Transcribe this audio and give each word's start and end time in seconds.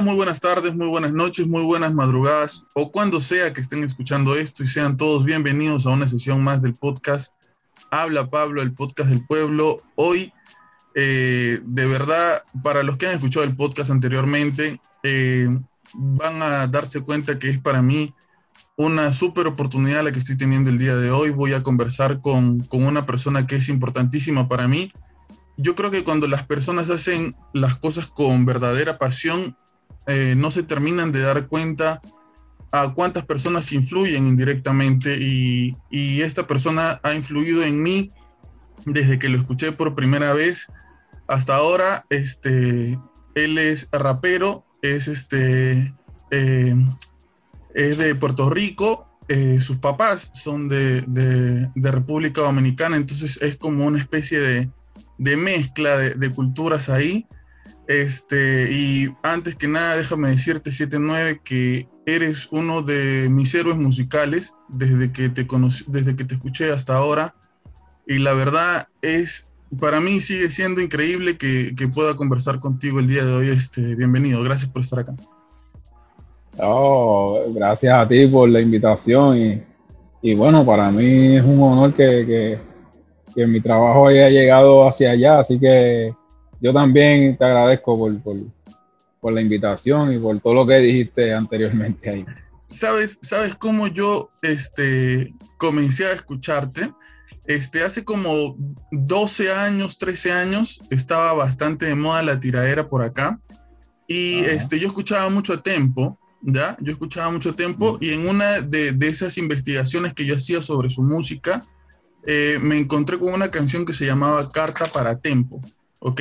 Días, 0.00 0.06
muy 0.06 0.16
buenas 0.16 0.40
tardes, 0.40 0.74
muy 0.74 0.86
buenas 0.86 1.12
noches, 1.12 1.46
muy 1.46 1.62
buenas 1.62 1.92
madrugadas 1.92 2.64
o 2.72 2.90
cuando 2.90 3.20
sea 3.20 3.52
que 3.52 3.60
estén 3.60 3.84
escuchando 3.84 4.34
esto 4.34 4.62
y 4.62 4.66
sean 4.66 4.96
todos 4.96 5.26
bienvenidos 5.26 5.84
a 5.84 5.90
una 5.90 6.08
sesión 6.08 6.42
más 6.42 6.62
del 6.62 6.74
podcast 6.74 7.32
Habla 7.90 8.30
Pablo, 8.30 8.62
el 8.62 8.72
podcast 8.72 9.10
del 9.10 9.26
pueblo. 9.26 9.82
Hoy, 9.96 10.32
eh, 10.94 11.60
de 11.62 11.86
verdad, 11.86 12.44
para 12.62 12.82
los 12.82 12.96
que 12.96 13.08
han 13.08 13.14
escuchado 13.14 13.44
el 13.44 13.54
podcast 13.54 13.90
anteriormente, 13.90 14.80
eh, 15.02 15.50
van 15.92 16.42
a 16.42 16.66
darse 16.66 17.02
cuenta 17.02 17.38
que 17.38 17.50
es 17.50 17.58
para 17.58 17.82
mí 17.82 18.14
una 18.78 19.12
súper 19.12 19.48
oportunidad 19.48 20.02
la 20.02 20.12
que 20.12 20.20
estoy 20.20 20.38
teniendo 20.38 20.70
el 20.70 20.78
día 20.78 20.96
de 20.96 21.10
hoy. 21.10 21.28
Voy 21.28 21.52
a 21.52 21.62
conversar 21.62 22.22
con, 22.22 22.60
con 22.60 22.84
una 22.84 23.04
persona 23.04 23.46
que 23.46 23.56
es 23.56 23.68
importantísima 23.68 24.48
para 24.48 24.66
mí 24.66 24.90
yo 25.60 25.74
creo 25.74 25.90
que 25.90 26.04
cuando 26.04 26.26
las 26.26 26.46
personas 26.46 26.88
hacen 26.88 27.36
las 27.52 27.76
cosas 27.76 28.06
con 28.06 28.46
verdadera 28.46 28.96
pasión, 28.96 29.58
eh, 30.12 30.34
no 30.36 30.50
se 30.50 30.64
terminan 30.64 31.12
de 31.12 31.20
dar 31.20 31.46
cuenta 31.46 32.00
a 32.72 32.94
cuántas 32.94 33.24
personas 33.24 33.70
influyen 33.70 34.26
indirectamente 34.26 35.18
y, 35.20 35.76
esta 36.20 36.48
persona 36.48 36.98
ha 37.04 37.14
influido 37.14 37.62
en 37.62 37.80
mí 37.80 38.10
desde 38.86 39.20
que 39.20 39.28
lo 39.28 39.38
escuché 39.38 39.70
por 39.70 39.94
primera 39.94 40.34
vez 40.34 40.66
hasta 41.28 41.54
ahora. 41.54 42.06
Este, 42.10 42.98
él 43.36 43.58
es 43.58 43.88
rapero, 43.92 44.64
es, 44.82 45.06
este, 45.06 45.94
eh, 46.32 46.74
es 47.74 47.96
de 47.96 48.14
Puerto 48.16 48.50
Rico, 48.50 49.06
eh, 49.28 49.60
sus 49.60 49.76
papás 49.76 50.32
son 50.34 50.68
de, 50.68 51.02
de, 51.06 51.90
República 51.92 52.40
Dominicana, 52.40 52.96
entonces 52.96 53.38
es 53.40 53.56
como 53.56 53.86
una 53.86 54.00
especie 54.00 54.40
de 55.18 55.36
mezcla 55.36 55.96
de, 55.96 56.30
culturas 56.30 56.88
ahí. 56.88 57.28
Este, 57.90 58.70
y 58.70 59.16
antes 59.20 59.56
que 59.56 59.66
nada, 59.66 59.96
déjame 59.96 60.28
decirte, 60.28 60.70
79, 60.70 61.40
que 61.42 61.88
eres 62.06 62.46
uno 62.52 62.82
de 62.82 63.26
mis 63.28 63.52
héroes 63.52 63.78
musicales 63.78 64.54
desde 64.68 65.10
que 65.10 65.28
te 65.28 65.48
conocí, 65.48 65.84
desde 65.88 66.14
que 66.14 66.24
te 66.24 66.34
escuché 66.34 66.70
hasta 66.70 66.94
ahora. 66.94 67.34
Y 68.06 68.18
la 68.18 68.32
verdad 68.32 68.86
es, 69.02 69.50
para 69.80 69.98
mí 69.98 70.20
sigue 70.20 70.50
siendo 70.50 70.80
increíble 70.80 71.36
que, 71.36 71.74
pueda 71.92 72.16
conversar 72.16 72.60
contigo 72.60 73.00
el 73.00 73.08
día 73.08 73.24
de 73.24 73.32
hoy. 73.32 73.48
Este, 73.48 73.80
bienvenido, 73.96 74.40
gracias 74.44 74.70
por 74.70 74.82
estar 74.82 75.00
acá. 75.00 75.16
Oh, 76.58 77.42
gracias 77.52 77.92
a 77.92 78.06
ti 78.06 78.24
por 78.28 78.48
la 78.50 78.60
invitación 78.60 79.64
y, 80.22 80.34
bueno, 80.36 80.64
para 80.64 80.92
mí 80.92 81.38
es 81.38 81.42
un 81.42 81.60
honor 81.60 81.92
que 81.92 82.56
que 83.34 83.46
mi 83.46 83.60
trabajo 83.60 84.08
haya 84.08 84.28
llegado 84.28 84.86
hacia 84.86 85.12
allá, 85.12 85.40
así 85.40 85.58
que 85.58 86.14
yo 86.60 86.72
también 86.72 87.36
te 87.36 87.44
agradezco 87.44 87.98
por, 88.22 89.32
la 89.32 89.40
invitación 89.40 90.12
y 90.12 90.18
por 90.18 90.38
todo 90.40 90.54
lo 90.54 90.66
que 90.66 90.78
dijiste 90.78 91.34
anteriormente 91.34 92.10
ahí. 92.10 92.26
¿Sabes, 92.68 93.18
sabes 93.22 93.54
cómo 93.54 93.86
yo 93.88 94.30
este, 94.42 95.34
comencé 95.56 96.06
a 96.06 96.12
escucharte? 96.12 96.92
Este, 97.46 97.82
hace 97.82 98.04
como 98.04 98.56
12 98.92 99.52
años, 99.52 99.98
13 99.98 100.32
años, 100.32 100.80
estaba 100.90 101.32
bastante 101.32 101.86
de 101.86 101.96
moda 101.96 102.22
la 102.22 102.38
tiradera 102.38 102.88
por 102.88 103.02
acá. 103.02 103.40
Y 104.06 104.40
este, 104.40 104.78
yo 104.78 104.88
escuchaba 104.88 105.28
mucho 105.30 105.60
Tempo, 105.60 106.18
¿ya? 106.42 106.76
Yo 106.80 106.92
escuchaba 106.92 107.30
mucho 107.30 107.54
Tempo 107.54 107.98
y 108.00 108.10
en 108.10 108.28
una 108.28 108.60
de, 108.60 108.92
de, 108.92 109.08
esas 109.08 109.38
investigaciones 109.38 110.14
que 110.14 110.24
yo 110.24 110.36
hacía 110.36 110.62
sobre 110.62 110.90
su 110.90 111.02
música, 111.02 111.64
eh, 112.26 112.58
me 112.60 112.78
encontré 112.78 113.18
con 113.18 113.32
una 113.32 113.50
canción 113.50 113.86
que 113.86 113.92
se 113.92 114.06
llamaba 114.06 114.52
Carta 114.52 114.86
para 114.86 115.18
Tempo, 115.18 115.60
¿ok? 116.00 116.20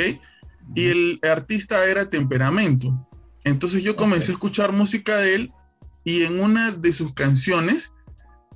Y 0.76 0.88
el 0.88 1.20
artista 1.24 1.86
era 1.86 2.10
Temperamento. 2.10 3.08
Entonces 3.44 3.84
yo 3.84 3.96
comencé 3.96 4.32
a 4.32 4.36
escuchar 4.36 4.72
música 4.72 5.18
de 5.18 5.36
él 5.36 5.52
y 6.04 6.24
en 6.24 6.40
una 6.40 6.72
de 6.72 6.94
sus 6.94 7.14
canciones 7.14 7.94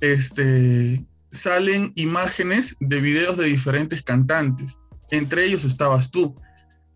este, 0.00 1.04
salen 1.30 1.92
imágenes 1.96 2.76
de 2.80 3.00
videos 3.00 3.36
de 3.36 3.46
diferentes 3.46 4.02
cantantes. 4.02 4.78
Entre 5.10 5.44
ellos 5.44 5.64
estabas 5.64 6.10
tú. 6.10 6.34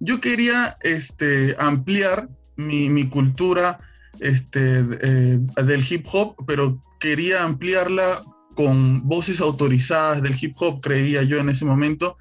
Yo 0.01 0.21
quería 0.21 0.77
este, 0.83 1.57
ampliar 1.59 2.29
mi, 2.57 2.89
mi 2.89 3.09
cultura 3.09 3.79
este, 4.21 4.81
eh, 5.03 5.39
del 5.65 5.85
hip 5.89 6.07
hop, 6.13 6.37
pero 6.47 6.81
quería 7.01 7.45
ampliarla 7.45 8.23
con 8.55 9.07
voces 9.07 9.41
autorizadas 9.41 10.23
del 10.23 10.37
hip 10.41 10.55
hop, 10.59 10.81
creía 10.81 11.23
yo 11.23 11.39
en 11.39 11.49
ese 11.49 11.65
momento. 11.65 12.17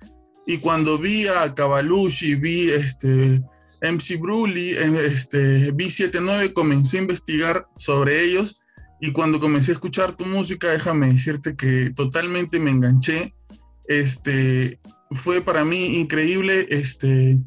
Y 0.50 0.60
cuando 0.60 0.98
vi 0.98 1.28
a 1.28 1.54
Cavalucci, 1.54 2.36
vi 2.36 2.72
este, 2.72 3.44
MC 3.82 4.18
Brully, 4.18 4.72
este, 4.72 5.72
vi 5.72 5.92
79, 5.92 6.54
comencé 6.54 6.98
a 6.98 7.02
investigar 7.02 7.68
sobre 7.76 8.24
ellos. 8.24 8.62
Y 9.02 9.12
cuando 9.12 9.42
comencé 9.42 9.72
a 9.72 9.74
escuchar 9.74 10.14
tu 10.14 10.26
música, 10.26 10.70
déjame 10.70 11.12
decirte 11.12 11.58
que 11.58 11.92
totalmente 11.94 12.62
me 12.62 12.72
enganché. 12.72 13.36
Este, 13.90 14.80
fue 15.12 15.42
para 15.42 15.66
mí 15.66 15.98
increíble 16.00 16.66
este, 16.70 17.38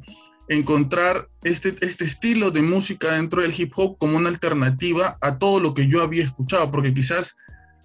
encontrar 0.48 1.30
este, 1.42 1.74
este 1.80 2.04
estilo 2.04 2.50
de 2.50 2.60
música 2.60 3.12
dentro 3.12 3.40
del 3.40 3.58
hip 3.58 3.72
hop 3.76 3.96
como 3.96 4.18
una 4.18 4.28
alternativa 4.28 5.16
a 5.22 5.38
todo 5.38 5.58
lo 5.58 5.72
que 5.72 5.88
yo 5.88 6.02
había 6.02 6.24
escuchado, 6.24 6.70
porque 6.70 6.92
quizás 6.92 7.34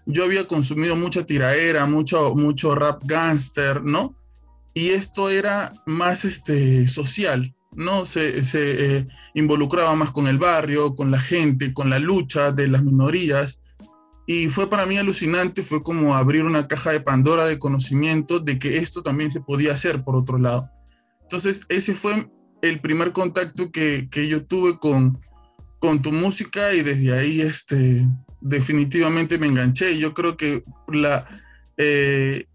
yo 0.06 0.26
había 0.26 0.46
consumido 0.46 0.97
mucha 0.97 1.26
tiraera, 1.26 1.86
mucho, 1.86 2.36
mucho 2.36 2.76
rap 2.76 3.02
gangster, 3.06 3.82
¿no? 3.82 4.14
Y 4.78 4.90
esto 4.90 5.30
era 5.30 5.74
más 5.86 6.25
este, 6.25 6.88
social, 6.90 7.56
¿no? 7.72 8.06
Se, 8.06 8.44
se 8.44 8.97
eh, 8.97 9.08
involucraba 9.34 9.96
más 9.96 10.12
con 10.12 10.28
el 10.28 10.38
barrio, 10.38 10.96
con 10.96 11.12
la 11.12 11.19
gente, 11.19 11.74
con 11.74 11.90
la 11.90 11.97
lucha 11.97 12.52
de 12.52 12.68
las 12.68 12.84
minorías. 12.84 13.62
Y 14.28 14.47
fue 14.50 14.69
para 14.69 14.85
mí 14.85 14.97
alucinante, 14.97 15.64
fue 15.64 15.81
como 15.81 16.14
abrir 16.14 16.44
una 16.44 16.68
caja 16.68 16.91
de 16.91 17.00
Pandora 17.00 17.46
de 17.46 17.58
conocimiento 17.58 18.41
de 18.41 18.59
que 18.59 18.80
esto 18.80 19.02
también 19.02 19.31
se 19.31 19.40
podía 19.40 19.74
hacer 19.74 20.03
por 20.03 20.18
otro 20.18 20.38
lado. 20.38 20.69
Entonces, 21.22 21.62
ese 21.69 21.94
fue 21.94 22.30
el 22.62 22.81
primer 22.81 23.14
contacto 23.14 23.72
que, 23.72 24.09
que 24.12 24.28
yo 24.28 24.46
tuve 24.46 24.78
con, 24.78 25.22
con 25.80 26.02
tu 26.02 26.12
música 26.12 26.74
y 26.74 26.81
desde 26.81 27.18
ahí 27.18 27.40
este, 27.40 28.06
definitivamente 28.41 29.38
me 29.38 29.47
enganché. 29.47 29.97
Yo 29.97 30.14
creo 30.14 30.35
que 30.35 30.64
la, 30.90 31.28
eh, 31.78 32.47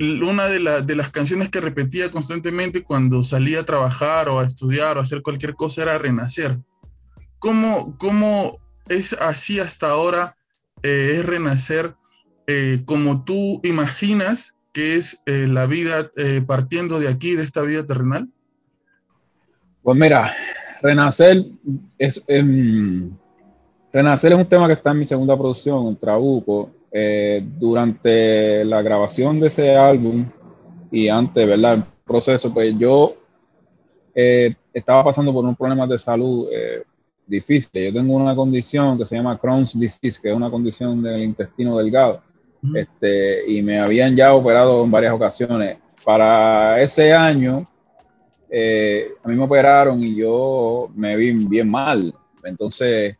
una 0.00 0.46
de, 0.46 0.82
de, 0.82 0.96
las 0.96 1.10
canciones 1.10 1.50
que 1.50 1.60
repetía 1.60 2.10
constantemente 2.10 2.82
cuando 2.82 3.22
salía 3.22 3.60
a 3.60 3.64
trabajar 3.64 4.28
o 4.28 4.40
a 4.40 4.46
estudiar 4.46 4.96
o 4.96 5.00
a 5.00 5.02
hacer 5.02 5.22
cualquier 5.22 5.54
cosa 5.54 5.82
era 5.82 5.98
Renacer. 5.98 6.58
¿Cómo, 7.38 7.96
cómo 7.98 8.58
es 8.88 9.12
así 9.14 9.60
hasta 9.60 9.90
ahora? 9.90 10.36
Eh, 10.82 11.16
es 11.18 11.26
renacer 11.26 11.94
eh, 12.46 12.80
como 12.86 13.24
tú 13.24 13.60
imaginas 13.62 14.56
que 14.72 14.96
es 14.96 15.18
la 15.26 15.66
vida 15.66 16.10
partiendo 16.46 17.00
de 17.00 17.08
aquí, 17.08 17.34
de 17.34 17.42
esta 17.42 17.62
vida 17.62 17.84
terrenal? 17.84 18.28
Pues 19.82 19.98
mira, 19.98 20.32
renacer 20.80 21.44
es, 21.98 22.22
em, 22.28 23.10
Renacer 23.92 24.32
es 24.32 24.38
un 24.38 24.46
tema 24.46 24.66
que 24.66 24.74
está 24.74 24.92
en 24.92 24.98
mi 25.00 25.04
segunda 25.04 25.36
producción, 25.36 25.96
Trabuco. 25.96 26.70
Eh, 26.92 27.42
durante 27.58 28.64
la 28.64 28.82
grabación 28.82 29.38
de 29.38 29.46
ese 29.46 29.76
álbum 29.76 30.26
y 30.90 31.08
antes, 31.08 31.46
¿verdad? 31.46 31.74
El 31.74 31.84
proceso, 32.04 32.52
pues 32.52 32.76
yo 32.76 33.14
eh, 34.14 34.52
estaba 34.74 35.04
pasando 35.04 35.32
por 35.32 35.44
un 35.44 35.54
problema 35.54 35.86
de 35.86 35.98
salud 35.98 36.48
eh, 36.52 36.82
difícil. 37.26 37.84
Yo 37.84 37.92
tengo 37.92 38.14
una 38.16 38.34
condición 38.34 38.98
que 38.98 39.04
se 39.04 39.16
llama 39.16 39.38
Crohn's 39.38 39.78
disease, 39.78 40.20
que 40.20 40.30
es 40.30 40.34
una 40.34 40.50
condición 40.50 41.02
del 41.02 41.22
intestino 41.22 41.78
delgado. 41.78 42.22
Este, 42.74 43.50
y 43.50 43.62
me 43.62 43.78
habían 43.78 44.16
ya 44.16 44.34
operado 44.34 44.84
en 44.84 44.90
varias 44.90 45.14
ocasiones. 45.14 45.78
Para 46.04 46.82
ese 46.82 47.12
año, 47.12 47.68
a 48.52 49.28
mí 49.28 49.36
me 49.36 49.44
operaron 49.44 50.02
y 50.02 50.16
yo 50.16 50.90
me 50.94 51.16
vi 51.16 51.32
bien 51.32 51.70
mal. 51.70 52.12
Entonces, 52.42 53.16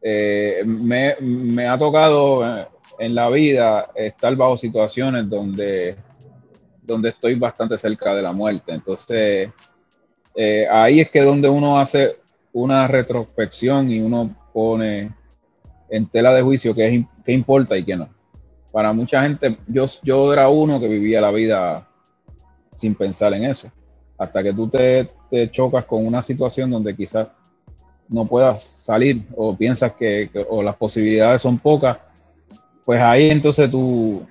eh, 0.00 0.62
me, 0.64 1.66
ha 1.66 1.76
tocado 1.76 2.46
eh, 2.46 2.66
en 2.98 3.14
la 3.14 3.28
vida 3.28 3.90
estar 3.94 4.34
bajo 4.36 4.56
situaciones 4.56 5.28
donde, 5.28 5.96
donde 6.82 7.10
estoy 7.10 7.34
bastante 7.34 7.78
cerca 7.78 8.14
de 8.14 8.22
la 8.22 8.32
muerte. 8.32 8.72
Entonces, 8.72 9.50
eh, 10.34 10.66
ahí 10.70 11.00
es 11.00 11.10
que 11.10 11.22
donde 11.22 11.48
uno 11.48 11.78
hace 11.78 12.16
una 12.52 12.86
retrospección 12.88 13.90
y 13.90 14.00
uno 14.00 14.34
pone 14.52 15.10
en 15.90 16.06
tela 16.06 16.34
de 16.34 16.42
juicio 16.42 16.74
qué, 16.74 17.04
qué 17.24 17.32
importa 17.32 17.76
y 17.76 17.84
qué 17.84 17.96
no. 17.96 18.08
Para 18.72 18.92
mucha 18.92 19.22
gente, 19.22 19.56
yo, 19.66 19.86
yo 20.02 20.32
era 20.32 20.48
uno 20.48 20.78
que 20.78 20.88
vivía 20.88 21.20
la 21.20 21.30
vida 21.30 21.86
sin 22.72 22.94
pensar 22.94 23.32
en 23.34 23.44
eso. 23.44 23.70
Hasta 24.18 24.42
que 24.42 24.52
tú 24.52 24.68
te, 24.68 25.08
te 25.30 25.50
chocas 25.50 25.84
con 25.84 26.04
una 26.06 26.22
situación 26.22 26.70
donde 26.70 26.94
quizás 26.94 27.28
no 28.08 28.26
puedas 28.26 28.62
salir 28.78 29.22
o 29.36 29.54
piensas 29.56 29.92
que, 29.92 30.30
o 30.48 30.62
las 30.62 30.76
posibilidades 30.76 31.42
son 31.42 31.58
pocas, 31.58 31.98
pues 32.88 33.02
ahí 33.02 33.28
entonces 33.28 33.70
tú, 33.70 34.26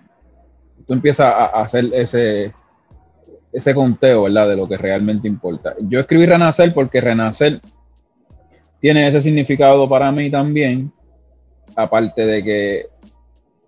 tú 0.88 0.94
empiezas 0.94 1.28
a, 1.28 1.46
hacer 1.62 1.86
ese, 1.94 2.52
ese 3.54 3.76
conteo, 3.76 4.24
¿verdad? 4.24 4.50
De 4.50 4.56
lo 4.56 4.68
que 4.68 4.78
realmente 4.78 5.28
importa. 5.28 5.76
Yo 5.82 6.00
escribí 6.00 6.26
Renacer 6.26 6.74
porque 6.74 7.00
Renacer 7.00 7.62
tiene 8.82 9.08
ese 9.08 9.22
significado 9.22 9.88
para 9.88 10.12
mí 10.12 10.32
también, 10.32 10.92
aparte 11.76 12.26
de 12.26 12.42
que 12.42 12.86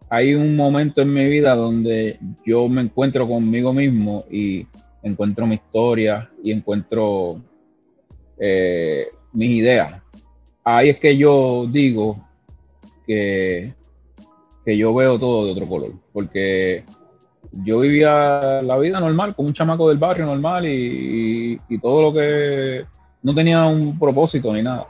hay 0.10 0.34
un 0.34 0.56
momento 0.56 1.04
en 1.04 1.14
mi 1.14 1.28
vida 1.28 1.54
donde 1.54 2.18
yo 2.44 2.68
me 2.68 2.82
encuentro 2.82 3.28
conmigo 3.28 3.72
mismo 3.72 4.26
y 4.32 4.66
encuentro 5.04 5.46
mi 5.46 5.54
historia 5.54 6.32
y 6.44 6.52
encuentro 6.52 7.40
eh, 8.40 9.08
mis 9.34 9.52
ideas. 9.52 10.02
Ahí 10.64 10.90
es 10.90 10.98
que 10.98 11.16
yo 11.16 11.68
digo 11.70 12.28
que, 13.06 13.78
que 14.64 14.78
yo 14.78 14.94
veo 14.94 15.18
todo 15.18 15.46
de 15.46 15.52
otro 15.52 15.68
color, 15.68 15.92
porque 16.14 16.84
yo 17.52 17.80
vivía 17.80 18.62
la 18.62 18.78
vida 18.78 19.00
normal, 19.00 19.36
como 19.36 19.48
un 19.48 19.54
chamaco 19.54 19.90
del 19.90 19.98
barrio 19.98 20.26
normal 20.26 20.66
y, 20.68 21.60
todo 21.82 22.02
lo 22.02 22.14
que 22.14 22.86
no 23.24 23.34
tenía 23.34 23.66
un 23.66 23.98
propósito 23.98 24.54
ni 24.54 24.62
nada. 24.62 24.88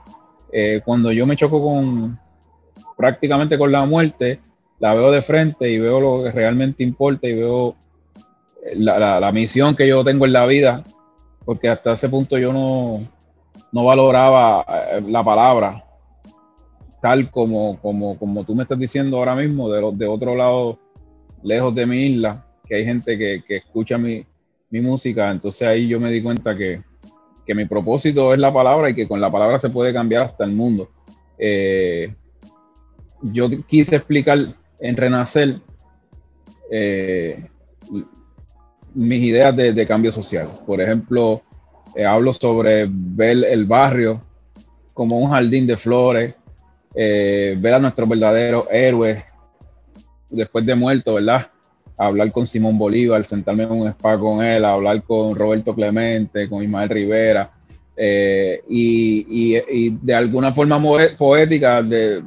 Eh, 0.52 0.82
cuando 0.84 1.12
yo 1.12 1.26
me 1.26 1.36
choco 1.36 1.64
con 1.64 2.18
prácticamente 2.98 3.58
con 3.58 3.72
la 3.72 3.86
muerte, 3.86 4.40
la 4.80 4.94
veo 4.94 5.12
de 5.12 5.22
frente 5.22 5.70
y 5.70 5.78
veo 5.78 6.00
lo 6.00 6.24
que 6.24 6.32
realmente 6.32 6.84
importa 6.84 7.28
y 7.28 7.34
veo 7.34 7.76
la, 8.76 9.32
misión 9.32 9.76
que 9.76 9.88
yo 9.88 10.04
tengo 10.04 10.26
en 10.26 10.34
la 10.34 10.46
vida, 10.46 10.84
porque 11.46 11.70
hasta 11.70 11.94
ese 11.94 12.10
punto 12.10 12.38
yo 12.38 12.52
no, 12.52 13.00
no 13.72 13.86
valoraba 13.86 14.66
eh, 14.92 15.02
la 15.08 15.24
palabra 15.24 15.86
tal 17.02 17.30
como, 17.30 17.80
como, 17.80 18.18
como 18.18 18.44
tú 18.44 18.56
me 18.56 18.64
estás 18.64 18.80
diciendo 18.80 19.18
ahora 19.18 19.36
mismo, 19.36 19.70
de, 19.70 19.82
de 19.94 20.08
otro 20.08 20.36
lado, 20.36 20.80
lejos 21.44 21.74
de 21.76 21.86
mi 21.86 22.06
isla, 22.06 22.44
que 22.68 22.76
hay 22.76 22.86
gente 22.86 23.18
que, 23.18 23.44
escucha 23.50 23.98
mi, 23.98 24.26
música, 24.72 25.32
entonces 25.32 25.68
ahí 25.68 25.88
yo 25.88 26.00
me 26.00 26.12
di 26.12 26.22
cuenta 26.22 26.56
que, 26.56 26.82
mi 27.48 27.66
propósito 27.66 28.32
es 28.32 28.40
la 28.40 28.54
palabra 28.54 28.92
y 28.92 28.94
que 28.94 29.08
con 29.08 29.20
la 29.20 29.32
palabra 29.32 29.58
se 29.58 29.72
puede 29.72 29.92
cambiar 29.92 30.22
hasta 30.22 30.44
el 30.44 30.52
mundo. 30.52 30.88
Eh, 31.40 32.14
yo 33.24 33.50
quise 33.66 33.96
explicar 33.96 34.38
en 34.80 34.96
Renacer 34.96 35.56
eh, 36.70 37.44
mis 38.94 39.24
ideas 39.24 39.56
de, 39.56 39.88
cambio 39.88 40.12
social. 40.12 40.48
Por 40.68 40.80
ejemplo, 40.80 41.42
eh, 41.96 42.06
hablo 42.06 42.34
sobre 42.34 42.86
ver 42.88 43.44
el 43.46 43.66
barrio 43.66 44.22
como 44.94 45.18
un 45.18 45.32
jardín 45.32 45.66
de 45.66 45.76
flores, 45.76 46.36
ver 46.94 47.74
a 47.74 47.80
nuestros 47.80 48.10
verdaderos 48.10 48.66
héroes 48.72 49.24
después 50.30 50.66
de 50.66 50.76
muerto, 50.76 51.16
¿verdad? 51.16 51.48
hablar 52.00 52.32
con 52.32 52.48
Simón 52.48 52.78
Bolívar, 52.78 53.24
sentarme 53.26 53.64
en 53.64 53.72
un 53.72 53.88
spa 53.90 54.18
con 54.18 54.44
él, 54.44 54.64
hablar 54.64 55.04
con 55.04 55.36
Roberto 55.36 55.76
Clemente, 55.76 56.48
con 56.48 56.64
Ismael 56.64 56.90
Rivera, 56.90 57.52
eh, 57.98 58.64
y, 58.70 59.90
de 59.90 60.16
alguna 60.16 60.54
forma 60.54 60.82
poética 61.18 61.84
de 61.84 62.24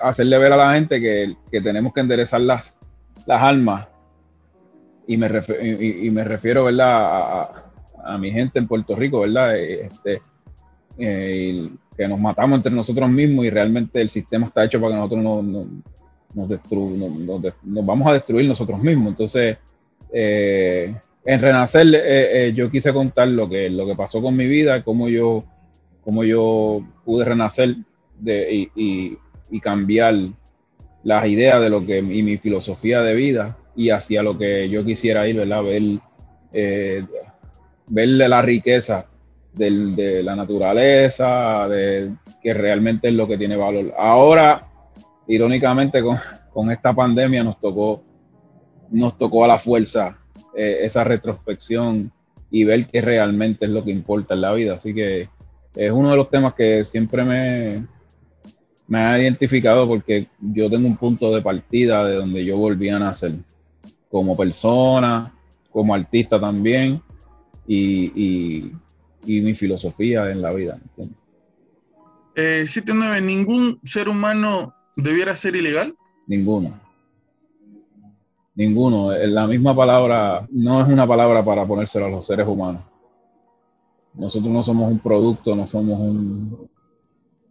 hacerle 0.00 0.38
ver 0.38 0.52
a 0.52 0.56
la 0.56 0.74
gente 0.74 1.00
que, 1.00 1.60
tenemos 1.60 1.92
que 1.92 2.00
enderezar 2.00 2.42
las, 2.42 2.78
las 3.26 3.42
almas. 3.42 3.88
Y 5.08 5.16
me, 5.16 5.28
y, 5.60 6.08
me 6.10 6.22
refiero 6.22 6.64
¿verdad? 6.64 7.48
A, 8.04 8.18
mi 8.18 8.30
gente 8.30 8.60
en 8.60 8.68
Puerto 8.68 8.94
Rico, 8.94 9.20
¿verdad? 9.20 9.58
Este, 9.58 10.22
eh, 10.96 11.68
que 11.96 12.08
nos 12.08 12.18
matamos 12.18 12.56
entre 12.56 12.72
nosotros 12.72 13.08
mismos 13.10 13.44
y 13.44 13.50
realmente 13.50 14.00
el 14.00 14.10
sistema 14.10 14.46
está 14.46 14.64
hecho 14.64 14.80
para 14.80 14.94
que 14.94 15.00
nosotros 15.00 15.22
no, 15.22 15.42
nos, 15.42 15.66
nos, 17.64 17.86
vamos 17.86 18.06
a 18.08 18.14
destruir 18.14 18.46
nosotros 18.46 18.80
mismos. 18.82 19.08
Entonces, 19.08 19.58
eh, 20.12 20.94
en 21.24 21.40
Renacer 21.40 21.86
eh, 21.94 22.48
eh, 22.48 22.52
yo 22.54 22.70
quise 22.70 22.92
contar 22.92 23.28
lo 23.28 23.48
que, 23.48 23.68
lo 23.70 23.86
que 23.86 23.94
pasó 23.94 24.22
con 24.22 24.36
mi 24.36 24.46
vida, 24.46 24.82
cómo 24.82 25.08
yo, 25.08 25.44
cómo 26.02 26.24
yo 26.24 26.82
pude 27.04 27.24
renacer 27.24 27.74
de, 28.18 28.70
y, 28.74 29.18
cambiar 29.60 30.14
las 31.04 31.26
ideas 31.26 31.60
de 31.60 31.68
lo 31.68 31.84
que 31.84 31.98
y 31.98 32.22
mi 32.22 32.38
filosofía 32.38 33.02
de 33.02 33.14
vida 33.14 33.58
y 33.76 33.90
hacia 33.90 34.22
lo 34.22 34.38
que 34.38 34.68
yo 34.70 34.82
quisiera 34.82 35.28
ir, 35.28 35.36
¿verdad? 35.36 35.62
Ver, 35.62 37.04
verle 37.86 38.28
la 38.28 38.40
riqueza 38.40 39.06
de 39.54 40.22
la 40.22 40.34
naturaleza, 40.34 41.68
de 41.68 42.12
que 42.42 42.54
realmente 42.54 43.08
es 43.08 43.14
lo 43.14 43.28
que 43.28 43.38
tiene 43.38 43.56
valor. 43.56 43.92
Ahora 43.98 44.68
irónicamente 45.26 46.02
con, 46.02 46.70
esta 46.70 46.92
pandemia 46.92 47.42
nos 47.42 47.58
tocó, 47.58 48.02
nos 48.90 49.16
tocó 49.16 49.44
a 49.44 49.48
la 49.48 49.58
fuerza 49.58 50.18
eh, 50.56 50.80
esa 50.82 51.04
retrospección 51.04 52.10
y 52.50 52.64
ver 52.64 52.86
qué 52.86 53.00
realmente 53.00 53.64
es 53.64 53.70
lo 53.70 53.82
que 53.82 53.90
importa 53.90 54.34
en 54.34 54.42
la 54.42 54.52
vida. 54.52 54.74
Así 54.74 54.92
que 54.92 55.28
es 55.74 55.90
uno 55.90 56.10
de 56.10 56.16
los 56.16 56.28
temas 56.28 56.54
que 56.54 56.84
siempre 56.84 57.24
me, 57.24 57.86
me 58.86 58.98
ha 58.98 59.18
identificado 59.18 59.88
porque 59.88 60.26
yo 60.40 60.68
tengo 60.68 60.86
un 60.86 60.96
punto 60.96 61.34
de 61.34 61.40
partida 61.40 62.04
de 62.04 62.16
donde 62.16 62.44
yo 62.44 62.58
volví 62.58 62.90
a 62.90 62.98
nacer, 62.98 63.32
como 64.10 64.36
persona, 64.36 65.32
como 65.70 65.94
artista 65.94 66.38
también, 66.38 67.00
y, 67.66 68.72
mi 69.24 69.54
filosofía 69.54 70.30
en 70.30 70.42
la 70.42 70.52
vida. 70.52 70.78
Eh, 72.34 72.64
7-9, 72.66 73.22
ningún 73.22 73.80
ser 73.84 74.08
humano 74.08 74.74
debiera 74.96 75.36
ser 75.36 75.56
ilegal? 75.56 75.94
Ninguno. 76.26 76.78
Ninguno. 78.54 79.12
La 79.12 79.46
misma 79.46 79.74
palabra 79.74 80.46
no 80.50 80.82
es 80.82 80.88
una 80.88 81.06
palabra 81.06 81.44
para 81.44 81.66
ponérselo 81.66 82.06
a 82.06 82.10
los 82.10 82.26
seres 82.26 82.46
humanos. 82.46 82.82
Nosotros 84.14 84.52
no 84.52 84.62
somos 84.62 84.90
un 84.90 84.98
producto, 84.98 85.56
no 85.56 85.66
somos 85.66 85.98
un... 85.98 86.68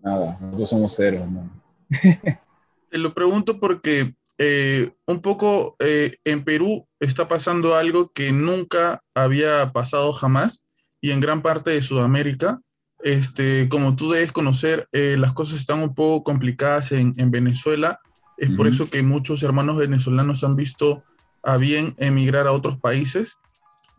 Nada, 0.03 0.37
nosotros 0.41 0.69
somos 0.69 0.93
seres 0.93 1.21
humanos. 1.21 1.51
Te 2.89 2.97
lo 2.97 3.13
pregunto 3.13 3.59
porque 3.59 4.13
eh, 4.37 4.91
un 5.05 5.21
poco 5.21 5.75
eh, 5.79 6.17
en 6.23 6.43
Perú 6.43 6.87
está 6.99 7.27
pasando 7.27 7.75
algo 7.75 8.11
que 8.11 8.31
nunca 8.31 9.03
había 9.15 9.71
pasado 9.71 10.11
jamás 10.13 10.65
y 11.01 11.11
en 11.11 11.19
gran 11.19 11.41
parte 11.41 11.71
de 11.71 11.81
Sudamérica, 11.81 12.61
este, 13.03 13.67
como 13.69 13.95
tú 13.95 14.11
debes 14.11 14.31
conocer, 14.31 14.87
eh, 14.91 15.15
las 15.17 15.33
cosas 15.33 15.59
están 15.59 15.81
un 15.81 15.95
poco 15.95 16.23
complicadas 16.23 16.91
en, 16.91 17.31
Venezuela. 17.31 17.99
Es 18.37 18.51
por 18.51 18.67
eso 18.67 18.89
que 18.89 19.01
muchos 19.01 19.43
hermanos 19.43 19.77
venezolanos 19.77 20.43
han 20.43 20.55
visto 20.55 21.03
a 21.43 21.57
bien 21.57 21.95
emigrar 21.97 22.45
a 22.45 22.51
otros 22.51 22.79
países. 22.79 23.37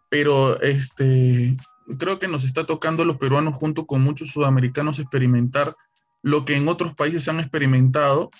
Pero 0.09 0.61
este, 0.61 1.57
creo 1.99 2.19
que 2.19 2.29
nos 2.29 2.45
está 2.45 2.65
tocando 2.65 3.03
a 3.03 3.07
los 3.07 3.17
peruanos 3.17 3.55
junto 3.55 3.87
con 3.87 4.03
muchos 4.03 4.31
sudamericanos 4.31 4.99
experimentar 4.99 5.75
lo 6.23 6.45
que 6.45 6.55
en 6.55 6.69
otros 6.69 6.95
países 6.95 7.27
han 7.29 7.41
experimentado, 7.41 8.31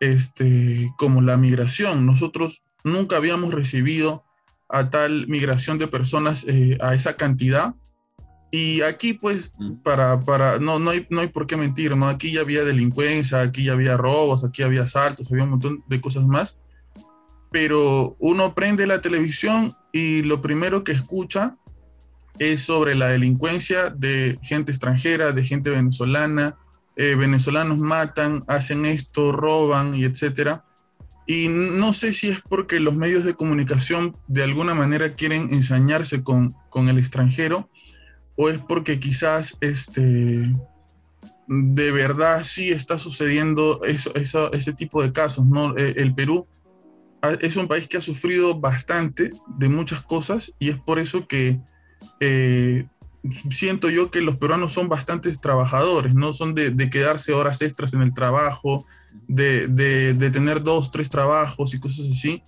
este, 0.00 0.90
como 0.98 1.22
la 1.22 1.38
migración. 1.38 2.04
Nosotros 2.04 2.62
nunca 2.84 3.16
habíamos 3.16 3.54
recibido 3.54 4.24
a 4.68 4.90
tal 4.90 5.26
migración 5.28 5.78
de 5.78 5.86
personas 5.86 6.44
eh, 6.46 6.76
a 6.80 6.94
esa 6.94 7.16
cantidad 7.16 7.74
y 8.54 8.82
aquí, 8.82 9.14
pues, 9.14 9.54
para, 9.82 10.20
para, 10.26 10.58
no, 10.58 10.78
no 10.78 10.90
hay, 10.90 11.06
no 11.08 11.22
hay 11.22 11.28
por 11.28 11.46
qué 11.46 11.56
mentir, 11.56 11.96
¿no? 11.96 12.06
Aquí 12.06 12.32
ya 12.32 12.42
había 12.42 12.64
delincuencia, 12.64 13.40
aquí 13.40 13.64
ya 13.64 13.72
había 13.72 13.96
robos, 13.96 14.44
aquí 14.44 14.62
había 14.62 14.82
asaltos, 14.82 15.32
había 15.32 15.44
un 15.44 15.50
montón 15.52 15.82
de 15.88 16.02
cosas 16.02 16.26
más. 16.26 16.58
Pero 17.50 18.14
uno 18.18 18.54
prende 18.54 18.86
la 18.86 19.00
televisión 19.00 19.74
y 19.90 20.22
lo 20.22 20.42
primero 20.42 20.84
que 20.84 20.92
escucha 20.92 21.56
es 22.38 22.60
sobre 22.60 22.94
la 22.94 23.08
delincuencia 23.08 23.88
de 23.88 24.38
gente 24.42 24.70
extranjera, 24.70 25.32
de 25.32 25.44
gente 25.44 25.70
venezolana. 25.70 26.58
Eh, 26.96 27.14
venezolanos 27.14 27.78
matan, 27.78 28.44
hacen 28.48 28.84
esto, 28.84 29.32
roban 29.32 29.94
y 29.94 30.04
etcétera. 30.04 30.66
Y 31.26 31.48
no 31.48 31.94
sé 31.94 32.12
si 32.12 32.28
es 32.28 32.42
porque 32.42 32.80
los 32.80 32.96
medios 32.96 33.24
de 33.24 33.32
comunicación 33.32 34.14
de 34.28 34.42
alguna 34.42 34.74
manera 34.74 35.14
quieren 35.14 35.54
ensañarse 35.54 36.22
con, 36.22 36.52
con 36.68 36.90
el 36.90 36.98
extranjero 36.98 37.70
o 38.36 38.48
es 38.48 38.58
porque 38.58 38.98
quizás 38.98 39.56
este, 39.60 40.52
de 41.46 41.92
verdad 41.92 42.44
sí 42.44 42.70
está 42.70 42.98
sucediendo 42.98 43.82
eso, 43.84 44.12
ese 44.52 44.72
tipo 44.72 45.02
de 45.02 45.12
casos, 45.12 45.44
¿no? 45.46 45.76
Eh, 45.76 45.94
el 45.96 46.14
Perú 46.14 46.46
es 47.40 47.56
un 47.56 47.68
país 47.68 47.86
que 47.86 47.98
ha 47.98 48.00
sufrido 48.00 48.58
bastante 48.58 49.30
de 49.46 49.68
muchas 49.68 50.02
cosas 50.02 50.52
y 50.58 50.70
es 50.70 50.80
por 50.80 50.98
eso 50.98 51.28
que 51.28 51.60
eh, 52.18 52.86
siento 53.50 53.90
yo 53.90 54.10
que 54.10 54.20
los 54.20 54.36
peruanos 54.36 54.72
son 54.72 54.88
bastantes 54.88 55.40
trabajadores, 55.40 56.14
¿no? 56.14 56.32
Son 56.32 56.54
de, 56.54 56.90
quedarse 56.90 57.32
horas 57.32 57.62
extras 57.62 57.94
en 57.94 58.02
el 58.02 58.12
trabajo, 58.12 58.84
de, 59.28 59.68
de, 59.68 60.30
tener 60.30 60.62
dos, 60.62 60.90
tres 60.90 61.08
trabajos 61.08 61.74
y 61.74 61.80
cosas 61.80 62.06
así 62.10 62.42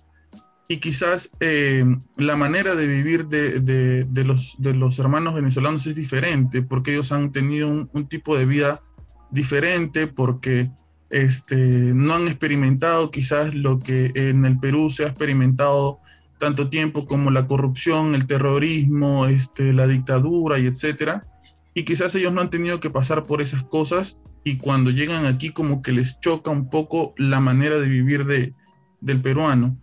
y 0.67 0.77
quizás 0.77 1.31
eh, 1.39 1.85
la 2.17 2.35
manera 2.35 2.75
de 2.75 2.87
vivir 2.87 3.27
de, 3.27 4.05
los, 4.25 4.55
de 4.57 4.73
los 4.73 4.97
hermanos 4.97 5.35
venezolanos 5.35 5.85
es 5.85 5.95
diferente, 5.95 6.63
porque 6.63 6.93
ellos 6.93 7.11
han 7.11 7.31
tenido 7.31 7.69
un, 7.69 8.07
tipo 8.07 8.35
de 8.35 8.45
vida 8.45 8.81
diferente, 9.29 10.07
porque 10.07 10.71
este, 11.11 11.55
no 11.55 12.15
han 12.15 12.27
experimentado 12.27 13.11
quizás 13.11 13.53
lo 13.53 13.77
que 13.77 14.11
en 14.15 14.45
el 14.45 14.59
Perú 14.59 14.89
se 14.89 15.03
ha 15.03 15.07
experimentado 15.09 15.99
tanto 16.39 16.67
tiempo 16.69 17.05
como 17.05 17.29
la 17.29 17.45
corrupción, 17.45 18.15
el 18.15 18.25
terrorismo, 18.25 19.27
este, 19.27 19.71
la 19.71 19.87
dictadura 19.87 20.57
y 20.57 20.65
etcétera. 20.65 21.25
y 21.73 21.83
quizás 21.83 22.15
ellos 22.15 22.33
no 22.33 22.41
han 22.41 22.49
tenido 22.49 22.79
que 22.79 22.89
pasar 22.89 23.23
por 23.23 23.41
esas 23.41 23.63
cosas 23.63 24.17
y 24.43 24.57
cuando 24.57 24.91
llegan 24.91 25.25
aquí 25.25 25.49
como 25.51 25.81
que 25.81 25.91
les 25.91 26.19
choca 26.21 26.51
un 26.51 26.69
poco 26.69 27.13
la 27.17 27.39
manera 27.39 27.77
de 27.77 27.89
vivir 27.89 28.25
de, 28.25 28.53
del 29.01 29.21
peruano. 29.21 29.77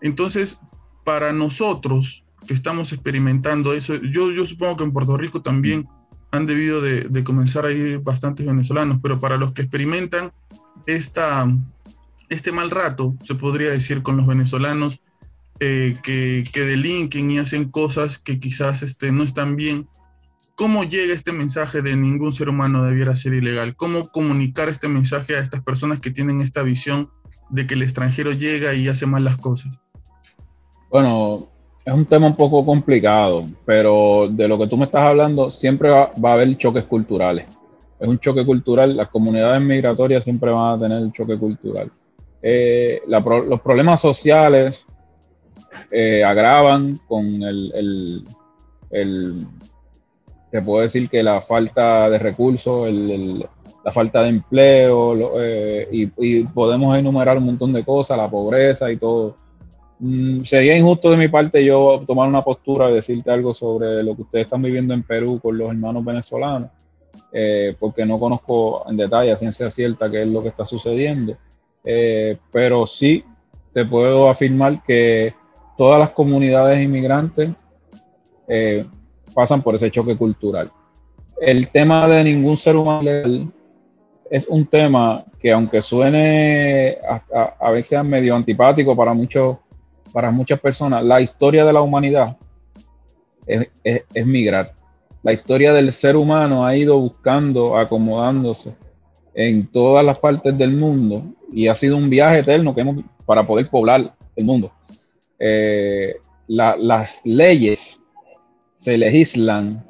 Entonces, 0.00 0.58
para 1.04 1.32
nosotros 1.32 2.24
que 2.46 2.54
estamos 2.54 2.92
experimentando 2.92 3.72
eso, 3.72 3.96
yo, 3.96 4.30
yo 4.30 4.46
supongo 4.46 4.76
que 4.76 4.84
en 4.84 4.92
Puerto 4.92 5.16
Rico 5.16 5.42
también 5.42 5.88
han 6.30 6.46
debido 6.46 6.80
de, 6.80 7.02
de 7.02 7.24
comenzar 7.24 7.66
a 7.66 7.72
ir 7.72 7.98
bastantes 8.00 8.46
venezolanos, 8.46 8.98
pero 9.02 9.20
para 9.20 9.36
los 9.36 9.52
que 9.52 9.62
experimentan 9.62 10.32
esta, 10.86 11.46
este 12.28 12.52
mal 12.52 12.70
rato, 12.70 13.14
se 13.24 13.34
podría 13.34 13.70
decir, 13.70 14.02
con 14.02 14.16
los 14.16 14.26
venezolanos 14.26 15.00
eh, 15.60 15.98
que, 16.02 16.48
que, 16.52 16.60
delinquen 16.60 17.30
y 17.30 17.38
hacen 17.38 17.70
cosas 17.70 18.18
que 18.18 18.38
quizás 18.38 18.82
este, 18.82 19.10
no 19.10 19.24
están 19.24 19.56
bien, 19.56 19.88
¿cómo 20.54 20.84
llega 20.84 21.14
este 21.14 21.32
mensaje 21.32 21.82
de 21.82 21.96
ningún 21.96 22.32
ser 22.32 22.48
humano 22.48 22.84
debiera 22.84 23.16
ser 23.16 23.34
ilegal? 23.34 23.74
¿Cómo 23.76 24.10
comunicar 24.10 24.68
este 24.68 24.88
mensaje 24.88 25.36
a 25.36 25.40
estas 25.40 25.62
personas 25.62 26.00
que 26.00 26.10
tienen 26.10 26.40
esta 26.40 26.62
visión 26.62 27.10
de 27.50 27.66
que 27.66 27.74
el 27.74 27.82
extranjero 27.82 28.32
llega 28.32 28.74
y 28.74 28.88
hace 28.88 29.06
mal 29.06 29.24
las 29.24 29.36
cosas? 29.36 29.80
Bueno, 30.90 31.46
es 31.84 31.92
un 31.94 32.04
tema 32.04 32.26
un 32.26 32.36
poco 32.36 32.64
complicado, 32.64 33.44
pero 33.64 34.28
de 34.30 34.46
lo 34.48 34.58
que 34.58 34.66
tú 34.66 34.76
me 34.76 34.84
estás 34.84 35.02
hablando, 35.02 35.50
siempre 35.50 35.88
va, 35.88 36.10
a 36.22 36.32
haber 36.32 36.56
choques 36.56 36.84
culturales. 36.84 37.46
Es 37.98 38.08
un 38.08 38.18
choque 38.18 38.44
cultural, 38.44 38.96
las 38.96 39.08
comunidades 39.08 39.60
migratorias 39.60 40.24
siempre 40.24 40.50
van 40.50 40.74
a 40.74 40.78
tener 40.78 41.12
choque 41.12 41.38
cultural. 41.38 41.90
Eh, 42.42 43.00
los 43.08 43.60
problemas 43.60 44.00
sociales 44.00 44.84
eh, 45.90 46.22
agravan 46.22 47.00
con 47.08 47.24
el, 47.42 48.22
el, 48.90 49.46
te 50.50 50.62
puedo 50.62 50.82
decir 50.82 51.08
que 51.08 51.22
la 51.22 51.40
falta 51.40 52.08
de 52.08 52.18
recursos, 52.18 52.90
la 52.90 53.92
falta 53.92 54.22
de 54.22 54.28
empleo, 54.28 55.40
eh, 55.40 55.88
y, 55.90 56.44
podemos 56.44 56.96
enumerar 56.96 57.38
un 57.38 57.46
montón 57.46 57.72
de 57.72 57.84
cosas, 57.84 58.18
la 58.18 58.28
pobreza 58.28 58.90
y 58.90 58.96
todo. 58.96 59.36
Mm, 60.00 60.42
sería 60.44 60.76
injusto 60.76 61.10
de 61.10 61.16
mi 61.16 61.28
parte 61.28 61.64
yo 61.64 62.02
tomar 62.06 62.28
una 62.28 62.42
postura 62.42 62.90
y 62.90 62.94
decirte 62.94 63.30
algo 63.30 63.52
sobre 63.52 64.02
lo 64.02 64.14
que 64.14 64.22
ustedes 64.22 64.46
están 64.46 64.62
viviendo 64.62 64.94
en 64.94 65.02
Perú 65.02 65.40
con 65.42 65.58
los 65.58 65.70
hermanos 65.70 66.04
venezolanos, 66.04 66.70
porque 67.78 68.06
no 68.06 68.18
conozco 68.18 68.84
en 68.88 68.96
detalle 68.96 69.32
a 69.32 69.36
ciencia 69.36 69.70
cierta 69.70 70.10
qué 70.10 70.22
es 70.22 70.28
lo 70.28 70.42
que 70.42 70.48
está 70.48 70.64
sucediendo. 70.64 71.36
Eh, 71.84 72.36
pero 72.52 72.86
sí 72.86 73.24
te 73.72 73.84
puedo 73.84 74.28
afirmar 74.28 74.82
que 74.82 75.32
todas 75.76 75.98
las 75.98 76.10
comunidades 76.10 76.82
inmigrantes 76.82 77.50
eh, 78.46 78.84
pasan 79.34 79.62
por 79.62 79.74
ese 79.74 79.90
choque 79.90 80.16
cultural. 80.16 80.70
El 81.40 81.68
tema 81.68 82.06
de 82.08 82.24
ningún 82.24 82.56
ser 82.56 82.76
humano 82.76 83.08
es 84.30 84.46
un 84.48 84.66
tema 84.66 85.24
que 85.40 85.52
aunque 85.52 85.80
suene 85.80 86.98
a, 87.32 87.70
veces 87.70 88.04
medio 88.04 88.34
antipático 88.34 88.96
para, 88.96 89.14
muchos, 89.14 89.56
para 90.18 90.32
muchas 90.32 90.58
personas, 90.58 91.04
la 91.04 91.20
historia 91.20 91.64
de 91.64 91.72
la 91.72 91.80
humanidad 91.80 92.36
es 93.46 94.26
migrar. 94.26 94.74
La 95.22 95.32
historia 95.32 95.72
del 95.72 95.92
ser 95.92 96.16
humano 96.16 96.66
ha 96.66 96.76
ido 96.76 96.98
buscando, 96.98 97.76
acomodándose 97.76 98.74
en 99.32 99.68
todas 99.68 100.04
las 100.04 100.18
partes 100.18 100.58
del 100.58 100.72
mundo 100.72 101.22
y 101.52 101.68
ha 101.68 101.76
sido 101.76 101.96
un 101.96 102.10
viaje 102.10 102.40
eterno 102.40 102.74
que 102.74 102.80
hemos 102.80 102.96
para 103.26 103.46
poder 103.46 103.68
poblar 103.68 104.12
el 104.34 104.44
mundo. 104.44 104.72
Eh, 105.38 106.16
las 106.48 107.20
leyes 107.24 108.00
se 108.74 108.98
legislan, 108.98 109.86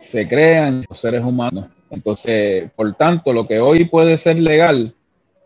se 0.00 0.26
crean 0.26 0.82
los 0.88 0.98
seres 0.98 1.22
humanos. 1.22 1.66
Entonces, 1.90 2.72
por 2.74 2.92
tanto, 2.94 3.32
lo 3.32 3.46
que 3.46 3.60
hoy 3.60 3.84
puede 3.84 4.16
ser 4.16 4.40
legal, 4.40 4.96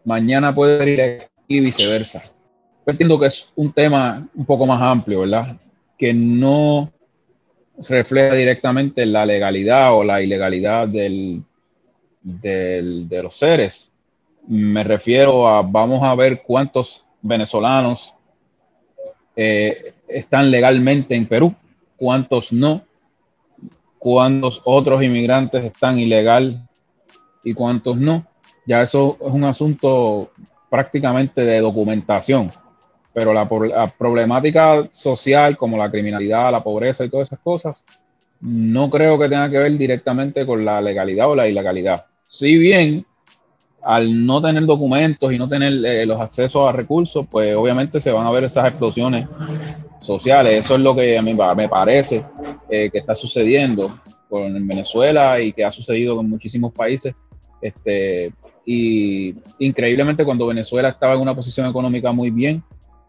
mañana 0.02 0.54
puede 0.54 0.78
ser 0.78 0.88
ilegal 0.88 1.28
y 1.46 1.60
viceversa. 1.60 2.31
Yo 2.84 2.90
entiendo 2.90 3.18
que 3.18 3.26
es 3.26 3.48
un 3.54 3.72
tema 3.72 4.26
un 4.34 4.44
poco 4.44 4.66
más 4.66 4.80
amplio, 4.82 5.20
¿verdad? 5.20 5.56
Que 5.96 6.12
no 6.12 6.90
refleja 7.88 8.34
directamente 8.34 9.06
la 9.06 9.24
legalidad 9.24 9.94
o 9.94 10.02
la 10.02 10.20
ilegalidad 10.20 10.88
del, 10.88 11.42
de 12.22 13.20
los 13.22 13.36
seres. 13.36 13.92
Me 14.48 14.82
refiero 14.82 15.46
a, 15.46 15.62
vamos 15.62 16.02
a 16.02 16.14
ver 16.16 16.42
cuántos 16.44 17.04
venezolanos 17.20 18.14
eh, 19.36 19.94
están 20.08 20.50
legalmente 20.50 21.14
en 21.14 21.26
Perú, 21.26 21.54
cuántos 21.96 22.52
no, 22.52 22.82
cuántos 23.98 24.60
otros 24.64 25.02
inmigrantes 25.02 25.64
están 25.64 25.98
ilegal 25.98 26.68
y 27.44 27.54
cuántos 27.54 27.96
no. 27.96 28.26
Ya 28.66 28.82
eso 28.82 29.16
es 29.20 29.32
un 29.32 29.44
asunto 29.44 30.32
prácticamente 30.68 31.44
de 31.44 31.60
documentación, 31.60 32.52
pero 33.12 33.32
la, 33.32 33.48
la 33.68 33.86
problemática 33.88 34.86
social 34.90 35.56
como 35.56 35.76
la 35.76 35.90
criminalidad, 35.90 36.52
la 36.52 36.62
pobreza 36.62 37.04
y 37.04 37.08
todas 37.08 37.28
esas 37.28 37.40
cosas, 37.40 37.84
no 38.40 38.90
creo 38.90 39.18
que 39.18 39.28
tenga 39.28 39.48
que 39.50 39.58
ver 39.58 39.76
directamente 39.76 40.44
con 40.44 40.64
la 40.64 40.80
legalidad 40.80 41.30
o 41.30 41.34
la 41.34 41.48
ilegalidad. 41.48 42.06
Si 42.26 42.56
bien 42.56 43.04
al 43.82 44.24
no 44.24 44.40
tener 44.40 44.64
documentos 44.64 45.32
y 45.32 45.38
no 45.38 45.48
tener 45.48 45.84
eh, 45.84 46.06
los 46.06 46.20
accesos 46.20 46.68
a 46.68 46.72
recursos, 46.72 47.26
pues 47.28 47.54
obviamente 47.56 48.00
se 48.00 48.12
van 48.12 48.26
a 48.26 48.30
ver 48.30 48.44
estas 48.44 48.68
explosiones 48.68 49.26
sociales. 50.00 50.64
Eso 50.64 50.76
es 50.76 50.80
lo 50.80 50.94
que 50.94 51.18
a 51.18 51.22
mí 51.22 51.34
me 51.34 51.68
parece 51.68 52.24
eh, 52.70 52.90
que 52.90 52.98
está 52.98 53.14
sucediendo 53.14 53.98
con 54.28 54.66
Venezuela 54.66 55.40
y 55.40 55.52
que 55.52 55.64
ha 55.64 55.70
sucedido 55.70 56.16
con 56.16 56.30
muchísimos 56.30 56.72
países. 56.72 57.14
Este, 57.60 58.32
y 58.64 59.34
increíblemente 59.58 60.24
cuando 60.24 60.46
Venezuela 60.46 60.88
estaba 60.88 61.14
en 61.14 61.20
una 61.20 61.34
posición 61.34 61.68
económica 61.68 62.12
muy 62.12 62.30
bien, 62.30 62.62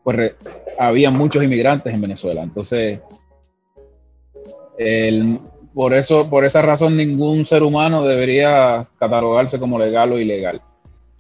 pues 0.04 0.36
había 0.78 1.12
muchos 1.12 1.44
inmigrantes 1.44 1.94
en 1.94 2.02
Venezuela. 2.02 2.44
Entonces, 2.44 3.00
por 5.74 5.94
eso, 5.94 6.30
por 6.30 6.46
esa 6.46 6.62
razón, 6.62 6.96
ningún 6.98 7.46
ser 7.46 7.64
humano 7.64 8.06
debería 8.06 8.84
catalogarse 9.00 9.60
como 9.60 9.80
legal 9.80 10.12
o 10.12 10.20
ilegal. 10.20 10.62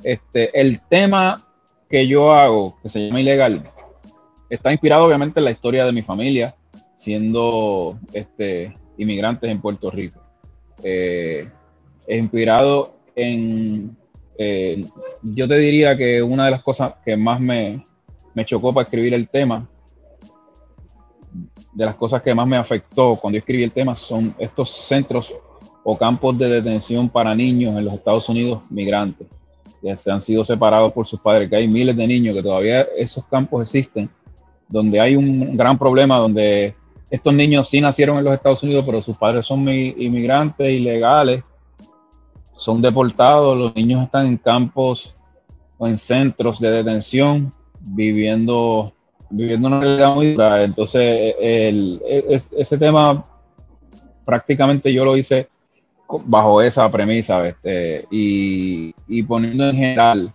Este, 0.03 0.59
el 0.59 0.81
tema 0.81 1.47
que 1.89 2.07
yo 2.07 2.33
hago, 2.33 2.77
que 2.81 2.89
se 2.89 3.07
llama 3.07 3.21
ilegal, 3.21 3.69
está 4.49 4.71
inspirado 4.71 5.05
obviamente 5.05 5.39
en 5.39 5.45
la 5.45 5.51
historia 5.51 5.85
de 5.85 5.91
mi 5.91 6.03
familia, 6.03 6.55
siendo 6.95 7.97
este, 8.11 8.75
inmigrantes 8.97 9.49
en 9.49 9.61
Puerto 9.61 9.89
Rico. 9.89 10.19
Eh, 10.83 11.47
es 12.05 12.19
inspirado 12.19 12.95
en, 13.15 13.95
eh, 14.37 14.85
yo 15.21 15.47
te 15.47 15.57
diría 15.57 15.95
que 15.95 16.21
una 16.21 16.45
de 16.45 16.51
las 16.51 16.61
cosas 16.61 16.95
que 17.03 17.15
más 17.15 17.39
me, 17.39 17.85
me 18.33 18.45
chocó 18.45 18.73
para 18.73 18.85
escribir 18.85 19.13
el 19.13 19.27
tema. 19.27 19.67
De 21.73 21.85
las 21.85 21.95
cosas 21.95 22.21
que 22.21 22.35
más 22.35 22.47
me 22.47 22.57
afectó 22.57 23.15
cuando 23.15 23.39
escribí 23.39 23.63
el 23.63 23.71
tema 23.71 23.95
son 23.95 24.35
estos 24.37 24.69
centros 24.69 25.33
o 25.83 25.97
campos 25.97 26.37
de 26.37 26.47
detención 26.47 27.09
para 27.09 27.35
niños 27.35 27.75
en 27.75 27.85
los 27.85 27.95
Estados 27.95 28.29
Unidos 28.29 28.61
migrantes, 28.69 29.27
que 29.81 29.97
se 29.97 30.11
han 30.11 30.21
sido 30.21 30.45
separados 30.45 30.93
por 30.93 31.05
sus 31.05 31.19
padres, 31.19 31.49
que 31.49 31.55
hay 31.55 31.67
miles 31.67 31.95
de 31.95 32.07
niños 32.07 32.35
que 32.35 32.43
todavía 32.43 32.87
esos 32.97 33.25
campos 33.25 33.63
existen, 33.63 34.09
donde 34.69 34.99
hay 34.99 35.15
un 35.15 35.57
gran 35.57 35.77
problema, 35.77 36.17
donde 36.17 36.73
estos 37.09 37.33
niños 37.33 37.67
sí 37.67 37.81
nacieron 37.81 38.17
en 38.17 38.23
los 38.23 38.33
Estados 38.33 38.63
Unidos, 38.63 38.83
pero 38.85 39.01
sus 39.01 39.17
padres 39.17 39.45
son 39.45 39.67
inmigrantes 39.69 40.71
ilegales, 40.71 41.43
son 42.55 42.81
deportados, 42.81 43.57
los 43.57 43.75
niños 43.75 44.03
están 44.03 44.27
en 44.27 44.37
campos 44.37 45.15
o 45.77 45.87
en 45.87 45.97
centros 45.97 46.59
de 46.59 46.71
detención, 46.71 47.51
viviendo 47.83 48.93
viviendo 49.33 49.67
una 49.67 49.79
realidad 49.79 50.15
muy 50.15 50.33
dura. 50.33 50.63
Entonces, 50.63 51.35
el, 51.39 52.01
ese 52.07 52.77
tema 52.77 53.25
prácticamente 54.23 54.93
yo 54.93 55.03
lo 55.03 55.17
hice 55.17 55.49
bajo 56.25 56.61
esa 56.61 56.89
premisa 56.91 57.47
este, 57.47 58.05
y, 58.11 58.93
y, 59.07 59.23
poniendo 59.23 59.67
en 59.67 59.75
general 59.75 60.31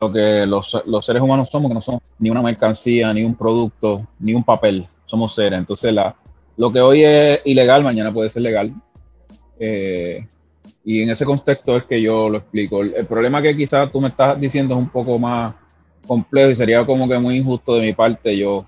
lo 0.00 0.12
que 0.12 0.44
los, 0.46 0.82
los, 0.84 1.06
seres 1.06 1.22
humanos 1.22 1.48
somos, 1.48 1.70
que 1.70 1.74
no 1.74 1.80
somos 1.80 2.02
ni 2.18 2.28
una 2.28 2.42
mercancía, 2.42 3.12
ni 3.14 3.24
un 3.24 3.34
producto, 3.34 4.06
ni 4.18 4.34
un 4.34 4.44
papel, 4.44 4.84
somos 5.06 5.34
seres. 5.34 5.58
Entonces, 5.58 5.92
la, 5.94 6.14
lo 6.58 6.70
que 6.70 6.80
hoy 6.80 7.04
es 7.04 7.40
ilegal, 7.44 7.82
mañana 7.82 8.12
puede 8.12 8.28
ser 8.28 8.42
legal. 8.42 8.72
Eh, 9.58 10.26
y 10.84 11.02
en 11.02 11.10
ese 11.10 11.24
contexto 11.24 11.76
es 11.76 11.84
que 11.84 12.02
yo 12.02 12.28
lo 12.28 12.38
explico. 12.38 12.82
El, 12.82 12.94
el 12.94 13.06
problema 13.06 13.40
que 13.40 13.56
quizás 13.56 13.90
tú 13.90 14.00
me 14.00 14.08
estás 14.08 14.38
diciendo 14.38 14.74
es 14.74 14.80
un 14.80 14.90
poco 14.90 15.18
más 15.18 15.54
complejo 16.06 16.50
y 16.50 16.54
sería 16.54 16.84
como 16.84 17.08
que 17.08 17.18
muy 17.18 17.36
injusto 17.36 17.76
de 17.76 17.82
mi 17.82 17.92
parte 17.92 18.36
yo 18.36 18.66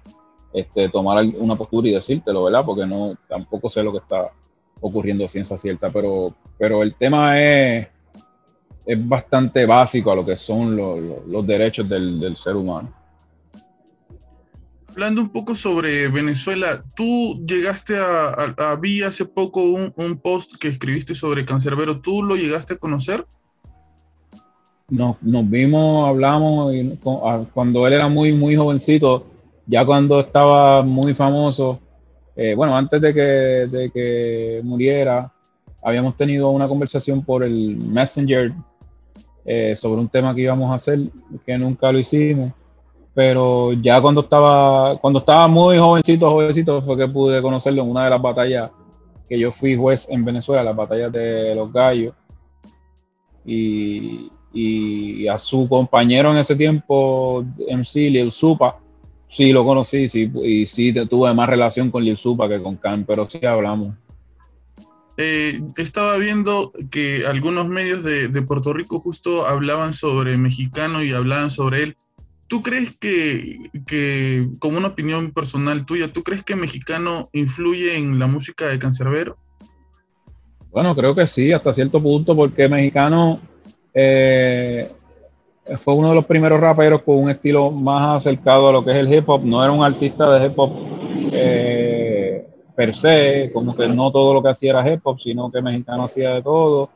este, 0.53 0.89
tomar 0.89 1.25
una 1.39 1.57
postura 1.57 1.89
y 1.89 1.93
decírtelo, 1.93 2.45
¿verdad? 2.45 2.65
Porque 2.65 2.87
no, 2.87 3.17
tampoco 3.29 3.69
sé 3.69 3.83
lo 3.83 3.93
que 3.93 3.99
está 3.99 4.31
ocurriendo 4.81 5.27
ciencia 5.27 5.59
cierta, 5.59 5.91
pero, 5.91 6.35
pero 6.59 6.83
el 6.83 6.95
tema 6.95 7.41
es, 7.41 7.89
es 8.87 9.09
bastante 9.09 9.67
básico 9.67 10.13
a 10.13 10.17
lo 10.17 10.25
que 10.25 10.37
son 10.37 10.77
los, 10.77 11.47
derechos 11.47 11.89
del, 11.89 12.21
del, 12.21 12.37
ser 12.37 12.55
humano. 12.55 12.93
Hablando 14.89 15.23
un 15.23 15.31
poco 15.31 15.57
sobre 15.57 16.07
Venezuela, 16.09 16.85
tú 16.95 17.45
llegaste 17.45 17.99
a, 17.99 18.29
a, 18.29 18.79
hace 19.07 19.25
poco 19.25 19.63
un, 19.63 19.93
un, 19.97 20.21
post 20.21 20.55
que 20.61 20.69
escribiste 20.69 21.17
sobre 21.17 21.45
Cancerbero, 21.45 22.01
¿tú 22.01 22.23
lo 22.23 22.37
llegaste 22.37 22.75
a 22.75 22.77
conocer? 22.77 23.27
Nos, 24.91 25.23
nos 25.23 25.49
vimos, 25.49 26.09
hablamos 26.09 26.75
y, 26.75 26.99
cuando 27.53 27.87
él 27.87 27.95
era 27.95 28.09
muy, 28.09 28.33
muy 28.33 28.55
jovencito, 28.57 29.27
ya 29.67 29.85
cuando 29.85 30.21
estaba 30.21 30.83
muy 30.83 31.15
famoso, 31.15 31.81
eh, 32.37 32.55
bueno, 32.55 32.77
antes 32.77 33.01
de 33.01 33.15
que, 33.15 33.21
de 33.21 33.91
que 33.91 34.61
muriera, 34.63 35.33
habíamos 35.83 36.17
tenido 36.17 36.51
una 36.51 36.69
conversación 36.69 37.25
por 37.25 37.45
el 37.45 37.77
Messenger 37.77 38.53
eh, 39.45 39.75
sobre 39.77 40.01
un 40.01 40.09
tema 40.09 40.35
que 40.35 40.43
íbamos 40.43 40.71
a 40.71 40.75
hacer, 40.75 40.99
que 41.47 41.57
nunca 41.57 41.91
lo 41.91 41.99
hicimos 41.99 42.53
pero 43.15 43.73
ya 43.75 44.03
cuando 44.03 44.23
estaba, 44.23 44.97
cuando 44.99 45.21
estaba 45.21 45.47
muy 45.47 45.79
jovencito, 45.79 46.31
jovencito, 46.31 46.83
fue 46.83 46.97
que 46.97 47.07
pude 47.07 47.41
conocerlo 47.41 47.83
en 47.83 47.91
una 47.91 48.05
de 48.05 48.11
las 48.11 48.21
batallas 48.21 48.71
que 49.29 49.39
yo 49.39 49.53
fui 49.53 49.77
juez 49.77 50.09
en 50.11 50.25
Venezuela, 50.25 50.65
las 50.65 50.75
batallas 50.75 51.13
de 51.13 51.55
los 51.55 51.73
gallos. 51.73 52.13
Y, 53.47 54.31
a 55.29 55.39
su 55.39 55.69
compañero 55.69 56.31
en 56.31 56.39
ese 56.39 56.55
tiempo, 56.55 57.45
MC 57.71 58.11
Lil 58.11 58.31
Supa, 58.31 58.77
sí 59.29 59.53
lo 59.53 59.65
conocí, 59.65 60.09
sí, 60.09 60.31
y 60.45 60.67
sí 60.67 60.93
tuve 61.09 61.35
más 61.35 61.49
relación 61.49 61.91
con 61.91 62.05
Lil 62.05 62.17
Supa 62.17 62.49
que 62.49 62.61
con 62.61 62.77
Khan, 62.77 63.05
pero 63.05 63.29
sí 63.29 63.45
hablamos. 63.45 63.95
Eh, 65.17 65.61
estaba 65.77 66.17
viendo 66.19 66.73
que 66.91 67.25
algunos 67.27 67.69
medios 67.69 68.03
de, 68.03 68.29
de 68.29 68.43
Puerto 68.43 68.73
Rico 68.73 68.99
justo 68.99 69.47
hablaban 69.47 69.93
sobre 69.93 70.37
mexicano 70.37 71.05
y 71.05 71.13
hablaban 71.13 71.51
sobre 71.51 71.83
él. 71.85 71.97
¿Tú 72.47 72.63
crees 72.63 72.95
que, 72.97 74.51
como 74.59 74.79
una 74.79 74.89
opinión 74.89 75.31
personal 75.33 75.87
tuya, 75.87 76.13
¿tú 76.13 76.23
crees 76.23 76.43
que 76.43 76.57
mexicano 76.57 77.29
influye 77.33 77.97
en 77.97 78.19
la 78.19 78.27
música 78.27 78.67
de 78.67 78.79
Cancerbero? 78.79 79.37
Bueno, 80.71 80.95
creo 80.95 81.15
que 81.15 81.27
sí, 81.27 81.53
hasta 81.53 81.73
cierto 81.73 82.03
punto, 82.03 82.37
porque 82.37 82.69
mexicano 82.69 83.41
eh, 83.95 84.91
fue 85.79 85.95
uno 85.95 86.11
de 86.11 86.15
los 86.17 86.27
primeros 86.27 86.61
raperos 86.61 87.03
con 87.03 87.17
un 87.17 87.31
estilo 87.31 87.71
más 87.71 88.17
acercado 88.19 88.69
a 88.69 88.73
lo 88.73 88.85
que 88.85 88.91
es 88.91 88.97
el 88.97 89.13
hip 89.13 89.29
hop. 89.29 89.45
No 89.45 89.63
era 89.63 89.73
un 89.73 89.83
artista 89.85 90.29
de 90.31 90.47
hip 90.47 90.59
hop 90.59 90.73
eh, 91.33 92.47
per 92.75 92.95
se, 92.95 93.51
como 93.53 93.75
que 93.75 93.89
no 93.89 94.11
todo 94.11 94.35
lo 94.35 94.43
que 94.43 94.51
hacía 94.51 94.73
era 94.73 94.93
hip 94.93 95.01
hop, 95.05 95.21
sino 95.21 95.51
que 95.51 95.63
mexicano 95.63 96.05
hacía 96.05 96.35
de 96.35 96.43
todo 96.43 96.91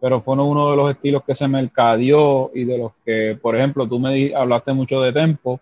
pero 0.00 0.20
fue 0.20 0.34
uno 0.34 0.70
de 0.70 0.76
los 0.76 0.90
estilos 0.90 1.22
que 1.24 1.34
se 1.34 1.46
mercadeó 1.46 2.50
y 2.54 2.64
de 2.64 2.78
los 2.78 2.92
que, 3.04 3.38
por 3.40 3.54
ejemplo, 3.54 3.86
tú 3.86 3.98
me 3.98 4.34
hablaste 4.34 4.72
mucho 4.72 5.00
de 5.02 5.12
tempo, 5.12 5.60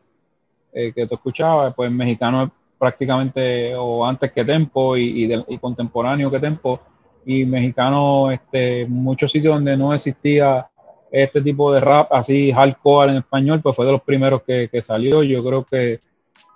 eh, 0.72 0.92
que 0.92 1.06
tú 1.06 1.16
escuchabas, 1.16 1.74
pues 1.74 1.90
mexicano 1.90 2.44
es 2.44 2.50
prácticamente 2.78 3.74
o 3.74 4.06
antes 4.06 4.30
que 4.30 4.44
tempo 4.44 4.96
y, 4.96 5.28
contemporáneo 5.60 6.30
que 6.30 6.38
tempo, 6.38 6.80
y 7.26 7.44
mexicano, 7.44 8.30
este, 8.30 8.86
muchos 8.86 9.32
sitios 9.32 9.54
donde 9.54 9.76
no 9.76 9.92
existía 9.92 10.68
este 11.10 11.40
tipo 11.40 11.72
de 11.72 11.80
rap 11.80 12.12
así 12.12 12.52
hardcore 12.52 13.12
en 13.12 13.18
español, 13.18 13.60
pues 13.62 13.76
fue 13.76 13.86
de 13.86 13.92
los 13.92 14.02
primeros 14.02 14.42
que, 14.42 14.68
que 14.68 14.82
salió. 14.82 15.22
Yo 15.22 15.44
creo 15.44 15.64
que, 15.64 16.00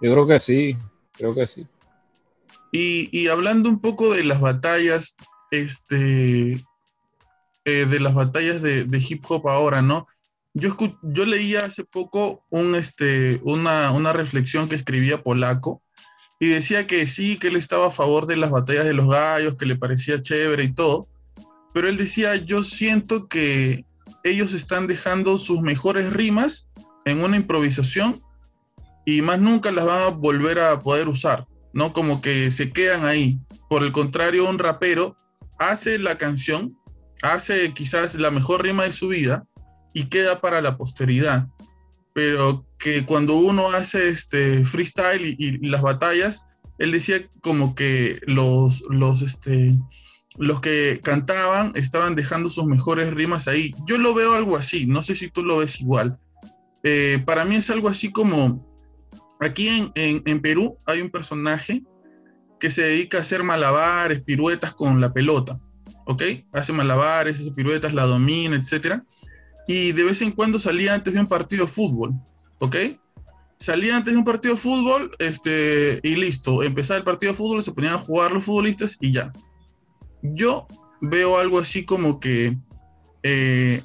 yo 0.00 0.12
creo 0.12 0.26
que 0.26 0.40
sí, 0.40 0.76
creo 1.12 1.34
que 1.34 1.46
sí. 1.46 1.66
Y, 2.72 3.08
y 3.16 3.28
hablando 3.28 3.68
un 3.68 3.80
poco 3.80 4.14
de 4.14 4.24
las 4.24 4.40
batallas, 4.40 5.16
este, 5.50 6.64
eh, 7.64 7.86
de 7.86 8.00
las 8.00 8.14
batallas 8.14 8.60
de, 8.62 9.04
hip 9.08 9.24
hop 9.28 9.48
ahora, 9.48 9.82
¿no? 9.82 10.08
Yo, 10.54 10.76
yo 11.02 11.24
leía 11.24 11.64
hace 11.64 11.84
poco 11.84 12.44
un, 12.50 12.74
este, 12.74 13.40
una, 13.44 13.92
una 13.92 14.12
reflexión 14.12 14.68
que 14.68 14.74
escribía 14.74 15.22
Polaco 15.22 15.82
y 16.40 16.48
decía 16.48 16.86
que 16.88 17.06
sí, 17.06 17.38
que 17.38 17.48
él 17.48 17.56
estaba 17.56 17.86
a 17.86 17.92
favor 17.92 18.26
de 18.26 18.36
las 18.36 18.50
batallas 18.50 18.84
de 18.84 18.94
los 18.94 19.08
gallos, 19.08 19.56
que 19.56 19.66
le 19.66 19.76
parecía 19.76 20.20
chévere 20.20 20.64
y 20.64 20.74
todo, 20.74 21.06
pero 21.72 21.88
él 21.88 21.96
decía, 21.96 22.34
yo 22.34 22.64
siento 22.64 23.28
que 23.28 23.84
ellos 24.24 24.52
están 24.52 24.86
dejando 24.86 25.38
sus 25.38 25.60
mejores 25.60 26.12
rimas 26.12 26.68
en 27.04 27.22
una 27.22 27.36
improvisación 27.36 28.22
y 29.04 29.22
más 29.22 29.40
nunca 29.40 29.72
las 29.72 29.84
van 29.84 30.02
a 30.02 30.08
volver 30.08 30.60
a 30.60 30.78
poder 30.78 31.08
usar, 31.08 31.46
¿no? 31.72 31.92
Como 31.92 32.20
que 32.20 32.50
se 32.50 32.72
quedan 32.72 33.04
ahí. 33.04 33.40
Por 33.68 33.82
el 33.82 33.92
contrario, 33.92 34.48
un 34.48 34.58
rapero 34.58 35.16
hace 35.58 35.98
la 35.98 36.18
canción 36.18 36.76
hace 37.22 37.72
quizás 37.72 38.16
la 38.16 38.30
mejor 38.30 38.62
rima 38.62 38.84
de 38.84 38.92
su 38.92 39.08
vida 39.08 39.44
y 39.94 40.04
queda 40.06 40.40
para 40.40 40.60
la 40.60 40.76
posteridad. 40.76 41.46
Pero 42.12 42.66
que 42.78 43.06
cuando 43.06 43.36
uno 43.36 43.70
hace 43.70 44.10
este 44.10 44.64
freestyle 44.64 45.24
y, 45.38 45.66
las 45.66 45.80
batallas, 45.80 46.44
él 46.78 46.92
decía 46.92 47.26
como 47.40 47.74
que 47.74 48.20
los, 48.26 48.82
los, 48.90 49.22
este, 49.22 49.78
los 50.38 50.60
que 50.60 51.00
cantaban 51.02 51.72
estaban 51.74 52.14
dejando 52.14 52.48
sus 52.48 52.66
mejores 52.66 53.12
rimas 53.12 53.48
ahí. 53.48 53.72
Yo 53.86 53.98
lo 53.98 54.14
veo 54.14 54.34
algo 54.34 54.56
así, 54.56 54.86
no 54.86 55.02
sé 55.02 55.16
si 55.16 55.28
tú 55.28 55.42
lo 55.42 55.58
ves 55.58 55.80
igual. 55.80 56.18
Eh, 56.82 57.22
para 57.24 57.44
mí 57.44 57.56
es 57.56 57.70
algo 57.70 57.88
así 57.88 58.10
como, 58.10 58.66
aquí 59.40 59.90
en, 59.94 60.22
en 60.24 60.40
Perú 60.40 60.76
hay 60.86 61.00
un 61.00 61.10
personaje 61.10 61.82
que 62.58 62.70
se 62.70 62.82
dedica 62.82 63.18
a 63.18 63.22
hacer 63.22 63.42
malabares, 63.42 64.22
piruetas 64.22 64.72
con 64.72 65.00
la 65.00 65.12
pelota. 65.12 65.60
¿ok? 66.06 66.22
Hace 66.52 66.72
malabares, 66.72 67.40
hace 67.40 67.52
piruetas, 67.52 67.94
la 67.94 68.04
domina, 68.04 68.56
etc. 68.56 69.02
Y 69.66 69.92
de 69.92 70.04
vez 70.04 70.22
en 70.22 70.32
cuando 70.32 70.58
salía 70.58 70.94
antes 70.94 71.14
de 71.14 71.20
un 71.20 71.26
partido 71.26 71.66
de 71.66 71.72
fútbol, 71.72 72.14
¿ok? 72.58 72.76
Salía 73.58 73.96
antes 73.96 74.12
de 74.12 74.18
un 74.18 74.24
partido 74.24 74.54
de 74.54 74.60
fútbol 74.60 75.12
este, 75.18 76.00
y 76.02 76.16
listo, 76.16 76.62
empezaba 76.62 76.98
el 76.98 77.04
partido 77.04 77.32
de 77.32 77.38
fútbol, 77.38 77.62
se 77.62 77.72
ponían 77.72 77.94
a 77.94 77.98
jugar 77.98 78.32
los 78.32 78.44
futbolistas 78.44 78.96
y 79.00 79.12
ya. 79.12 79.30
Yo 80.22 80.66
veo 81.00 81.38
algo 81.38 81.58
así 81.58 81.84
como 81.84 82.20
que 82.20 82.56
eh, 83.22 83.82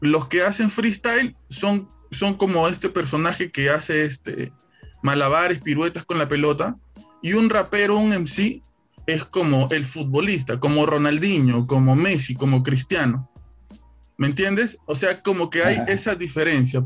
los 0.00 0.28
que 0.28 0.42
hacen 0.42 0.70
freestyle 0.70 1.36
son, 1.48 1.88
son 2.10 2.34
como 2.34 2.66
este 2.68 2.88
personaje 2.88 3.50
que 3.50 3.70
hace 3.70 4.04
este, 4.04 4.52
malabares, 5.02 5.60
piruetas 5.60 6.04
con 6.04 6.18
la 6.18 6.28
pelota, 6.28 6.76
y 7.22 7.34
un 7.34 7.50
rapero, 7.50 7.96
un 7.96 8.10
MC, 8.10 8.62
es 9.06 9.24
como 9.24 9.68
el 9.70 9.84
futbolista, 9.84 10.58
como 10.58 10.86
Ronaldinho, 10.86 11.66
como 11.66 11.94
Messi, 11.94 12.34
como 12.34 12.62
Cristiano. 12.62 13.30
¿Me 14.16 14.26
entiendes? 14.26 14.78
O 14.86 14.94
sea, 14.94 15.22
como 15.22 15.50
que 15.50 15.62
hay 15.62 15.78
esa 15.88 16.14
diferencia. 16.14 16.84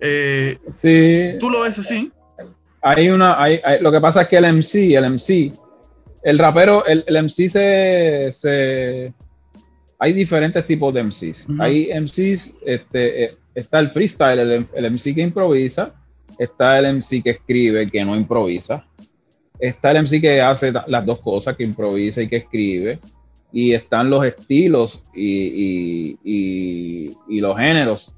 Eh, 0.00 0.58
sí. 0.74 1.38
¿Tú 1.38 1.50
lo 1.50 1.62
ves 1.62 1.78
así? 1.78 2.12
Hay 2.82 3.08
una, 3.08 3.40
hay, 3.42 3.60
lo 3.80 3.90
que 3.90 4.00
pasa 4.00 4.22
es 4.22 4.28
que 4.28 4.36
el 4.36 4.44
MC, 4.44 4.94
el 4.94 5.10
MC, 5.10 5.52
el 6.26 6.40
rapero, 6.40 6.84
el, 6.86 7.04
el 7.06 7.22
MC 7.22 7.48
se, 8.32 9.12
hay 9.96 10.12
diferentes 10.12 10.66
tipos 10.66 10.92
de 10.92 11.04
MCs. 11.04 11.46
Hay 11.60 11.88
MCs, 11.94 12.52
este, 12.64 13.24
eh, 13.24 13.36
está 13.54 13.78
el 13.78 13.88
freestyle, 13.88 14.40
el, 14.40 14.66
el 14.74 14.90
MC 14.90 15.14
que 15.14 15.22
improvisa, 15.22 15.94
está 16.36 16.80
el 16.80 16.96
MC 16.96 17.22
que 17.22 17.30
escribe, 17.30 17.88
que 17.88 18.04
no 18.04 18.16
improvisa, 18.16 18.84
está 19.60 19.92
el 19.92 20.02
MC 20.02 20.20
que 20.20 20.40
hace 20.40 20.72
las 20.72 21.06
dos 21.06 21.20
cosas, 21.20 21.56
que 21.56 21.62
improvisa 21.62 22.22
y 22.22 22.28
que 22.28 22.38
escribe, 22.38 22.98
y 23.52 23.72
están 23.72 24.10
los 24.10 24.24
estilos 24.24 25.04
y, 25.14 26.18
los 27.28 27.56
géneros. 27.56 28.12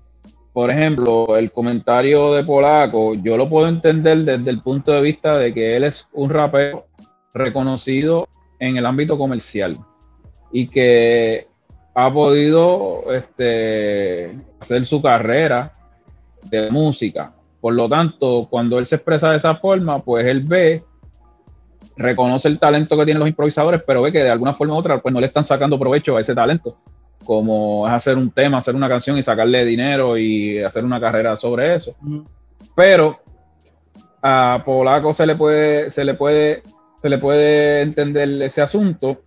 Por 0.54 0.70
ejemplo, 0.70 1.36
el 1.36 1.52
comentario 1.52 2.32
de 2.32 2.42
Polaco, 2.42 3.16
yo 3.16 3.36
lo 3.36 3.50
puedo 3.50 3.68
entender 3.68 4.24
desde 4.24 4.48
el 4.48 4.62
punto 4.62 4.92
de 4.92 5.02
vista 5.02 5.36
de 5.36 5.52
que 5.52 5.76
él 5.76 5.84
es 5.84 6.08
un 6.14 6.30
rapero 6.30 6.86
reconocido 7.34 8.28
en 8.58 8.76
el 8.76 8.86
ámbito 8.86 9.18
comercial 9.18 9.78
y 10.52 10.68
que 10.68 11.46
ha 11.94 12.12
podido 12.12 13.12
este, 13.12 14.36
hacer 14.60 14.86
su 14.86 15.02
carrera 15.02 15.72
de 16.44 16.70
música. 16.70 17.32
Por 17.60 17.74
lo 17.74 17.88
tanto, 17.88 18.46
cuando 18.48 18.78
él 18.78 18.86
se 18.86 18.96
expresa 18.96 19.30
de 19.30 19.36
esa 19.36 19.54
forma, 19.54 19.98
pues 20.00 20.26
él 20.26 20.42
ve 20.42 20.82
reconoce 21.98 22.48
el 22.48 22.58
talento 22.58 22.96
que 22.96 23.04
tienen 23.04 23.18
los 23.18 23.28
improvisadores, 23.28 23.82
pero 23.84 24.02
ve 24.02 24.12
que 24.12 24.22
de 24.22 24.30
alguna 24.30 24.54
forma 24.54 24.74
u 24.74 24.78
otra 24.78 24.98
pues 24.98 25.12
no 25.12 25.20
le 25.20 25.26
están 25.26 25.44
sacando 25.44 25.78
provecho 25.78 26.16
a 26.16 26.20
ese 26.20 26.34
talento, 26.34 26.78
como 27.24 27.86
es 27.86 27.92
hacer 27.92 28.16
un 28.16 28.30
tema, 28.30 28.58
hacer 28.58 28.74
una 28.74 28.88
canción 28.88 29.18
y 29.18 29.22
sacarle 29.22 29.64
dinero 29.64 30.16
y 30.16 30.60
hacer 30.60 30.84
una 30.84 31.00
carrera 31.00 31.36
sobre 31.36 31.74
eso. 31.74 31.94
Pero 32.76 33.18
a 34.22 34.62
Polaco 34.64 35.12
se 35.12 35.26
le 35.26 35.34
puede, 35.34 35.90
se 35.90 36.04
le 36.04 36.14
puede, 36.14 36.62
se 36.98 37.08
le 37.08 37.18
puede 37.18 37.82
entender 37.82 38.42
ese 38.42 38.62
asunto 38.62 39.22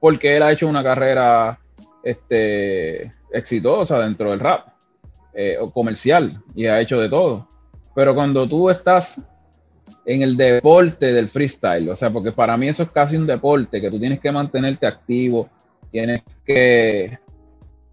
porque 0.00 0.36
él 0.36 0.42
ha 0.42 0.52
hecho 0.52 0.68
una 0.68 0.82
carrera 0.82 1.58
este, 2.02 3.12
exitosa 3.32 3.98
dentro 4.00 4.30
del 4.30 4.40
rap 4.40 4.68
eh, 5.34 5.56
comercial 5.72 6.42
y 6.54 6.66
ha 6.66 6.80
hecho 6.80 6.98
de 7.00 7.08
todo. 7.08 7.48
Pero 7.94 8.14
cuando 8.14 8.48
tú 8.48 8.70
estás 8.70 9.22
en 10.04 10.22
el 10.22 10.36
deporte 10.36 11.12
del 11.12 11.28
freestyle. 11.28 11.88
O 11.88 11.96
sea, 11.96 12.10
porque 12.10 12.32
para 12.32 12.56
mí 12.56 12.68
eso 12.68 12.82
es 12.82 12.90
casi 12.90 13.16
un 13.16 13.26
deporte, 13.26 13.80
que 13.80 13.90
tú 13.90 13.98
tienes 13.98 14.20
que 14.20 14.32
mantenerte 14.32 14.86
activo, 14.86 15.48
tienes 15.90 16.22
que, 16.44 17.18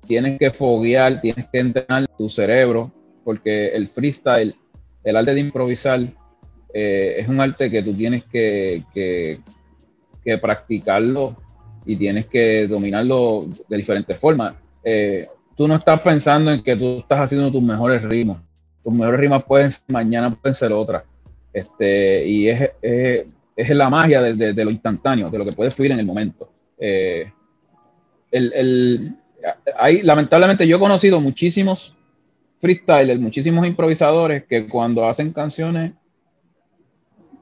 tienes 0.08 0.40
que 0.40 0.52
foguear, 0.52 1.22
tienes 1.22 1.46
que 1.52 1.60
entrenar 1.60 2.08
tu 2.18 2.30
cerebro, 2.30 2.92
porque 3.24 3.70
el 3.70 3.88
freestyle, 3.88 4.56
el 5.04 5.16
arte 5.16 5.34
de 5.34 5.40
improvisar, 5.40 6.02
eh, 6.74 7.16
es 7.18 7.28
un 7.28 7.40
arte 7.40 7.70
que 7.70 7.82
tú 7.82 7.94
tienes 7.94 8.24
que, 8.26 8.84
que, 8.94 9.40
practicarlo 10.40 11.36
y 11.88 11.96
tienes 11.96 12.28
que 12.28 12.68
dominarlo 12.68 13.48
de 13.68 13.78
diferentes 13.78 14.16
formas. 14.20 14.54
Eh, 14.84 15.28
tú 15.58 15.68
no 15.68 15.76
estás 15.76 16.02
pensando 16.02 16.52
en 16.52 16.62
que 16.62 16.76
tú 16.76 17.00
estás 17.00 17.22
haciendo 17.22 17.52
tus 17.52 17.64
mejores 17.64 18.04
rimas. 18.04 18.38
Tus 18.84 18.94
mejores 18.94 19.20
rimas 19.20 19.44
pueden 19.44 19.72
mañana 19.88 20.30
pueden 20.30 20.54
ser 20.54 20.72
otras. 20.72 21.04
Este, 21.52 22.28
y 22.28 22.48
es, 22.48 22.72
es, 22.80 23.26
es 23.56 23.70
la 23.72 23.90
magia 23.90 24.22
de, 24.22 24.54
de, 24.54 24.64
lo 24.64 24.70
instantáneo, 24.70 25.32
de 25.32 25.38
lo 25.40 25.46
que 25.46 25.54
puede 25.54 25.72
fluir 25.72 25.94
en 25.94 26.00
el 26.00 26.06
momento. 26.06 26.52
Eh, 26.78 27.32
el, 28.30 28.54
el, 28.54 29.12
hay, 29.78 30.04
lamentablemente 30.04 30.68
yo 30.68 30.78
he 30.78 30.80
conocido 30.80 31.20
muchísimos 31.20 31.96
freestylers, 32.62 33.20
muchísimos 33.20 33.66
improvisadores 33.66 34.44
que 34.44 34.68
cuando 34.68 35.08
hacen 35.08 35.34
canciones 35.34 35.94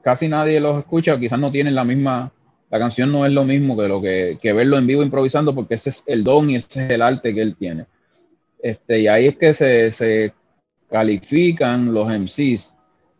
casi 0.08 0.26
nadie 0.26 0.58
los 0.58 0.78
escucha 0.78 1.18
quizás 1.18 1.38
no 1.38 1.50
tienen 1.50 1.74
la 1.74 1.84
misma, 1.84 2.32
la 2.70 2.78
canción 2.78 3.12
no 3.12 3.26
es 3.26 3.32
lo 3.32 3.44
mismo 3.44 3.76
que 3.76 3.88
lo 3.88 4.00
que, 4.00 4.38
que, 4.40 4.54
verlo 4.54 4.78
en 4.78 4.86
vivo 4.86 5.02
improvisando 5.02 5.54
porque 5.54 5.74
ese 5.74 5.90
es 5.90 6.02
el 6.06 6.24
don 6.24 6.48
y 6.48 6.56
ese 6.56 6.86
es 6.86 6.90
el 6.92 7.02
arte 7.02 7.34
que 7.34 7.42
él 7.42 7.56
tiene. 7.56 7.84
Este, 8.62 9.00
y 9.00 9.06
ahí 9.06 9.26
es 9.26 9.36
que 9.36 9.52
se, 9.52 9.92
se 9.92 10.32
califican 10.88 11.92
los 11.92 12.08
MCs. 12.08 12.74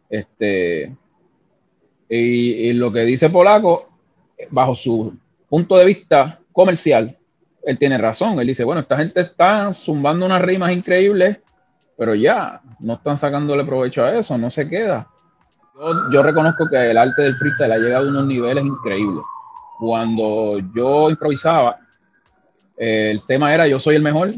Este, 0.09 0.91
y, 2.09 2.17
y, 2.17 2.73
lo 2.73 2.91
que 2.91 3.01
dice 3.01 3.29
Polaco, 3.29 3.91
bajo 4.49 4.75
su 4.75 5.15
punto 5.47 5.77
de 5.77 5.85
vista 5.85 6.41
comercial, 6.53 7.15
él 7.65 7.79
tiene 7.79 7.99
razón. 7.99 8.41
Él 8.41 8.47
dice, 8.47 8.65
bueno, 8.65 8.81
esta 8.81 8.97
gente 8.97 9.21
está 9.21 9.75
zumbando 9.75 10.25
unas 10.25 10.41
rimas 10.41 10.73
increíbles, 10.73 11.37
pero 11.99 12.15
ya, 12.15 12.63
no 12.79 12.95
están 12.95 13.19
sacándole 13.19 13.63
provecho 13.65 14.07
a 14.07 14.19
eso, 14.19 14.39
no 14.39 14.49
se 14.49 14.67
queda. 14.67 15.07
Yo, 16.13 16.23
reconozco 16.23 16.67
que 16.69 16.91
el 16.91 16.99
arte 16.99 17.23
del 17.23 17.37
freestyle 17.37 17.73
ha 17.73 17.79
llegado 17.79 18.07
a 18.07 18.11
unos 18.11 18.27
niveles 18.27 18.65
increíbles. 18.65 19.25
Cuando 19.79 20.59
yo 20.75 21.09
improvisaba, 21.09 21.79
el 22.77 23.23
tema 23.27 23.55
era 23.55 23.69
yo 23.69 23.79
soy 23.79 23.95
el 23.95 24.03
mejor 24.03 24.35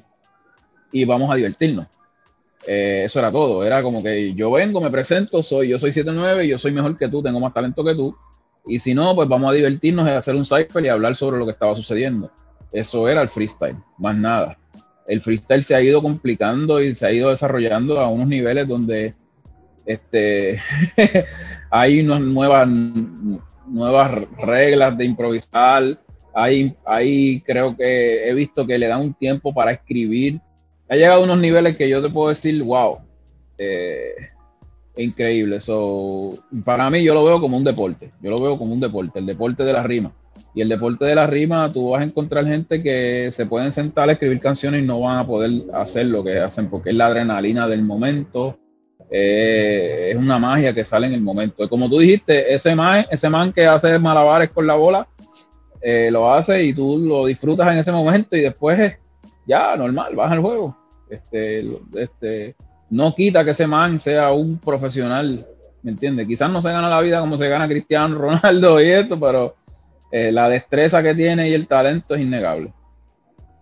y 0.92 1.04
vamos 1.06 1.30
a 1.30 1.36
divertirnos. 1.36 1.86
Eh, 2.66 3.02
eso 3.06 3.20
era 3.20 3.32
todo. 3.32 3.64
Era 3.64 3.82
como 3.82 4.02
que 4.02 4.34
yo 4.34 4.50
vengo, 4.50 4.82
me 4.82 4.90
presento, 4.90 5.42
soy 5.42 5.68
yo 5.68 5.78
soy 5.78 5.92
7-9, 5.92 6.46
yo 6.46 6.58
soy 6.58 6.72
mejor 6.72 6.98
que 6.98 7.08
tú, 7.08 7.22
tengo 7.22 7.40
más 7.40 7.54
talento 7.54 7.82
que 7.82 7.94
tú. 7.94 8.14
Y 8.66 8.78
si 8.78 8.92
no, 8.92 9.14
pues 9.14 9.26
vamos 9.26 9.50
a 9.50 9.54
divertirnos 9.54 10.06
y 10.06 10.10
hacer 10.10 10.34
un 10.34 10.44
cipher 10.44 10.84
y 10.84 10.88
hablar 10.88 11.16
sobre 11.16 11.38
lo 11.38 11.46
que 11.46 11.52
estaba 11.52 11.74
sucediendo. 11.74 12.30
Eso 12.70 13.08
era 13.08 13.22
el 13.22 13.30
freestyle, 13.30 13.76
más 13.96 14.14
nada. 14.14 14.58
El 15.06 15.22
freestyle 15.22 15.62
se 15.62 15.74
ha 15.74 15.80
ido 15.80 16.02
complicando 16.02 16.80
y 16.82 16.94
se 16.94 17.06
ha 17.06 17.12
ido 17.12 17.30
desarrollando 17.30 17.98
a 17.98 18.08
unos 18.08 18.28
niveles 18.28 18.68
donde 18.68 19.14
este, 19.86 20.60
hay 21.70 22.00
unas 22.00 22.20
nuevas, 22.20 22.68
nuevas 23.66 24.12
reglas 24.38 24.96
de 24.96 25.04
improvisar. 25.04 25.98
Hay, 26.34 26.74
hay, 26.86 27.40
creo 27.40 27.76
que 27.76 28.28
he 28.28 28.34
visto 28.34 28.66
que 28.66 28.78
le 28.78 28.86
dan 28.86 29.00
un 29.00 29.14
tiempo 29.14 29.52
para 29.52 29.72
escribir. 29.72 30.40
Ha 30.88 30.96
llegado 30.96 31.20
a 31.20 31.24
unos 31.24 31.38
niveles 31.38 31.76
que 31.76 31.88
yo 31.88 32.02
te 32.02 32.10
puedo 32.10 32.28
decir, 32.28 32.62
wow, 32.62 32.98
eh, 33.58 34.14
increíble. 34.96 35.60
So, 35.60 36.38
para 36.64 36.90
mí 36.90 37.02
yo 37.02 37.14
lo 37.14 37.24
veo 37.24 37.40
como 37.40 37.56
un 37.56 37.64
deporte. 37.64 38.10
Yo 38.22 38.30
lo 38.30 38.40
veo 38.40 38.58
como 38.58 38.74
un 38.74 38.80
deporte, 38.80 39.18
el 39.18 39.26
deporte 39.26 39.62
de 39.64 39.72
la 39.72 39.82
rima. 39.82 40.12
Y 40.54 40.62
el 40.62 40.68
deporte 40.68 41.04
de 41.04 41.14
la 41.14 41.26
rima, 41.26 41.70
tú 41.72 41.90
vas 41.90 42.00
a 42.00 42.04
encontrar 42.04 42.44
gente 42.44 42.82
que 42.82 43.28
se 43.30 43.46
pueden 43.46 43.70
sentar 43.70 44.08
a 44.08 44.12
escribir 44.12 44.40
canciones 44.40 44.82
y 44.82 44.86
no 44.86 45.00
van 45.00 45.18
a 45.18 45.26
poder 45.26 45.62
hacer 45.74 46.06
lo 46.06 46.24
que 46.24 46.40
hacen 46.40 46.68
porque 46.68 46.90
es 46.90 46.96
la 46.96 47.06
adrenalina 47.06 47.68
del 47.68 47.82
momento. 47.82 48.58
Eh, 49.10 50.10
es 50.12 50.16
una 50.16 50.38
magia 50.38 50.72
que 50.72 50.84
sale 50.84 51.08
en 51.08 51.14
el 51.14 51.20
momento. 51.20 51.68
Como 51.68 51.88
tú 51.88 51.98
dijiste, 51.98 52.54
ese 52.54 52.74
man, 52.74 53.04
ese 53.10 53.28
man 53.28 53.52
que 53.52 53.66
hace 53.66 53.98
malabares 53.98 54.50
con 54.50 54.66
la 54.66 54.74
bola, 54.74 55.08
eh, 55.82 56.10
lo 56.10 56.32
hace 56.32 56.62
y 56.62 56.74
tú 56.74 56.98
lo 56.98 57.26
disfrutas 57.26 57.68
en 57.68 57.78
ese 57.78 57.90
momento 57.90 58.36
y 58.36 58.42
después 58.42 58.98
ya, 59.46 59.76
normal, 59.76 60.14
baja 60.14 60.34
el 60.34 60.40
juego. 60.40 60.76
Este, 61.08 61.66
este, 61.96 62.54
no 62.90 63.14
quita 63.14 63.44
que 63.44 63.50
ese 63.50 63.66
man 63.66 63.98
sea 63.98 64.30
un 64.30 64.58
profesional, 64.58 65.44
¿me 65.82 65.90
entiendes? 65.90 66.28
Quizás 66.28 66.50
no 66.50 66.62
se 66.62 66.70
gana 66.70 66.88
la 66.88 67.00
vida 67.00 67.20
como 67.20 67.36
se 67.36 67.48
gana 67.48 67.66
Cristiano 67.66 68.16
Ronaldo 68.16 68.80
y 68.80 68.90
esto, 68.90 69.18
pero 69.18 69.56
eh, 70.12 70.30
la 70.30 70.48
destreza 70.48 71.02
que 71.02 71.14
tiene 71.14 71.48
y 71.48 71.54
el 71.54 71.66
talento 71.66 72.14
es 72.14 72.20
innegable. 72.20 72.72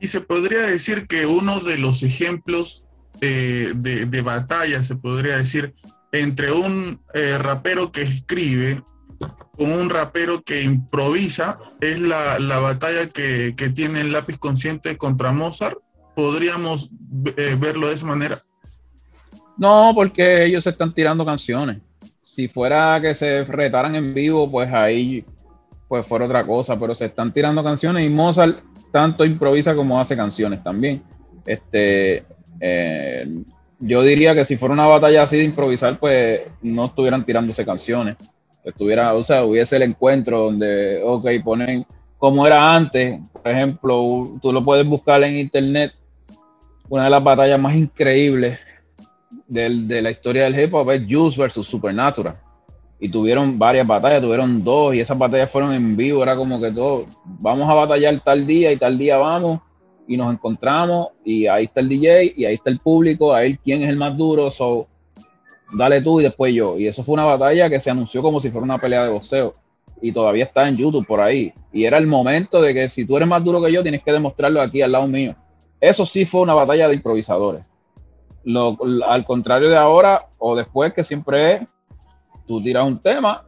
Y 0.01 0.09
se 0.09 0.21
podría 0.21 0.61
decir 0.61 1.07
que 1.07 1.27
uno 1.27 1.61
de 1.61 1.79
los 1.79 2.03
ejemplos 2.03 2.88
eh, 3.21 3.73
de, 3.75 4.23
batalla, 4.23 4.83
se 4.83 4.97
podría 4.97 5.39
decir, 5.39 5.75
entre 6.13 6.53
un 6.53 7.01
eh, 7.15 7.39
rapero 7.39 7.93
que 7.93 8.03
escribe 8.03 8.83
con 9.57 9.73
un 9.73 9.91
rapero 9.91 10.43
que 10.43 10.63
improvisa, 10.63 11.59
es 11.81 12.01
la, 12.01 12.39
batalla 12.61 13.09
que, 13.09 13.53
tiene 13.75 14.03
el 14.03 14.13
lápiz 14.13 14.39
consciente 14.39 14.97
contra 14.97 15.33
Mozart. 15.33 15.79
¿Podríamos 16.15 16.91
verlo 17.59 17.89
de 17.89 17.95
esa 17.95 18.07
manera? 18.07 18.43
No, 19.57 19.93
porque 19.95 20.45
ellos 20.45 20.65
se 20.65 20.71
están 20.71 20.95
tirando 20.95 21.25
canciones. 21.25 21.79
Si 22.23 22.47
fuera 22.47 23.01
que 23.01 23.15
se 23.15 23.45
retaran 23.45 23.97
en 23.97 24.15
vivo, 24.15 24.49
pues 24.49 24.73
ahí 24.73 25.25
pues 25.89 26.07
fuera 26.07 26.27
otra 26.27 26.47
cosa, 26.47 26.79
pero 26.79 26.95
se 26.95 27.07
están 27.07 27.33
tirando 27.33 27.65
canciones 27.65 28.07
y 28.07 28.09
Mozart 28.11 28.61
tanto 28.93 29.25
improvisa 29.25 29.75
como 29.75 30.01
hace 30.01 30.17
canciones 30.17 30.63
también. 30.63 31.03
Este, 31.47 32.25
eh, 32.61 33.27
yo 33.81 34.03
diría 34.03 34.35
que 34.35 34.45
si 34.45 34.57
fuera 34.57 34.75
una 34.75 34.87
batalla 34.87 35.23
así 35.23 35.37
de 35.37 35.45
improvisar, 35.45 35.99
pues 35.99 36.43
no 36.63 36.87
estuvieran 36.87 37.25
tirándose 37.25 37.65
canciones. 37.65 38.17
Estuviera, 38.65 39.15
o 39.15 39.23
sea, 39.23 39.45
hubiese 39.45 39.77
el 39.77 39.83
encuentro 39.83 40.45
donde, 40.45 41.01
ok, 41.03 41.27
ponen 41.45 41.87
como 42.19 42.47
era 42.47 42.75
antes. 42.75 43.21
Por 43.33 43.49
ejemplo, 43.51 44.39
tú 44.43 44.53
lo 44.53 44.65
puedes 44.65 44.87
buscar 44.87 45.23
en 45.23 45.37
internet. 45.37 45.93
Una 46.89 47.05
de 47.05 47.11
las 47.11 47.23
batallas 47.23 47.61
más 47.61 47.75
increíbles 47.77 48.59
de 49.47 50.03
la 50.03 50.11
historia 50.11 50.45
del 50.45 50.59
hip 50.59 50.75
hop 50.75 50.91
es 50.91 51.03
Juice 51.09 51.41
versus 51.41 51.67
Supernatural 51.67 52.35
y 53.01 53.09
tuvieron 53.09 53.59
varias 53.59 53.87
batallas, 53.87 54.21
tuvieron 54.21 54.63
dos 54.65 54.95
y 54.95 55.01
esas 55.01 55.17
batallas 55.17 55.51
fueron 55.51 55.73
en 55.73 55.97
vivo, 55.97 56.23
era 56.23 56.37
como 56.37 56.61
que 56.61 56.71
todo, 56.73 57.05
vamos 57.25 57.69
a 57.69 57.75
batallar 57.75 58.19
tal 58.21 58.47
día 58.47 58.73
y 58.73 58.77
tal 58.77 58.99
día 58.99 59.17
vamos 59.19 59.61
y 60.09 60.17
nos 60.17 60.33
encontramos 60.33 61.09
y 61.25 61.47
ahí 61.47 61.67
está 61.67 61.81
el 61.81 61.89
DJ 61.89 62.35
y 62.37 62.45
ahí 62.47 62.55
está 62.55 62.71
el 62.71 62.81
público, 62.81 63.35
a 63.35 63.41
ver 63.41 63.59
quién 63.59 63.83
es 63.83 63.91
el 63.91 63.97
más 63.97 64.17
duro, 64.17 64.51
so 64.51 64.89
dale 65.73 66.01
tú 66.01 66.21
y 66.21 66.25
después 66.25 66.53
yo. 66.55 66.79
Y 66.79 66.87
eso 66.87 67.05
fue 67.05 67.13
una 67.13 67.25
batalla 67.25 67.69
que 67.69 67.79
se 67.79 67.91
anunció 67.91 68.23
como 68.23 68.41
si 68.41 68.51
fuera 68.51 68.65
una 68.65 68.79
pelea 68.79 69.05
de 69.05 69.11
boxeo 69.11 69.55
y 70.01 70.11
todavía 70.11 70.45
está 70.45 70.69
en 70.69 70.77
YouTube 70.77 71.07
por 71.07 71.21
ahí. 71.21 71.53
Y 71.73 71.85
era 71.85 71.99
el 71.99 72.07
momento 72.07 72.63
de 72.63 72.73
que 72.73 72.89
si 72.89 73.05
tú 73.05 73.17
eres 73.17 73.29
más 73.29 73.45
duro 73.45 73.63
que 73.63 73.71
yo, 73.71 73.83
tienes 73.83 74.03
que 74.03 74.13
demostrarlo 74.13 74.63
aquí 74.63 74.81
al 74.81 74.93
lado 74.93 75.07
mío. 75.07 75.37
Eso 75.81 76.07
sí 76.07 76.25
fue 76.25 76.41
una 76.41 76.55
batalla 76.55 76.89
de 76.89 76.95
improvisadores. 76.95 77.63
Al 79.07 79.25
contrario 79.27 79.69
de 79.69 79.77
ahora 79.77 80.27
o 80.39 80.57
después 80.57 80.95
que 80.95 81.05
siempre 81.05 81.55
es 81.55 81.61
tú 82.47 82.63
tiras 82.63 82.87
un 82.87 82.99
tema 82.99 83.45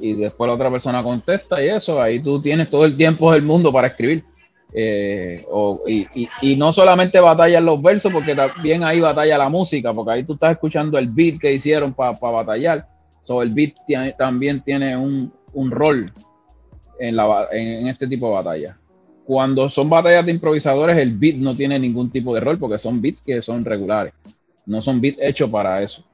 y 0.00 0.14
después 0.14 0.48
la 0.48 0.54
otra 0.54 0.70
persona 0.70 1.02
contesta 1.02 1.62
y 1.62 1.68
eso, 1.68 2.02
ahí 2.02 2.18
tú 2.18 2.42
tienes 2.42 2.68
todo 2.68 2.84
el 2.84 2.96
tiempo 2.96 3.32
del 3.32 3.42
mundo 3.42 3.72
para 3.72 3.86
escribir. 3.86 4.24
Eh, 4.74 5.44
y, 6.40 6.56
no 6.56 6.72
solamente 6.72 7.20
batallan 7.20 7.64
los 7.64 7.82
versos, 7.82 8.12
porque 8.12 8.34
también 8.34 8.82
ahí 8.84 9.00
batalla 9.00 9.38
la 9.38 9.48
música, 9.48 9.92
porque 9.92 10.12
ahí 10.12 10.24
tú 10.24 10.34
estás 10.34 10.52
escuchando 10.52 10.98
el 10.98 11.08
beat 11.08 11.38
que 11.38 11.52
hicieron 11.52 11.92
para 11.92 12.12
batallar. 12.12 12.86
So, 13.22 13.42
el 13.42 13.50
beat 13.50 13.74
también 14.16 14.62
tiene 14.62 14.96
un, 14.96 15.32
rol 15.70 16.10
en, 16.98 17.86
este 17.88 18.06
tipo 18.06 18.28
de 18.28 18.34
batalla. 18.34 18.78
Cuando 19.24 19.68
son 19.68 19.88
batallas 19.88 20.26
de 20.26 20.32
improvisadores, 20.32 20.96
el 20.98 21.16
beat 21.16 21.36
no 21.36 21.54
tiene 21.54 21.78
ningún 21.78 22.10
tipo 22.10 22.34
de 22.34 22.40
rol, 22.40 22.58
porque 22.58 22.78
son 22.78 23.00
beats 23.00 23.22
que 23.22 23.40
son 23.42 23.64
regulares. 23.64 24.14
No 24.66 24.80
son 24.80 25.00
beats 25.00 25.18
hechos 25.20 25.50
para 25.50 25.82
eso. 25.82 26.04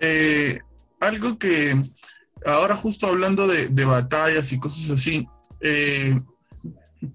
Eh, 0.00 0.58
algo 1.00 1.38
que 1.38 1.76
ahora 2.44 2.76
justo 2.76 3.06
hablando 3.06 3.46
de, 3.46 3.84
batallas 3.84 4.52
y 4.52 4.58
cosas 4.58 4.90
así, 4.90 5.26
eh, 5.60 6.18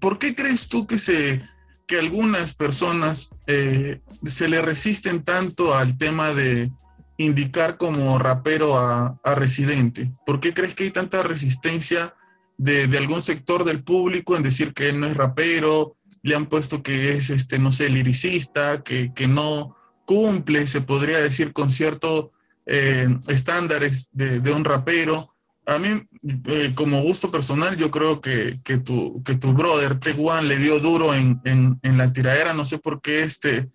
¿por 0.00 0.18
qué 0.18 0.34
crees 0.34 0.68
tú 0.68 0.86
que 0.86 0.98
se 0.98 1.42
que 1.86 1.98
algunas 1.98 2.54
personas 2.54 3.28
eh, 3.46 4.00
se 4.26 4.48
le 4.48 4.62
resisten 4.62 5.22
tanto 5.22 5.74
al 5.76 5.98
tema 5.98 6.32
de 6.32 6.70
indicar 7.18 7.76
como 7.76 8.18
rapero 8.18 8.78
a, 8.78 9.18
residente? 9.34 10.12
¿Por 10.24 10.40
qué 10.40 10.54
crees 10.54 10.74
que 10.74 10.84
hay 10.84 10.90
tanta 10.90 11.22
resistencia 11.22 12.14
de, 12.56 12.84
algún 12.96 13.22
sector 13.22 13.64
del 13.64 13.82
público 13.82 14.36
en 14.36 14.42
decir 14.42 14.72
que 14.72 14.88
él 14.88 15.00
no 15.00 15.06
es 15.06 15.16
rapero? 15.16 15.94
Le 16.22 16.34
han 16.34 16.46
puesto 16.46 16.82
que 16.82 17.16
es, 17.16 17.28
este, 17.28 17.58
no 17.58 17.70
sé, 17.70 17.90
liricista, 17.90 18.82
que, 18.82 19.12
que 19.14 19.26
no 19.26 19.76
cumple, 20.06 20.66
se 20.66 20.80
podría 20.80 21.18
decir, 21.18 21.52
con 21.52 21.70
cierto 21.70 22.32
eh, 22.66 23.08
estándares 23.28 24.08
de, 24.12 24.52
un 24.52 24.64
rapero. 24.64 25.33
A 25.66 25.78
mí, 25.78 26.02
eh, 26.46 26.72
como 26.74 27.00
gusto 27.02 27.30
personal, 27.30 27.76
yo 27.76 27.90
creo 27.90 28.20
que, 28.20 28.60
que, 28.62 28.78
tu, 28.78 29.22
que 29.24 29.34
tu 29.34 29.54
brother, 29.54 29.98
le 30.42 30.58
dio 30.58 30.78
duro 30.78 31.14
en, 31.14 31.40
en, 31.44 31.98
la 31.98 32.12
tiradera. 32.12 32.52
No 32.52 32.64
sé 32.64 32.78
por 32.78 33.00
qué 33.00 33.22
este 33.22 33.70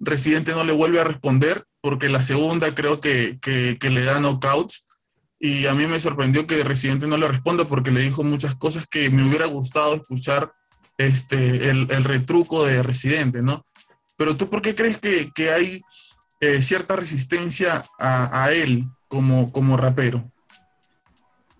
residente 0.00 0.52
no 0.52 0.64
le 0.64 0.72
vuelve 0.72 1.00
a 1.00 1.04
responder, 1.04 1.66
porque 1.82 2.08
la 2.08 2.22
segunda 2.22 2.74
creo 2.74 3.00
que, 3.00 3.38
que, 3.40 3.90
le 3.90 4.04
da 4.04 4.20
knockouts. 4.20 4.86
Y 5.38 5.66
a 5.66 5.74
mí 5.74 5.86
me 5.86 6.00
sorprendió 6.00 6.46
que 6.46 6.64
Residente 6.64 7.06
no 7.06 7.18
le 7.18 7.28
responda 7.28 7.66
porque 7.66 7.90
le 7.90 8.00
dijo 8.00 8.22
muchas 8.22 8.54
cosas 8.54 8.86
que 8.86 9.10
me 9.10 9.28
hubiera 9.28 9.44
gustado 9.44 9.94
escuchar 9.94 10.54
este, 10.96 11.68
el, 11.68 11.88
el 11.90 12.04
retruco 12.04 12.64
de 12.64 12.82
Residente, 12.82 13.42
¿no? 13.42 13.66
Pero 14.16 14.36
tú, 14.36 14.48
¿por 14.48 14.62
qué 14.62 14.74
crees 14.74 14.96
que, 14.96 15.30
que 15.34 15.50
hay 15.50 15.82
eh, 16.40 16.62
cierta 16.62 16.96
resistencia 16.96 17.84
a, 17.98 18.44
a 18.44 18.52
él 18.52 18.86
como, 19.08 19.52
como 19.52 19.76
rapero? 19.76 20.32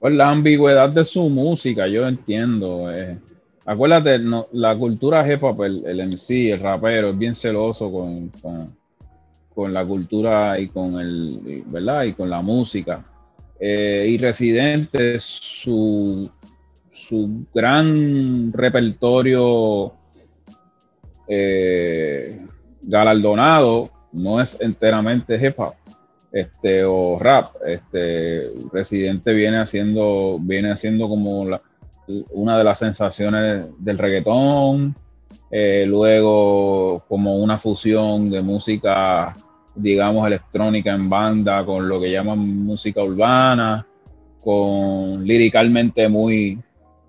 Pues 0.05 0.17
la 0.17 0.29
ambigüedad 0.29 0.90
de 0.90 1.03
su 1.03 1.31
música, 1.31 1.87
yo 1.87 2.07
entiendo. 2.07 2.93
Eh. 2.93 3.17
Acuérdate, 3.64 4.21
la 4.53 4.77
cultura 4.77 5.27
hip 5.27 5.43
hop, 5.43 5.62
el, 5.62 5.83
el, 5.87 6.09
MC, 6.09 6.53
el 6.53 6.61
rapero, 6.61 7.09
es 7.09 7.17
bien 7.17 7.35
celoso 7.35 7.90
con, 7.90 8.31
con, 9.55 9.73
la 9.73 9.83
cultura 9.83 10.61
y 10.61 10.69
con 10.69 11.01
el, 11.01 11.62
¿verdad? 11.69 12.03
Y 12.05 12.12
con 12.12 12.29
la 12.29 12.43
música. 12.43 13.03
Eh, 13.59 14.05
y 14.11 14.19
Residente, 14.19 15.19
su, 15.19 16.31
su 16.93 17.47
gran 17.55 18.53
repertorio 18.53 19.90
eh, 21.27 22.45
galardonado 22.83 23.90
no 24.12 24.38
es 24.38 24.61
enteramente 24.61 25.37
hip 25.37 25.59
hop 25.59 25.73
este, 26.35 26.85
o 26.85 27.16
rap. 27.20 27.55
Este, 27.64 28.51
Residente 28.73 29.33
viene 29.33 29.59
haciendo, 29.59 30.38
viene 30.40 30.73
haciendo 30.73 31.09
como 31.09 31.47
una 32.33 32.59
de 32.59 32.64
las 32.64 32.81
sensaciones 32.81 33.66
del 33.79 33.97
reggaetón, 33.97 34.97
eh, 35.49 35.85
luego 35.87 37.05
como 37.09 37.37
una 37.37 37.57
fusión 37.57 38.31
de 38.31 38.42
música, 38.42 39.33
digamos, 39.77 40.27
electrónica 40.27 40.92
en 40.92 41.09
banda 41.09 41.64
con 41.64 41.88
lo 41.88 42.01
que 42.01 42.11
llaman 42.11 42.64
música 42.64 43.01
urbana, 43.05 43.87
con 44.42 45.25
liricalmente 45.25 46.09
muy, 46.09 46.59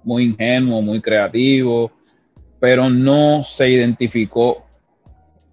muy 0.03 0.25
ingenuo, 0.25 0.83
muy 0.83 1.01
creativo, 1.01 1.91
pero 2.59 2.91
no 2.91 3.43
se 3.43 3.71
identificó 3.71 4.67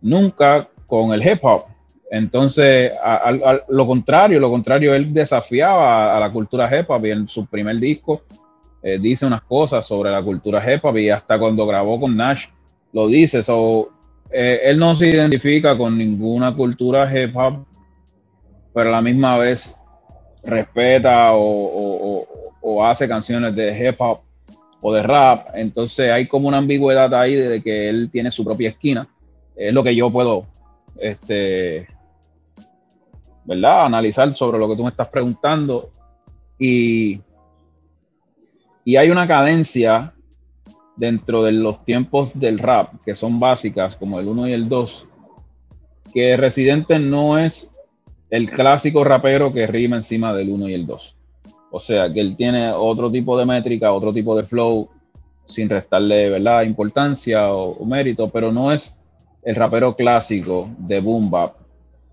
nunca 0.03 0.69
con 0.87 1.15
el 1.15 1.27
hip 1.27 1.39
hop. 1.43 1.72
Entonces, 2.15 2.93
a, 3.03 3.63
lo 3.71 3.87
contrario, 3.87 4.39
lo 4.39 4.51
contrario, 4.51 4.95
él 4.95 5.15
desafiaba 5.15 6.15
a, 6.15 6.21
la 6.21 6.31
cultura 6.31 6.69
hip 6.69 6.91
hop 6.91 7.07
y 7.07 7.11
en 7.11 7.27
su 7.27 7.47
primer 7.47 7.79
disco 7.79 8.21
eh, 8.83 8.99
dice 9.01 9.25
unas 9.25 9.41
cosas 9.41 9.87
sobre 9.87 10.11
la 10.11 10.23
cultura 10.23 10.63
hip 10.63 10.85
hop 10.85 10.99
y 10.99 11.09
hasta 11.09 11.39
cuando 11.39 11.67
grabó 11.67 11.99
con 11.99 12.15
Nash 12.15 12.49
lo 12.93 13.07
dice. 13.07 13.43
So, 13.43 13.93
eh, 14.31 14.61
él 14.65 14.79
no 14.79 14.95
se 14.95 15.09
identifica 15.09 15.75
con 15.79 15.97
ninguna 15.97 16.55
cultura 16.55 17.11
hip 17.11 17.35
hop, 17.35 17.65
pero 18.75 18.91
a 18.91 18.93
la 18.93 19.01
misma 19.01 19.39
vez 19.39 19.75
respeta 20.45 21.31
o, 21.33 22.27
o 22.61 22.85
hace 22.85 23.09
canciones 23.09 23.57
de 23.57 23.89
hip 23.89 23.99
hop 24.01 24.21
o 24.83 24.93
de 24.93 25.03
rap. 25.03 25.47
Entonces 25.55 26.11
hay 26.11 26.29
como 26.29 26.49
una 26.49 26.59
ambigüedad 26.59 27.15
ahí 27.15 27.37
de 27.37 27.63
que 27.63 27.89
él 27.89 28.11
tiene 28.13 28.31
su 28.31 28.45
propia 28.45 28.69
esquina. 28.69 29.09
Es 29.57 29.73
lo 29.73 29.83
que 29.83 29.97
yo 29.97 30.11
puedo 30.11 30.45
este, 31.01 31.87
¿verdad? 33.45 33.87
Analizar 33.87 34.33
sobre 34.35 34.59
lo 34.59 34.69
que 34.69 34.77
tú 34.77 34.85
me 34.85 34.91
estás 34.91 35.09
preguntando. 35.09 35.91
Y, 36.59 37.21
y 38.85 38.97
hay 38.97 39.11
una 39.11 39.27
cadencia 39.27 40.13
dentro 40.97 41.43
de 41.43 41.53
los 41.53 41.85
tiempos 41.85 42.31
del 42.35 42.59
rap, 42.59 42.95
que 43.05 43.15
son 43.15 43.41
básicas, 43.41 43.97
como 43.97 44.21
el 44.21 44.29
1 44.29 44.49
y 44.49 44.53
el 44.53 44.69
2, 44.69 45.07
que 46.13 46.37
Residente 46.37 46.99
no 46.99 47.39
es 47.39 47.71
el 48.31 48.51
clásico 48.51 49.03
rapero 49.03 49.53
que 49.53 49.67
rima 49.67 49.97
encima 49.97 50.33
del 50.35 50.51
1 50.51 50.69
y 50.69 50.75
el 50.75 50.87
2. 50.87 51.17
O 51.71 51.81
sea, 51.81 52.13
que 52.13 52.21
él 52.21 52.37
tiene 52.37 52.71
otro 52.71 53.11
tipo 53.11 53.39
de 53.39 53.47
métrica, 53.47 53.93
otro 53.93 54.13
tipo 54.13 54.37
de 54.37 54.45
flow, 54.45 54.89
sin 55.47 55.69
restarle, 55.69 56.29
¿verdad?, 56.29 56.63
importancia 56.63 57.53
o, 57.53 57.71
o 57.71 57.85
mérito, 57.85 58.29
pero 58.29 58.53
no 58.53 58.71
es 58.71 58.97
el 59.43 59.57
rapero 59.57 59.97
clásico 59.97 60.69
de 60.79 61.01
boom 61.01 61.31
bap 61.31 61.62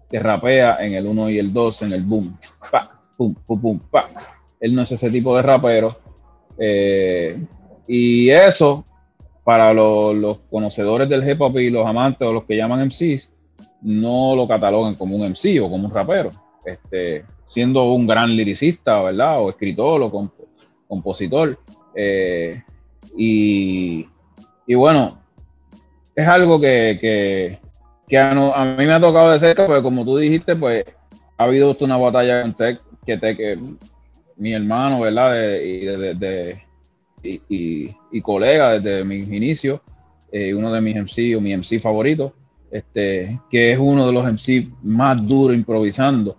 que 0.09 0.19
rapea 0.19 0.77
en 0.79 0.93
el 0.93 1.05
1 1.05 1.29
y 1.29 1.39
el 1.39 1.53
2 1.53 1.83
en 1.83 1.93
el 1.93 2.03
boom, 2.03 2.37
pa, 2.71 2.99
pum, 3.15 3.33
pum, 3.45 3.79
pa. 3.91 4.09
Él 4.59 4.75
no 4.75 4.81
es 4.81 4.91
ese 4.91 5.09
tipo 5.09 5.35
de 5.35 5.41
rapero. 5.41 5.97
Eh, 6.57 7.37
y 7.87 8.29
eso, 8.29 8.83
para 9.43 9.73
los 9.73 10.37
conocedores 10.49 11.07
del 11.09 11.27
hip 11.27 11.41
hop 11.41 11.57
y 11.59 11.69
los 11.69 11.85
amantes 11.85 12.27
o 12.27 12.33
los 12.33 12.43
que 12.43 12.57
llaman 12.57 12.87
MCs, 12.87 13.33
no 13.81 14.35
lo 14.35 14.47
catalogan 14.47 14.95
como 14.95 15.15
un 15.15 15.29
MC 15.29 15.61
o 15.61 15.69
como 15.69 15.87
un 15.87 15.93
rapero. 15.93 16.31
Este, 16.65 17.23
siendo 17.47 17.93
un 17.93 18.05
gran 18.05 18.35
liricista, 18.35 19.01
¿verdad? 19.01 19.41
O 19.41 19.49
escritor 19.49 20.01
o 20.01 20.31
compositor. 20.87 21.57
Eh, 21.95 22.61
y, 23.17 24.05
y 24.67 24.75
bueno, 24.75 25.19
es 26.19 26.27
algo 26.27 26.59
que, 26.59 27.59
a, 28.17 28.75
mí 28.77 28.85
me 28.85 28.93
ha 28.93 28.99
tocado 28.99 29.31
de 29.31 29.39
cerca, 29.39 29.65
porque 29.65 29.83
como 29.83 30.03
tú 30.03 30.17
dijiste, 30.17 30.55
pues 30.55 30.85
ha 31.37 31.43
habido 31.43 31.75
una 31.81 31.97
batalla 31.97 32.41
con 32.41 32.53
Tech, 32.53 32.81
que 33.05 33.17
Tech, 33.17 33.37
mi 34.37 34.53
hermano, 34.53 35.01
¿verdad? 35.01 35.35
y, 35.61 35.85
de, 35.85 36.61
y, 37.23 38.21
colega 38.21 38.79
desde 38.79 39.03
mis 39.03 39.27
inicios, 39.31 39.81
eh, 40.31 40.53
uno 40.53 40.71
de 40.71 40.81
mis 40.81 40.95
MC 40.95 41.35
o 41.35 41.41
mi 41.41 41.55
MC 41.55 41.79
favorito, 41.79 42.33
este, 42.71 43.39
que 43.49 43.71
es 43.71 43.79
uno 43.79 44.05
de 44.05 44.13
los 44.13 44.25
MC 44.25 44.67
más 44.83 45.25
duros 45.27 45.55
improvisando 45.55 46.37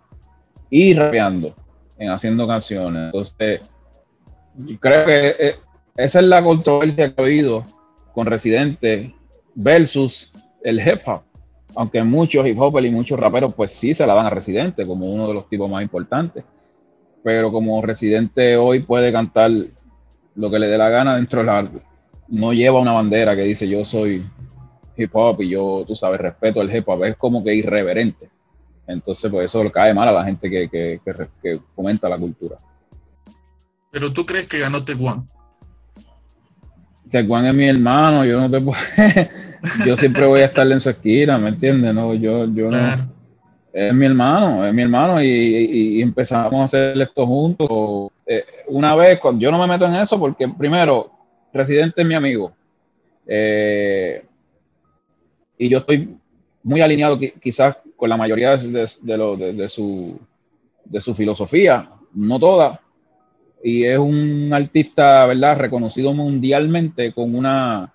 y 0.68 0.94
rapeando 0.94 1.54
en 1.98 2.10
haciendo 2.10 2.46
canciones. 2.46 3.06
Entonces, 3.06 3.62
creo 4.80 5.06
que 5.06 5.28
eh, 5.38 5.56
esa 5.96 6.20
es 6.20 6.26
la 6.26 6.42
controversia 6.42 7.12
que 7.12 7.20
ha 7.20 7.24
habido 7.24 7.62
con 8.14 8.26
Residente 8.26 9.14
versus 9.54 10.30
el 10.62 10.80
hip 10.80 11.00
hop. 11.06 11.22
Aunque 11.76 12.02
muchos 12.02 12.46
hip 12.46 12.58
hop 12.58 12.78
y 12.80 12.90
muchos 12.90 13.18
raperos 13.18 13.54
pues 13.54 13.72
sí 13.72 13.94
se 13.94 14.06
la 14.06 14.14
dan 14.14 14.26
a 14.26 14.30
Residente 14.30 14.86
como 14.86 15.06
uno 15.06 15.28
de 15.28 15.34
los 15.34 15.48
tipos 15.48 15.70
más 15.70 15.82
importantes. 15.82 16.44
Pero 17.22 17.52
como 17.52 17.80
Residente 17.82 18.56
hoy 18.56 18.80
puede 18.80 19.12
cantar 19.12 19.50
lo 20.34 20.50
que 20.50 20.58
le 20.58 20.68
dé 20.68 20.78
la 20.78 20.88
gana 20.88 21.16
dentro 21.16 21.40
de 21.40 21.46
la... 21.46 21.68
No 22.28 22.52
lleva 22.52 22.80
una 22.80 22.92
bandera 22.92 23.34
que 23.34 23.42
dice 23.42 23.68
yo 23.68 23.84
soy 23.84 24.24
hip 24.96 25.10
hop 25.12 25.42
y 25.42 25.50
yo, 25.50 25.84
tú 25.86 25.94
sabes, 25.94 26.20
respeto 26.20 26.60
el 26.60 26.74
hip 26.74 26.88
hop. 26.88 27.04
Es 27.04 27.16
como 27.16 27.42
que 27.42 27.54
irreverente. 27.54 28.28
Entonces, 28.86 29.30
pues 29.30 29.44
eso 29.44 29.62
le 29.62 29.70
cae 29.70 29.94
mal 29.94 30.08
a 30.08 30.12
la 30.12 30.24
gente 30.24 30.50
que, 30.50 30.68
que, 30.68 31.00
que, 31.42 31.60
comenta 31.74 32.08
la 32.08 32.18
cultura. 32.18 32.56
Pero 33.90 34.12
tú 34.12 34.26
crees 34.26 34.48
que 34.48 34.58
ganó 34.58 34.84
Teguán? 34.84 35.26
Teguán 37.10 37.46
es 37.46 37.54
mi 37.54 37.66
hermano, 37.66 38.24
yo 38.24 38.40
no 38.40 38.50
te 38.50 38.60
puedo... 38.60 38.78
yo 39.86 39.96
siempre 39.96 40.26
voy 40.26 40.40
a 40.40 40.46
estar 40.46 40.70
en 40.70 40.80
su 40.80 40.90
esquina, 40.90 41.38
¿me 41.38 41.48
entiendes? 41.50 41.94
No, 41.94 42.14
yo, 42.14 42.46
yo 42.46 42.70
no. 42.70 42.78
Es 43.72 43.94
mi 43.94 44.06
hermano, 44.06 44.66
es 44.66 44.74
mi 44.74 44.82
hermano 44.82 45.22
y, 45.22 46.02
empezamos 46.02 46.60
a 46.60 46.64
hacer 46.64 47.00
esto 47.00 47.26
juntos. 47.26 48.10
Eh, 48.26 48.44
una 48.68 48.96
vez, 48.96 49.20
cuando 49.20 49.40
yo 49.40 49.50
no 49.50 49.58
me 49.58 49.66
meto 49.66 49.86
en 49.86 49.94
eso 49.94 50.18
porque 50.18 50.48
primero, 50.48 51.10
Residente 51.52 52.02
es 52.02 52.08
mi 52.08 52.14
amigo. 52.14 52.52
Eh, 53.26 54.22
y 55.58 55.68
yo 55.68 55.78
estoy 55.78 56.16
muy 56.62 56.80
alineado 56.80 57.18
quizás 57.18 57.76
con 57.96 58.08
la 58.08 58.16
mayoría 58.16 58.56
de, 58.56 58.88
de, 59.02 59.68
su, 59.68 60.18
de 60.84 61.00
su 61.00 61.14
filosofía, 61.14 61.88
no 62.14 62.38
toda. 62.38 62.80
Y 63.62 63.84
es 63.84 63.98
un 63.98 64.50
artista, 64.52 65.26
¿verdad?, 65.26 65.58
reconocido 65.58 66.12
mundialmente 66.12 67.12
con 67.12 67.34
una 67.34 67.92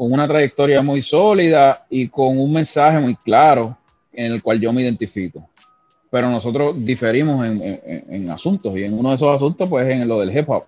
con 0.00 0.12
una 0.12 0.26
trayectoria 0.26 0.82
muy 0.82 1.02
sólida 1.02 1.84
y 1.90 2.08
con 2.08 2.38
un 2.38 2.52
mensaje 2.52 2.98
muy 2.98 3.14
claro 3.16 3.76
en 4.12 4.32
el 4.32 4.42
cual 4.42 4.60
yo 4.60 4.72
me 4.72 4.82
identifico. 4.82 5.48
Pero 6.10 6.30
nosotros 6.30 6.74
diferimos 6.84 7.46
en, 7.46 8.30
asuntos 8.30 8.76
y 8.76 8.84
en 8.84 8.98
uno 8.98 9.10
de 9.10 9.16
esos 9.16 9.34
asuntos 9.34 9.68
pues 9.68 9.88
en 9.88 10.08
lo 10.08 10.20
del 10.20 10.36
hip 10.36 10.48
hop. 10.48 10.64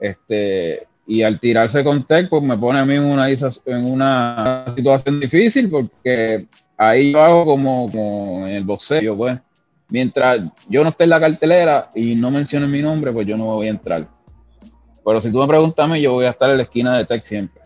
Este, 0.00 0.80
y 1.06 1.22
al 1.22 1.38
tirarse 1.38 1.84
con 1.84 2.04
tech 2.04 2.28
pues 2.28 2.42
me 2.42 2.58
pone 2.58 2.80
a 2.80 2.84
mí 2.84 2.94
en 2.94 3.04
una, 3.04 3.28
en 3.30 3.84
una 3.84 4.64
situación 4.74 5.20
difícil 5.20 5.70
porque 5.70 6.44
ahí 6.76 7.12
yo 7.12 7.22
hago 7.22 7.44
como, 7.44 7.90
como 7.90 8.46
en 8.46 8.54
el 8.54 8.64
boxeo, 8.64 9.16
pues. 9.16 9.38
Mientras 9.88 10.40
yo 10.68 10.82
no 10.82 10.90
esté 10.90 11.04
en 11.04 11.10
la 11.10 11.20
cartelera 11.20 11.90
y 11.94 12.14
no 12.14 12.30
mencione 12.30 12.66
mi 12.66 12.82
nombre, 12.82 13.12
pues 13.12 13.26
yo 13.26 13.36
no 13.36 13.44
voy 13.44 13.66
a 13.68 13.70
entrar. 13.70 14.08
Pero 15.04 15.20
si 15.20 15.30
tú 15.30 15.38
me 15.38 15.46
preguntas 15.46 15.84
a 15.84 15.92
mí, 15.92 16.00
yo 16.00 16.14
voy 16.14 16.24
a 16.24 16.30
estar 16.30 16.50
en 16.50 16.56
la 16.56 16.62
esquina 16.62 16.96
de 16.96 17.04
tech 17.04 17.22
siempre. 17.24 17.61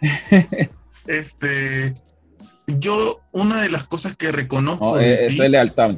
este, 1.06 1.94
yo, 2.66 3.20
una 3.32 3.60
de 3.62 3.70
las 3.70 3.84
cosas 3.84 4.16
que 4.16 4.32
reconozco. 4.32 4.96
de 4.96 5.26
es, 5.26 5.38
lealtad, 5.38 5.96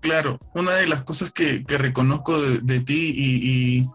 Claro, 0.00 0.38
una 0.54 0.72
de 0.72 0.86
las 0.86 1.02
cosas 1.02 1.32
que, 1.32 1.64
reconozco 1.66 2.40
de, 2.40 2.80
ti 2.80 3.12
y, 3.16 3.88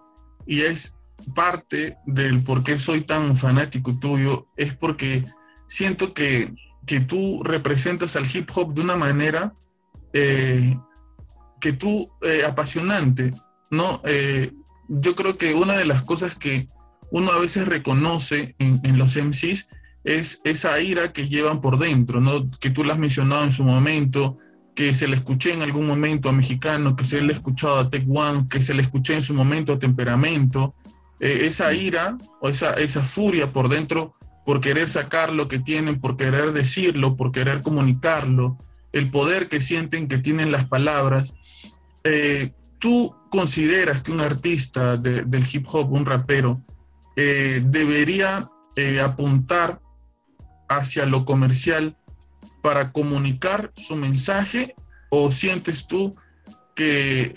y, 0.45 0.61
es 0.61 0.97
parte 1.35 1.97
del 2.05 2.41
por 2.41 2.63
qué 2.63 2.77
soy 2.79 3.01
tan 3.01 3.37
fanático 3.37 3.97
tuyo 3.99 4.47
es 4.57 4.75
porque 4.75 5.23
siento 5.67 6.13
que 6.13 6.51
que 6.85 6.99
tú 6.99 7.41
representas 7.43 8.15
al 8.15 8.25
hip 8.25 8.49
hop 8.53 8.73
de 8.73 8.81
una 8.81 8.95
manera 8.95 9.53
eh, 10.13 10.77
que 11.59 11.73
tú, 11.73 12.11
eh, 12.21 12.43
apasionante, 12.45 13.31
¿no? 13.69 14.01
Eh, 14.03 14.51
yo 14.89 15.15
creo 15.15 15.37
que 15.37 15.53
una 15.53 15.77
de 15.77 15.85
las 15.85 16.03
cosas 16.03 16.35
que 16.35 16.67
uno 17.11 17.31
a 17.31 17.39
veces 17.39 17.67
reconoce 17.67 18.55
en, 18.57 18.97
los 18.97 19.15
MCs 19.15 19.67
es 20.03 20.39
esa 20.43 20.79
ira 20.79 21.13
que 21.13 21.29
llevan 21.29 21.61
por 21.61 21.77
dentro, 21.77 22.21
¿no? 22.21 22.49
Que 22.59 22.69
tú 22.69 22.83
lo 22.83 22.91
has 22.91 22.99
mencionado 22.99 23.43
en 23.43 23.51
su 23.51 23.63
momento, 23.63 24.37
que 24.73 24.95
se 24.95 25.07
le 25.07 25.15
escuché 25.15 25.53
en 25.53 25.61
algún 25.61 25.85
momento 25.85 26.29
a 26.29 26.31
Mexicano, 26.31 26.95
que 26.95 27.03
se 27.03 27.21
le 27.21 27.33
ha 27.33 27.35
escuchado 27.35 27.77
a 27.77 27.89
Tech 27.89 28.05
One, 28.07 28.47
que 28.49 28.61
se 28.61 28.73
le 28.73 28.81
escuché 28.81 29.13
en 29.13 29.21
su 29.21 29.33
momento 29.33 29.73
a 29.73 29.79
Temperamento, 29.79 30.73
esa 31.19 31.71
ira 31.73 32.17
o 32.39 32.49
esa, 32.49 32.73
esa 32.73 33.03
furia 33.03 33.51
por 33.51 33.69
dentro 33.69 34.15
por 34.45 34.59
querer 34.59 34.89
sacar 34.89 35.31
lo 35.31 35.47
que 35.47 35.59
tienen, 35.59 35.99
por 35.99 36.17
querer 36.17 36.51
decirlo, 36.51 37.15
por 37.15 37.31
querer 37.31 37.61
comunicarlo, 37.61 38.57
el 38.91 39.09
poder 39.09 39.47
que 39.47 39.61
sienten 39.61 40.07
que 40.07 40.17
tienen 40.17 40.51
las 40.51 40.67
palabras. 40.67 41.35
Eh, 42.03 42.51
¿Tú 42.79 43.15
consideras 43.29 44.01
que 44.01 44.11
un 44.11 44.21
artista 44.21 44.97
del 44.97 45.45
hip 45.51 45.67
hop, 45.71 45.91
un 45.91 46.05
rapero, 46.05 46.61
eh, 47.15 47.61
debería 47.63 48.49
eh, 48.75 48.99
apuntar 49.01 49.81
hacia 50.69 51.05
lo 51.05 51.25
comercial 51.25 51.97
para 52.61 52.91
comunicar 52.91 53.71
su 53.75 53.95
mensaje 53.95 54.75
o 55.09 55.31
sientes 55.31 55.87
tú 55.87 56.15
que 56.75 57.33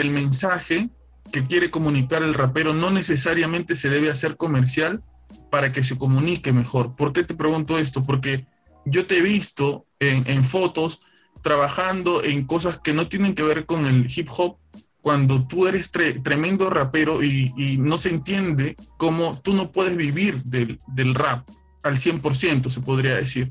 el 0.00 0.10
mensaje 0.10 0.88
que 1.32 1.46
quiere 1.46 1.70
comunicar 1.70 2.22
el 2.22 2.34
rapero 2.34 2.72
no 2.72 2.90
necesariamente 2.90 3.76
se 3.76 3.90
debe 3.90 4.10
hacer 4.10 4.36
comercial, 4.36 5.02
para 5.50 5.72
que 5.72 5.84
se 5.84 5.98
comunique 5.98 6.52
mejor. 6.52 6.94
¿Por 6.94 7.12
qué 7.12 7.24
te 7.24 7.34
pregunto 7.34 7.78
esto? 7.78 8.04
Porque 8.04 8.46
yo 8.86 9.06
te 9.06 9.18
he 9.18 9.22
visto 9.22 9.86
en, 9.98 10.44
fotos 10.44 11.02
trabajando 11.42 12.22
en 12.24 12.46
cosas 12.46 12.78
que 12.78 12.94
no 12.94 13.08
tienen 13.08 13.34
que 13.34 13.42
ver 13.42 13.66
con 13.66 13.86
el 13.86 14.10
hip 14.14 14.28
hop 14.30 14.56
cuando 15.00 15.46
tú 15.46 15.66
eres 15.66 15.90
tremendo 15.90 16.70
rapero 16.70 17.22
y, 17.22 17.78
no 17.78 17.98
se 17.98 18.10
entiende 18.10 18.76
cómo 18.96 19.40
tú 19.42 19.54
no 19.54 19.72
puedes 19.72 19.96
vivir 19.96 20.42
del, 20.44 21.14
rap 21.14 21.48
al 21.82 21.96
100%, 21.96 22.68
se 22.68 22.80
podría 22.80 23.16
decir, 23.16 23.48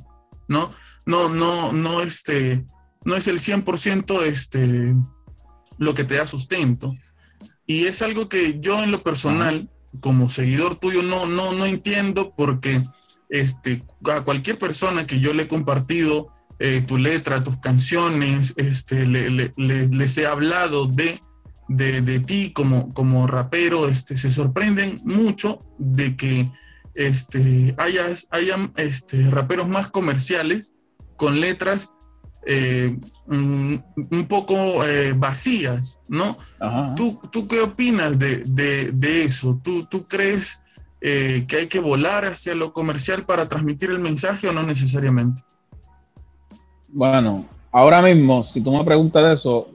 ¿no? 0.47 0.71
No, 1.05 1.29
no, 1.29 1.73
no, 1.73 2.01
este, 2.01 2.65
no 3.03 3.15
es 3.15 3.27
el 3.27 3.39
100% 3.39 4.23
este, 4.23 4.93
lo 5.77 5.93
que 5.95 6.03
te 6.03 6.15
da 6.15 6.27
sustento. 6.27 6.95
Y 7.65 7.85
es 7.85 8.01
algo 8.01 8.29
que 8.29 8.59
yo 8.59 8.83
en 8.83 8.91
lo 8.91 9.01
personal 9.01 9.69
como 9.99 10.29
seguidor 10.29 10.75
tuyo 10.75 11.01
no, 11.01 11.25
no, 11.25 11.51
no 11.51 11.65
entiendo 11.65 12.33
porque 12.35 12.83
este, 13.29 13.83
a 14.11 14.21
cualquier 14.21 14.59
persona 14.59 15.07
que 15.07 15.19
yo 15.19 15.33
le 15.33 15.43
he 15.43 15.47
compartido 15.47 16.31
eh, 16.59 16.83
tu 16.85 16.97
letra, 16.97 17.43
tus 17.43 17.57
canciones, 17.57 18.53
este, 18.57 19.07
les 19.07 20.17
he 20.17 20.27
hablado 20.27 20.85
de, 20.87 21.19
de, 21.69 22.19
ti 22.19 22.51
como, 22.51 22.93
como 22.93 23.27
rapero, 23.27 23.87
este, 23.87 24.17
se 24.17 24.31
sorprenden 24.31 25.01
mucho 25.05 25.59
de 25.77 26.17
que 26.17 26.51
este, 26.95 27.75
hayas, 27.77 28.27
hayan 28.31 28.73
este, 28.75 29.29
raperos 29.29 29.67
más 29.67 29.87
comerciales 29.87 30.73
con 31.15 31.39
letras 31.39 31.89
eh, 32.45 32.97
un, 33.27 33.83
poco 34.27 34.83
eh, 34.85 35.13
vacías, 35.13 35.99
¿no? 36.07 36.37
¿Tú, 36.95 37.19
¿Tú, 37.31 37.47
qué 37.47 37.61
opinas 37.61 38.17
de, 38.17 38.43
de, 38.45 39.23
eso? 39.23 39.59
¿Tú, 39.63 39.85
tú 39.85 40.05
crees 40.07 40.59
eh, 41.01 41.45
que 41.47 41.57
hay 41.57 41.67
que 41.67 41.79
volar 41.79 42.25
hacia 42.25 42.55
lo 42.55 42.73
comercial 42.73 43.23
para 43.25 43.47
transmitir 43.47 43.91
el 43.91 43.99
mensaje 43.99 44.47
o 44.47 44.53
no 44.53 44.63
necesariamente? 44.63 45.43
Bueno, 46.87 47.45
ahora 47.71 48.01
mismo, 48.01 48.41
si 48.41 48.61
tú 48.61 48.75
me 48.75 48.83
preguntas 48.83 49.39
eso, 49.39 49.69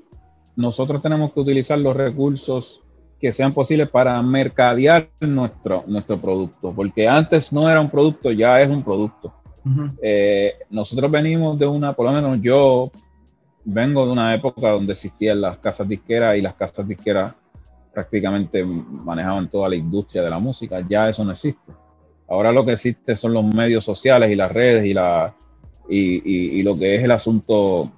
nosotros 0.57 1.03
tenemos 1.03 1.33
que 1.33 1.41
utilizar 1.41 1.79
los 1.79 1.97
recursos 1.97 2.81
que 3.21 3.33
sean 3.33 3.53
posibles 3.53 3.89
para 3.89 4.21
mercadear 4.23 5.09
nuestro, 5.21 5.85
nuestro 5.87 6.19
producto, 6.19 6.73
porque 6.75 7.09
antes 7.09 7.53
no 7.53 7.69
era 7.69 7.81
un 7.81 7.91
producto, 7.91 8.31
ya 8.31 8.61
es 8.61 8.69
un 8.69 8.83
producto. 8.83 9.33
Eh, 10.03 10.55
nosotros 10.69 11.11
venimos 11.11 11.59
de 11.59 11.67
una, 11.67 11.95
por 11.95 12.07
lo 12.07 12.13
menos 12.13 12.39
yo 12.43 12.91
vengo 13.65 14.05
de 14.05 14.13
una 14.13 14.35
época 14.35 14.71
donde 14.71 14.93
existían 14.93 15.41
las 15.41 15.57
casas 15.57 15.89
disqueras 15.89 16.37
y 16.37 16.43
las 16.43 16.55
casas 16.55 16.87
disqueras 16.87 17.35
prácticamente 17.95 18.63
manejaban 18.65 19.49
toda 19.49 19.69
la 19.69 19.77
industria 19.77 20.23
de 20.23 20.31
la 20.31 20.39
música. 20.39 20.85
Ya 20.87 21.09
eso 21.09 21.25
no 21.25 21.33
existe. 21.33 21.73
Ahora 22.29 22.53
lo 22.53 22.65
que 22.65 22.73
existe 22.73 23.17
son 23.17 23.33
los 23.33 23.45
medios 23.45 23.85
sociales 23.85 24.31
y 24.31 24.35
las 24.35 24.53
redes 24.53 24.85
y, 24.85 24.93
la, 24.93 25.35
y, 25.89 26.63
lo 26.63 26.77
que 26.77 26.97
es 26.97 27.05
el 27.05 27.11
asunto 27.11 27.91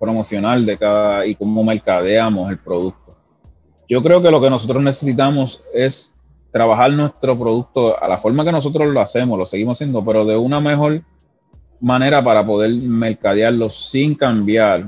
promocional 0.00 0.64
de 0.64 0.78
cada 0.78 1.26
y 1.26 1.34
cómo 1.34 1.62
mercadeamos 1.62 2.50
el 2.50 2.58
producto. 2.58 3.16
Yo 3.86 4.02
creo 4.02 4.22
que 4.22 4.30
lo 4.30 4.40
que 4.40 4.48
nosotros 4.48 4.82
necesitamos 4.82 5.62
es 5.74 6.14
trabajar 6.50 6.90
nuestro 6.92 7.38
producto 7.38 8.02
a 8.02 8.08
la 8.08 8.16
forma 8.16 8.44
que 8.44 8.50
nosotros 8.50 8.88
lo 8.88 9.00
hacemos, 9.00 9.38
lo 9.38 9.46
seguimos 9.46 9.76
haciendo, 9.76 10.04
pero 10.04 10.24
de 10.24 10.36
una 10.36 10.58
mejor 10.58 11.02
manera 11.80 12.22
para 12.22 12.44
poder 12.44 12.72
mercadearlo 12.72 13.68
sin 13.68 14.14
cambiar 14.14 14.86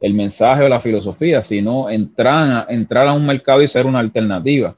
el 0.00 0.14
mensaje 0.14 0.64
o 0.64 0.68
la 0.68 0.80
filosofía, 0.80 1.42
sino 1.42 1.90
entrar 1.90 2.66
a, 2.68 2.72
entrar 2.72 3.08
a 3.08 3.12
un 3.12 3.26
mercado 3.26 3.60
y 3.60 3.68
ser 3.68 3.86
una 3.86 3.98
alternativa. 3.98 4.74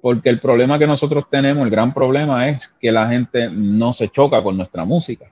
Porque 0.00 0.28
el 0.28 0.38
problema 0.38 0.78
que 0.78 0.86
nosotros 0.86 1.24
tenemos, 1.30 1.64
el 1.64 1.70
gran 1.70 1.92
problema 1.94 2.48
es 2.48 2.68
que 2.80 2.92
la 2.92 3.08
gente 3.08 3.48
no 3.50 3.92
se 3.92 4.08
choca 4.08 4.42
con 4.42 4.56
nuestra 4.56 4.84
música. 4.84 5.30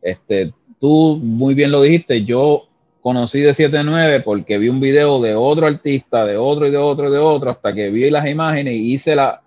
Este, 0.00 0.52
tú 0.78 1.18
muy 1.22 1.54
bien 1.54 1.72
lo 1.72 1.82
dijiste, 1.82 2.24
yo 2.24 2.67
conocí 3.08 3.40
de 3.40 3.52
7-9 3.52 4.22
porque 4.22 4.58
vi 4.58 4.68
un 4.68 4.80
video 4.80 5.18
de 5.18 5.34
otro 5.34 5.66
artista, 5.66 6.26
de 6.26 6.36
otro 6.36 6.66
y 6.66 6.70
de 6.70 6.76
otro 6.76 7.08
y 7.08 7.10
de 7.10 7.16
otro, 7.16 7.50
hasta 7.50 7.72
que 7.72 7.88
vi 7.88 8.10
las 8.10 8.26
imágenes 8.26 8.74
y 8.74 8.92
hice 8.92 9.16
la, 9.16 9.40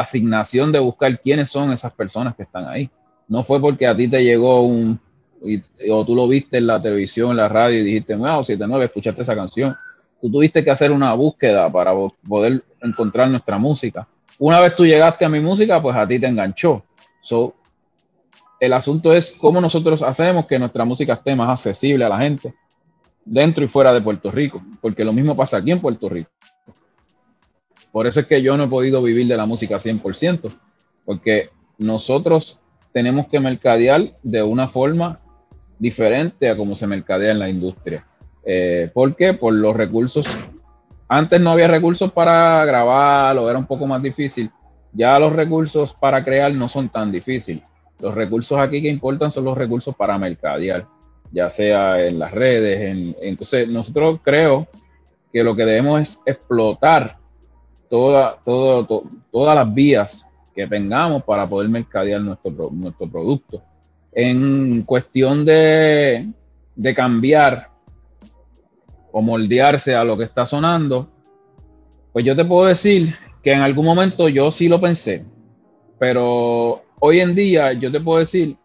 asignación 0.00 0.72
de 0.72 0.78
buscar 0.78 1.20
quiénes 1.20 1.50
son 1.50 1.72
esas 1.72 1.92
personas 1.92 2.34
que 2.34 2.44
están 2.44 2.66
ahí. 2.68 2.88
No 3.28 3.42
fue 3.42 3.60
porque 3.60 3.86
a 3.86 3.94
ti 3.94 4.08
te 4.08 4.24
llegó 4.24 4.62
un, 4.62 4.98
o 5.90 6.06
tú 6.06 6.16
lo 6.16 6.26
viste 6.26 6.56
en 6.56 6.68
la 6.68 6.80
televisión, 6.80 7.32
en 7.32 7.36
la 7.36 7.48
radio 7.48 7.80
y 7.80 7.84
dijiste, 7.84 8.14
wow, 8.14 8.42
79, 8.42 8.86
escuchaste 8.86 9.20
esa 9.20 9.34
canción. 9.34 9.76
Tú 10.18 10.32
tuviste 10.32 10.64
que 10.64 10.70
hacer 10.70 10.92
una 10.92 11.12
búsqueda 11.12 11.70
para 11.70 11.92
poder 12.26 12.62
encontrar 12.80 13.28
nuestra 13.28 13.58
música. 13.58 14.08
Una 14.38 14.58
vez 14.60 14.74
tú 14.74 14.86
llegaste 14.86 15.26
a 15.26 15.28
mi 15.28 15.40
música, 15.40 15.82
pues 15.82 15.94
a 15.94 16.08
ti 16.08 16.18
te 16.18 16.28
enganchó. 16.28 16.82
So, 17.20 17.54
el 18.60 18.72
asunto 18.72 19.14
es 19.14 19.32
cómo 19.32 19.60
nosotros 19.60 20.02
hacemos 20.02 20.46
que 20.46 20.58
nuestra 20.58 20.84
música 20.84 21.14
esté 21.14 21.34
más 21.34 21.50
accesible 21.50 22.04
a 22.04 22.08
la 22.08 22.18
gente 22.18 22.54
dentro 23.24 23.64
y 23.64 23.68
fuera 23.68 23.92
de 23.92 24.00
Puerto 24.00 24.30
Rico, 24.30 24.62
porque 24.80 25.04
lo 25.04 25.12
mismo 25.12 25.36
pasa 25.36 25.58
aquí 25.58 25.72
en 25.72 25.80
Puerto 25.80 26.08
Rico. 26.08 26.30
Por 27.92 28.06
eso 28.06 28.20
es 28.20 28.26
que 28.26 28.40
yo 28.42 28.56
no 28.56 28.64
he 28.64 28.68
podido 28.68 29.02
vivir 29.02 29.26
de 29.26 29.36
la 29.36 29.46
música 29.46 29.78
100%, 29.78 30.52
porque 31.04 31.50
nosotros 31.78 32.58
tenemos 32.92 33.26
que 33.26 33.40
mercadear 33.40 34.12
de 34.22 34.42
una 34.42 34.68
forma 34.68 35.18
diferente 35.78 36.48
a 36.48 36.56
como 36.56 36.76
se 36.76 36.86
mercadea 36.86 37.32
en 37.32 37.38
la 37.38 37.48
industria. 37.48 38.06
Eh, 38.44 38.90
¿Por 38.94 39.14
qué? 39.16 39.34
Por 39.34 39.54
los 39.54 39.76
recursos. 39.76 40.26
Antes 41.08 41.40
no 41.40 41.50
había 41.50 41.68
recursos 41.68 42.10
para 42.12 42.64
grabar 42.64 43.36
o 43.38 43.50
era 43.50 43.58
un 43.58 43.66
poco 43.66 43.86
más 43.86 44.02
difícil. 44.02 44.50
Ya 44.92 45.18
los 45.18 45.32
recursos 45.32 45.92
para 45.92 46.24
crear 46.24 46.52
no 46.54 46.68
son 46.68 46.88
tan 46.88 47.12
difíciles. 47.12 47.62
Los 48.00 48.14
recursos 48.14 48.58
aquí 48.58 48.82
que 48.82 48.88
importan 48.88 49.30
son 49.30 49.44
los 49.44 49.56
recursos 49.56 49.94
para 49.94 50.18
mercadear, 50.18 50.86
ya 51.32 51.48
sea 51.48 52.04
en 52.04 52.18
las 52.18 52.32
redes. 52.32 53.14
entonces, 53.20 53.68
nosotros 53.68 54.20
creo 54.22 54.66
que 55.32 55.42
lo 55.42 55.54
que 55.54 55.64
debemos 55.64 56.00
es 56.00 56.18
explotar 56.26 57.16
toda, 57.88 58.36
todas 58.44 59.54
las 59.54 59.74
vías 59.74 60.26
que 60.54 60.66
tengamos 60.66 61.22
para 61.22 61.46
poder 61.46 61.68
mercadear 61.68 62.20
nuestro, 62.20 62.70
nuestro 62.72 63.08
producto. 63.08 63.62
En 64.12 64.82
cuestión 64.82 65.44
de, 65.44 66.26
de 66.74 66.94
cambiar 66.94 67.70
o 69.12 69.20
moldearse 69.20 69.94
a 69.94 70.04
lo 70.04 70.16
que 70.16 70.24
está 70.24 70.46
sonando, 70.46 71.08
pues 72.12 72.24
yo 72.24 72.34
te 72.34 72.44
puedo 72.44 72.66
decir 72.66 73.14
que 73.42 73.52
en 73.52 73.60
algún 73.60 73.84
momento 73.84 74.28
yo 74.28 74.50
sí 74.50 74.68
lo 74.68 74.80
pensé, 74.80 75.24
pero 75.98 76.82
hoy 77.00 77.20
en 77.20 77.34
día 77.34 77.72
yo 77.72 77.90
te 77.90 78.00
puedo 78.00 78.18
decir 78.18 78.56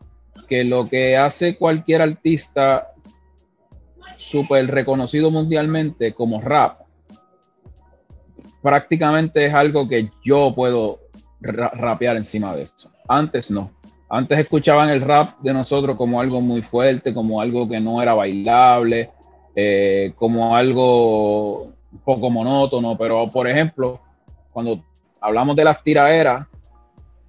que 0.47 0.63
lo 0.63 0.87
que 0.87 1.17
hace 1.17 1.57
cualquier 1.57 2.01
artista 2.01 2.91
súper 4.17 4.67
reconocido 4.67 5.31
mundialmente 5.31 6.13
como 6.13 6.41
rap, 6.41 6.77
prácticamente 8.61 9.45
es 9.45 9.53
algo 9.53 9.87
que 9.87 10.09
yo 10.23 10.53
puedo 10.55 10.99
rapear 11.41 12.17
encima 12.17 12.55
de 12.55 12.63
eso. 12.63 12.91
Antes 13.07 13.49
no. 13.49 13.71
Antes 14.09 14.39
escuchaban 14.39 14.89
el 14.89 15.01
rap 15.01 15.39
de 15.39 15.53
nosotros 15.53 15.95
como 15.95 16.19
algo 16.19 16.41
muy 16.41 16.61
fuerte, 16.61 17.13
como 17.13 17.41
algo 17.41 17.67
que 17.67 17.79
no 17.79 18.01
era 18.01 18.13
bailable, 18.13 19.09
eh, 19.55 20.13
como 20.17 20.55
algo 20.55 21.63
un 21.63 21.99
poco 22.03 22.29
monótono. 22.29 22.97
Pero, 22.97 23.25
por 23.27 23.47
ejemplo, 23.47 24.01
cuando 24.51 24.83
hablamos 25.21 25.55
de 25.55 25.63
las 25.63 25.81
tiraderas, 25.81 26.45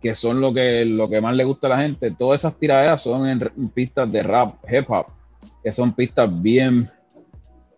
que 0.03 0.17
son 0.17 0.41
lo 0.41 0.53
que, 0.53 0.85
lo 0.85 1.09
que 1.09 1.21
más 1.21 1.37
le 1.37 1.45
gusta 1.45 1.69
a 1.69 1.71
la 1.71 1.79
gente, 1.79 2.11
todas 2.11 2.41
esas 2.41 2.59
tiraderas 2.59 3.01
son 3.01 3.71
pistas 3.73 4.11
de 4.11 4.25
rap, 4.25 4.57
hip 4.69 4.91
hop, 4.91 5.07
que 5.63 5.71
son 5.71 5.93
pistas 5.93 6.29
bien, 6.43 6.91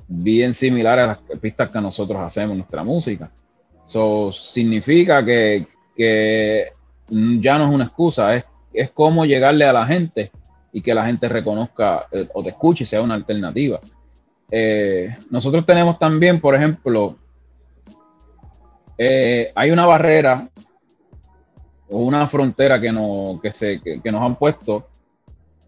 bien 0.09 0.55
similares 0.55 1.05
a 1.05 1.07
las 1.09 1.39
pistas 1.39 1.71
que 1.71 1.81
nosotros 1.83 2.19
hacemos 2.23 2.57
nuestra 2.57 2.83
música. 2.83 3.31
Eso 3.87 4.33
significa 4.33 5.23
que, 5.23 5.67
ya 7.07 7.59
no 7.59 7.67
es 7.67 7.71
una 7.71 7.85
excusa, 7.85 8.35
es, 8.35 8.45
es 8.73 8.91
cómo 8.91 9.27
llegarle 9.27 9.67
a 9.67 9.73
la 9.75 9.87
gente 9.87 10.33
y 10.73 10.81
que 10.81 10.95
la 10.95 11.05
gente 11.05 11.29
reconozca 11.29 12.07
eh, 12.11 12.27
o 12.33 12.43
te 12.43 12.49
escuche 12.49 12.85
y 12.85 12.87
sea 12.87 13.03
una 13.03 13.15
alternativa. 13.15 13.79
Eh, 14.51 15.15
nosotros 15.31 15.67
tenemos 15.67 15.99
también, 15.99 16.41
por 16.41 16.55
ejemplo, 16.55 17.17
eh, 18.97 19.53
hay 19.55 19.71
una 19.71 19.85
barrera 19.85 20.49
una 21.89 22.27
frontera 22.27 22.81
que, 22.81 22.93
no, 22.93 23.39
que, 23.43 23.53
se, 23.53 23.81
que, 23.81 24.13
nos 24.13 24.23
han 24.23 24.37
puesto 24.37 24.87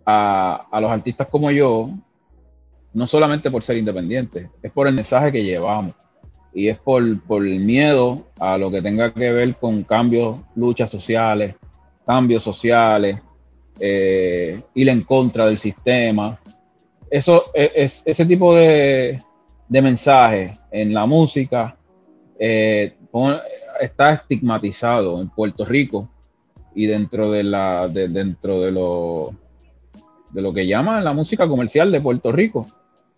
a, 0.05 0.67
a, 0.71 0.81
los 0.81 0.91
artistas 0.91 1.29
como 1.29 1.51
yo, 1.51 1.91
no 2.95 3.07
solamente 3.07 3.51
por 3.51 3.63
ser 3.63 3.77
independientes, 3.77 4.49
es 4.63 4.73
por 4.73 4.89
el 4.89 4.95
mensaje 4.95 5.31
que 5.31 5.45
llevamos 5.45 5.95
y 6.57 6.69
es 6.69 6.79
por, 6.79 7.23
por 7.25 7.47
el 7.47 7.61
miedo 7.61 8.25
a 8.39 8.57
lo 8.57 8.71
que 8.71 8.81
tenga 8.81 9.13
que 9.13 9.31
ver 9.31 9.55
con 9.57 9.83
cambios, 9.83 10.39
luchas 10.55 10.91
sociales, 10.91 11.55
cambios 12.07 12.43
sociales, 12.43 13.19
eh, 13.79 14.63
ir 14.75 14.89
en 14.89 15.03
contra 15.03 15.45
del 15.45 15.59
sistema. 15.59 16.41
Eso 17.11 17.45
e, 17.53 17.73
es, 17.75 18.03
ese 18.07 18.25
tipo 18.25 18.55
de, 18.55 19.21
de 19.69 19.83
mensaje 19.83 20.59
en 20.71 20.95
la 20.95 21.05
música 21.05 21.77
eh, 22.39 22.95
está 23.81 24.13
estigmatizado 24.13 25.21
en 25.21 25.29
Puerto 25.29 25.65
Rico 25.65 26.09
y 26.75 26.87
dentro 26.87 27.31
de 27.31 27.43
la 27.43 27.89
dentro 27.89 28.61
de 28.61 28.73
lo 28.73 29.35
de 30.31 30.43
lo 30.43 30.53
que 30.53 30.67
llaman 30.67 31.05
la 31.05 31.13
música 31.13 31.47
comercial 31.49 31.91
de 31.91 32.01
Puerto 32.01 32.33
Rico. 32.33 32.67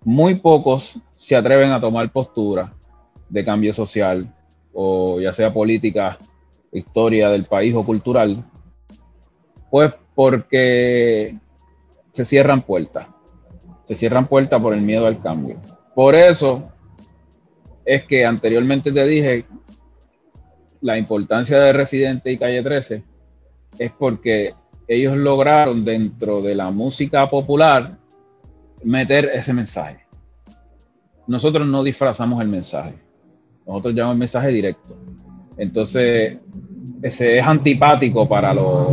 Muy 0.05 0.37
pocos 0.37 0.99
se 1.17 1.35
atreven 1.35 1.73
a 1.73 1.81
tomar 1.81 2.11
postura 2.13 2.73
de 3.29 3.45
cambio 3.45 3.73
social 3.73 4.33
o 4.73 5.21
ya 5.21 5.33
sea 5.33 5.53
política, 5.53 6.17
historia 6.71 7.31
del 7.31 7.45
país 7.45 7.75
o 7.75 7.85
cultural, 7.85 8.45
pues 9.71 9.93
porque 10.15 11.35
se 12.13 12.25
cierran 12.25 12.63
puertas. 12.63 13.07
Se 13.87 13.95
cierran 13.95 14.27
puertas 14.27 14.61
por 14.61 14.75
el 14.75 14.83
miedo 14.83 15.07
al 15.07 15.21
cambio. 15.21 15.57
Por 15.95 16.15
eso 16.15 16.71
es 17.85 18.05
que 18.05 18.25
anteriormente 18.25 18.93
te 18.93 19.05
dije 19.05 19.47
la 20.81 20.99
importancia 20.99 21.59
de 21.59 21.73
Residente 21.73 22.33
y 22.33 22.39
Calle 22.39 22.63
13 22.63 23.03
es 23.79 23.93
porque 23.99 24.55
ellos 24.87 25.17
lograron 25.17 25.85
dentro 25.85 26.41
de 26.41 26.55
la 26.55 26.71
música 26.71 27.29
popular 27.29 27.97
meter 28.83 29.31
ese 29.35 29.53
mensaje. 29.53 29.99
Nosotros 31.27 31.67
no 31.67 31.83
disfrazamos 31.83 32.41
el 32.41 32.49
mensaje. 32.49 32.95
Nosotros 33.67 33.95
llamamos 33.95 34.15
el 34.15 34.21
mensaje 34.21 34.49
directo. 34.49 34.97
Entonces, 35.59 36.39
ese 37.03 37.39
es 37.39 37.47
antipático 37.47 38.29
para 38.29 38.55
los 38.55 38.93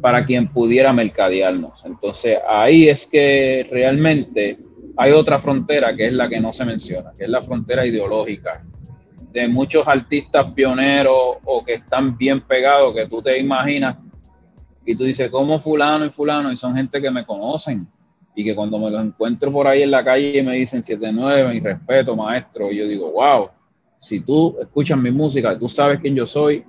para 0.00 0.24
quien 0.24 0.46
pudiera 0.48 0.92
mercadearnos. 0.92 1.82
Entonces, 1.84 2.38
ahí 2.48 2.88
es 2.88 3.06
que 3.06 3.66
realmente 3.70 4.58
hay 4.96 5.12
otra 5.12 5.38
frontera 5.38 5.94
que 5.96 6.06
es 6.06 6.12
la 6.12 6.28
que 6.28 6.40
no 6.40 6.52
se 6.52 6.64
menciona, 6.64 7.12
que 7.16 7.24
es 7.24 7.30
la 7.30 7.42
frontera 7.42 7.84
ideológica 7.84 8.62
de 9.36 9.48
muchos 9.48 9.86
artistas 9.86 10.46
pioneros 10.52 11.36
o 11.44 11.62
que 11.62 11.74
están 11.74 12.16
bien 12.16 12.40
pegados, 12.40 12.94
que 12.94 13.06
tú 13.06 13.20
te 13.20 13.38
imaginas 13.38 13.94
y 14.86 14.96
tú 14.96 15.04
dices, 15.04 15.28
¿cómo 15.28 15.58
fulano 15.58 16.06
y 16.06 16.08
fulano? 16.08 16.50
Y 16.50 16.56
son 16.56 16.74
gente 16.74 17.02
que 17.02 17.10
me 17.10 17.26
conocen 17.26 17.86
y 18.34 18.42
que 18.42 18.54
cuando 18.54 18.78
me 18.78 18.90
los 18.90 19.04
encuentro 19.04 19.52
por 19.52 19.66
ahí 19.66 19.82
en 19.82 19.90
la 19.90 20.02
calle 20.02 20.42
me 20.42 20.54
dicen 20.54 20.82
79, 20.82 21.52
mi 21.52 21.60
respeto, 21.60 22.16
maestro, 22.16 22.72
y 22.72 22.78
yo 22.78 22.88
digo, 22.88 23.12
wow, 23.12 23.50
si 24.00 24.20
tú 24.20 24.56
escuchas 24.58 24.96
mi 24.96 25.10
música, 25.10 25.58
tú 25.58 25.68
sabes 25.68 26.00
quién 26.00 26.14
yo 26.14 26.24
soy 26.24 26.64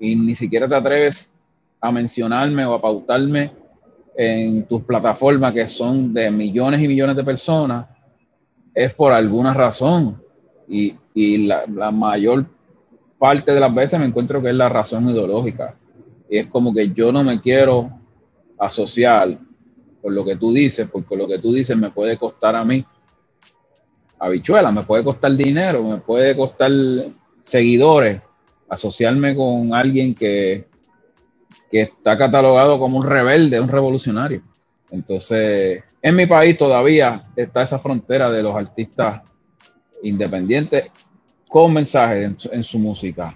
y 0.00 0.16
ni 0.16 0.34
siquiera 0.34 0.66
te 0.66 0.74
atreves 0.74 1.32
a 1.80 1.92
mencionarme 1.92 2.66
o 2.66 2.74
a 2.74 2.80
pautarme 2.80 3.52
en 4.16 4.64
tus 4.64 4.82
plataformas 4.82 5.54
que 5.54 5.68
son 5.68 6.12
de 6.12 6.28
millones 6.32 6.82
y 6.82 6.88
millones 6.88 7.14
de 7.14 7.22
personas, 7.22 7.86
es 8.74 8.92
por 8.94 9.12
alguna 9.12 9.54
razón. 9.54 10.20
Y, 10.66 10.96
la, 11.14 11.90
mayor 11.90 12.46
parte 13.18 13.52
de 13.52 13.60
las 13.60 13.74
veces 13.74 13.98
me 13.98 14.06
encuentro 14.06 14.40
que 14.42 14.48
es 14.50 14.54
la 14.54 14.68
razón 14.68 15.08
ideológica. 15.10 15.74
Y 16.28 16.38
es 16.38 16.46
como 16.46 16.72
que 16.72 16.90
yo 16.90 17.12
no 17.12 17.24
me 17.24 17.40
quiero 17.40 17.90
asociar 18.58 19.36
por 20.00 20.12
lo 20.12 20.24
que 20.24 20.36
tú 20.36 20.52
dices, 20.52 20.88
porque 20.90 21.16
lo 21.16 21.26
que 21.26 21.38
tú 21.38 21.52
dices 21.52 21.76
me 21.76 21.90
puede 21.90 22.16
costar 22.16 22.56
a 22.56 22.64
mí 22.64 22.84
habichuela, 24.18 24.70
me 24.70 24.82
puede 24.82 25.02
costar 25.02 25.32
dinero, 25.32 25.82
me 25.82 25.96
puede 25.96 26.36
costar 26.36 26.70
seguidores, 27.40 28.20
asociarme 28.68 29.34
con 29.34 29.74
alguien 29.74 30.14
que 30.14 30.70
que 31.70 31.82
está 31.82 32.18
catalogado 32.18 32.78
como 32.78 32.98
un 32.98 33.06
rebelde, 33.06 33.60
un 33.60 33.68
revolucionario. 33.68 34.42
Entonces, 34.90 35.84
en 36.02 36.16
mi 36.16 36.26
país 36.26 36.58
todavía 36.58 37.22
está 37.36 37.62
esa 37.62 37.78
frontera 37.78 38.28
de 38.30 38.42
los 38.42 38.56
artistas 38.56 39.22
independientes 40.02 40.90
con 41.48 41.72
mensajes 41.72 42.32
en 42.52 42.62
su, 42.62 42.78
música 42.78 43.34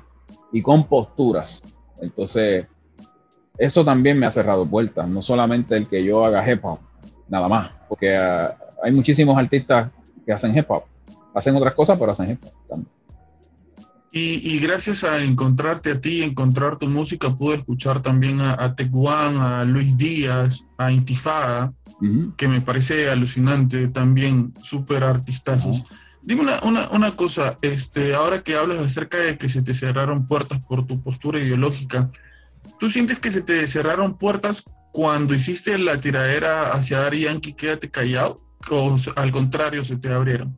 y 0.52 0.62
con 0.62 0.86
posturas. 0.86 1.62
Entonces, 2.00 2.66
eso 3.58 3.84
también 3.84 4.18
me 4.18 4.26
ha 4.26 4.30
cerrado 4.30 4.66
puertas, 4.66 5.08
no 5.08 5.20
solamente 5.20 5.76
el 5.76 5.88
que 5.88 6.04
yo 6.04 6.24
haga 6.24 6.48
hip 6.48 6.64
hop, 6.64 6.78
nada 7.28 7.48
más, 7.48 7.70
porque 7.88 8.16
ah, 8.16 8.56
hay 8.82 8.92
muchísimos 8.92 9.36
artistas 9.36 9.90
que 10.24 10.32
hacen 10.32 10.56
hip 10.56 10.70
hop, 10.70 10.84
hacen 11.34 11.56
otras 11.56 11.74
cosas, 11.74 11.98
pero 11.98 12.12
hacen 12.12 12.30
hip 12.30 12.44
hop 12.44 12.52
también. 12.68 12.94
Y, 14.16 14.60
gracias 14.60 15.02
a 15.02 15.24
encontrarte 15.24 15.90
a 15.90 16.00
ti, 16.00 16.22
encontrar 16.22 16.78
tu 16.78 16.86
música, 16.86 17.34
pude 17.34 17.56
escuchar 17.56 18.00
también 18.00 18.40
a, 18.40 18.52
a 18.52 18.76
Tecuán, 18.76 19.38
a 19.38 19.64
Luis 19.64 19.96
Díaz, 19.96 20.64
a 20.78 20.92
Intifada, 20.92 21.72
que 22.36 22.48
me 22.48 22.60
parece 22.60 23.10
alucinante, 23.10 23.88
también 23.88 24.52
súper 24.60 25.02
artistazos. 25.02 25.84
Dime 26.24 26.40
una, 26.40 26.60
una, 26.62 26.88
una, 26.90 27.16
cosa, 27.16 27.58
este, 27.60 28.14
ahora 28.14 28.42
que 28.42 28.56
hablas 28.56 28.78
acerca 28.78 29.18
de 29.18 29.36
que 29.36 29.50
se 29.50 29.60
te 29.60 29.74
cerraron 29.74 30.26
puertas 30.26 30.58
por 30.66 30.86
tu 30.86 31.02
postura 31.02 31.38
ideológica, 31.38 32.10
¿tú 32.80 32.88
sientes 32.88 33.18
que 33.18 33.30
se 33.30 33.42
te 33.42 33.68
cerraron 33.68 34.16
puertas 34.16 34.62
cuando 34.90 35.34
hiciste 35.34 35.76
la 35.76 36.00
tiradera 36.00 36.72
hacia 36.72 37.06
Ari 37.06 37.22
Yankee, 37.22 37.52
quédate 37.52 37.90
callado? 37.90 38.38
¿O 38.70 38.96
al 39.16 39.32
contrario, 39.32 39.84
se 39.84 39.96
te 39.96 40.08
abrieron? 40.08 40.56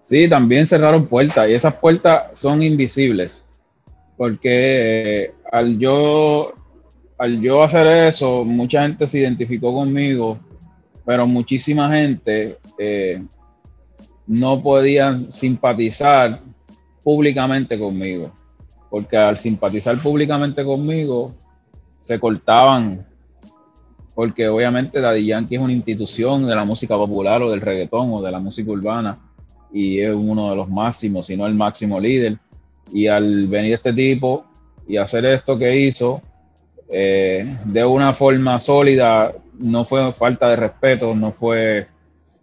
Sí, 0.00 0.28
también 0.28 0.66
cerraron 0.66 1.06
puertas 1.06 1.48
y 1.48 1.54
esas 1.54 1.74
puertas 1.74 2.38
son 2.38 2.62
invisibles. 2.62 3.46
Porque 4.16 5.24
eh, 5.24 5.34
al 5.52 5.78
yo 5.78 6.54
al 7.18 7.40
yo 7.40 7.62
hacer 7.62 7.86
eso, 8.08 8.44
mucha 8.44 8.82
gente 8.82 9.06
se 9.06 9.20
identificó 9.20 9.72
conmigo, 9.72 10.38
pero 11.04 11.26
muchísima 11.26 11.90
gente 11.90 12.58
eh, 12.78 13.22
no 14.26 14.62
podían 14.62 15.32
simpatizar 15.32 16.40
públicamente 17.02 17.78
conmigo. 17.78 18.30
Porque 18.90 19.16
al 19.16 19.38
simpatizar 19.38 20.00
públicamente 20.00 20.64
conmigo, 20.64 21.34
se 22.00 22.18
cortaban. 22.18 23.06
Porque 24.14 24.48
obviamente 24.48 25.00
Daddy 25.00 25.26
Yankee 25.26 25.56
es 25.56 25.60
una 25.60 25.72
institución 25.72 26.46
de 26.46 26.54
la 26.54 26.64
música 26.64 26.96
popular 26.96 27.42
o 27.42 27.50
del 27.50 27.60
reggaetón 27.60 28.12
o 28.12 28.22
de 28.22 28.32
la 28.32 28.38
música 28.38 28.70
urbana 28.70 29.18
y 29.72 30.00
es 30.00 30.14
uno 30.14 30.50
de 30.50 30.56
los 30.56 30.68
máximos, 30.68 31.26
si 31.26 31.36
no 31.36 31.46
el 31.46 31.54
máximo 31.54 32.00
líder. 32.00 32.38
Y 32.92 33.08
al 33.08 33.46
venir 33.46 33.74
este 33.74 33.92
tipo 33.92 34.46
y 34.88 34.96
hacer 34.96 35.26
esto 35.26 35.58
que 35.58 35.80
hizo, 35.80 36.22
eh, 36.88 37.56
de 37.64 37.84
una 37.84 38.12
forma 38.12 38.58
sólida, 38.58 39.32
no 39.58 39.84
fue 39.84 40.12
falta 40.12 40.48
de 40.48 40.56
respeto, 40.56 41.14
no 41.14 41.32
fue 41.32 41.88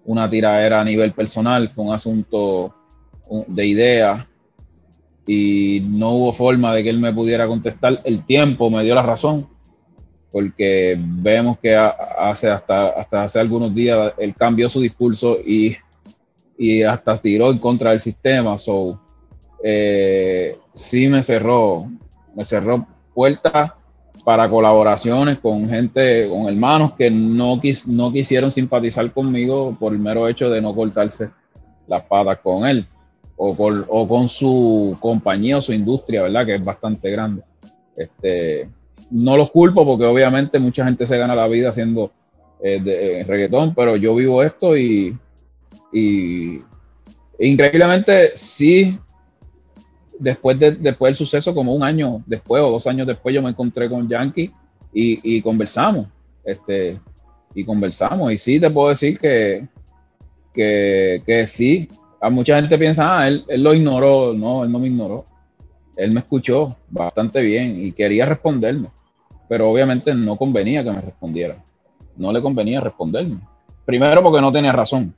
una 0.05 0.29
tiradera 0.29 0.81
a 0.81 0.83
nivel 0.83 1.11
personal, 1.11 1.69
fue 1.69 1.85
un 1.85 1.93
asunto 1.93 2.73
de 3.47 3.65
idea 3.65 4.25
y 5.25 5.81
no 5.89 6.11
hubo 6.11 6.33
forma 6.33 6.73
de 6.73 6.83
que 6.83 6.89
él 6.89 6.99
me 6.99 7.13
pudiera 7.13 7.47
contestar. 7.47 8.01
El 8.03 8.25
tiempo 8.25 8.69
me 8.69 8.83
dio 8.83 8.93
la 8.95 9.01
razón, 9.01 9.47
porque 10.31 10.97
vemos 10.99 11.57
que 11.59 11.75
hace 11.75 12.49
hasta, 12.49 12.89
hasta 12.89 13.23
hace 13.23 13.39
algunos 13.39 13.73
días 13.73 14.13
él 14.17 14.33
cambió 14.35 14.67
su 14.67 14.81
discurso 14.81 15.37
y 15.45 15.77
y 16.57 16.83
hasta 16.83 17.17
tiró 17.17 17.51
en 17.51 17.57
contra 17.57 17.91
del 17.91 17.99
sistema. 17.99 18.57
So, 18.57 18.99
eh, 19.63 20.57
sí 20.73 21.07
me 21.07 21.23
cerró, 21.23 21.85
me 22.35 22.45
cerró 22.45 22.85
puertas 23.13 23.71
para 24.23 24.49
colaboraciones 24.49 25.39
con 25.39 25.67
gente, 25.67 26.27
con 26.29 26.47
hermanos 26.47 26.93
que 26.93 27.11
no, 27.11 27.59
no 27.87 28.11
quisieron 28.11 28.51
simpatizar 28.51 29.11
conmigo 29.11 29.75
por 29.79 29.93
el 29.93 29.99
mero 29.99 30.27
hecho 30.27 30.49
de 30.49 30.61
no 30.61 30.73
cortarse 30.73 31.29
las 31.87 32.03
patas 32.03 32.39
con 32.39 32.65
él 32.65 32.87
o, 33.35 33.49
o 33.89 34.07
con 34.07 34.29
su 34.29 34.95
compañía 34.99 35.57
o 35.57 35.61
su 35.61 35.73
industria, 35.73 36.23
¿verdad? 36.23 36.45
Que 36.45 36.55
es 36.55 36.63
bastante 36.63 37.09
grande. 37.11 37.43
Este, 37.95 38.69
no 39.11 39.37
los 39.37 39.51
culpo 39.51 39.85
porque 39.85 40.05
obviamente 40.05 40.59
mucha 40.59 40.85
gente 40.85 41.05
se 41.05 41.17
gana 41.17 41.35
la 41.35 41.47
vida 41.47 41.69
haciendo 41.69 42.11
eh, 42.61 42.79
de, 42.81 43.23
reggaetón, 43.25 43.75
pero 43.75 43.95
yo 43.95 44.15
vivo 44.15 44.41
esto 44.41 44.77
y, 44.77 45.17
y 45.91 46.61
increíblemente 47.39 48.31
sí, 48.35 48.97
después, 50.19 50.59
de, 50.59 50.71
después 50.71 51.11
del 51.11 51.15
suceso, 51.15 51.53
como 51.53 51.73
un 51.73 51.83
año 51.83 52.23
después 52.25 52.61
o 52.63 52.71
dos 52.71 52.87
años 52.87 53.07
después, 53.07 53.33
yo 53.33 53.41
me 53.41 53.49
encontré 53.49 53.89
con 53.89 54.07
Yankee 54.07 54.51
y, 54.93 55.41
conversamos, 55.41 56.07
este, 56.43 56.99
y 57.55 57.63
conversamos, 57.63 58.31
y 58.31 58.37
sí 58.37 58.59
te 58.59 58.69
puedo 58.69 58.89
decir 58.89 59.17
que, 59.17 59.67
que, 60.53 61.21
que 61.25 61.47
sí, 61.47 61.87
a 62.21 62.29
mucha 62.29 62.55
gente 62.55 62.77
piensa, 62.77 63.19
ah, 63.19 63.27
él, 63.27 63.43
él 63.47 63.63
lo 63.63 63.73
ignoró, 63.73 64.33
no, 64.33 64.63
él 64.63 64.71
no 64.71 64.79
me 64.79 64.87
ignoró, 64.87 65.25
él 65.95 66.11
me 66.11 66.19
escuchó 66.19 66.75
bastante 66.89 67.41
bien 67.41 67.83
y 67.83 67.91
quería 67.91 68.25
responderme, 68.25 68.89
pero 69.49 69.69
obviamente 69.69 70.13
no 70.13 70.35
convenía 70.35 70.83
que 70.83 70.91
me 70.91 71.01
respondiera. 71.01 71.63
No 72.15 72.31
le 72.31 72.41
convenía 72.41 72.79
responderme. 72.79 73.37
Primero 73.85 74.21
porque 74.21 74.41
no 74.41 74.51
tenía 74.51 74.71
razón, 74.71 75.13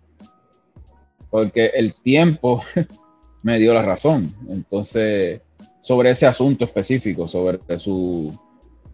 porque 1.30 1.68
el 1.76 1.94
tiempo 1.94 2.64
me 3.46 3.60
dio 3.60 3.76
la 3.76 3.84
razón. 3.84 4.34
Entonces, 4.50 5.40
sobre 5.80 6.10
ese 6.10 6.26
asunto 6.26 6.66
específico, 6.66 7.28
sobre 7.28 7.60
su, 7.78 8.36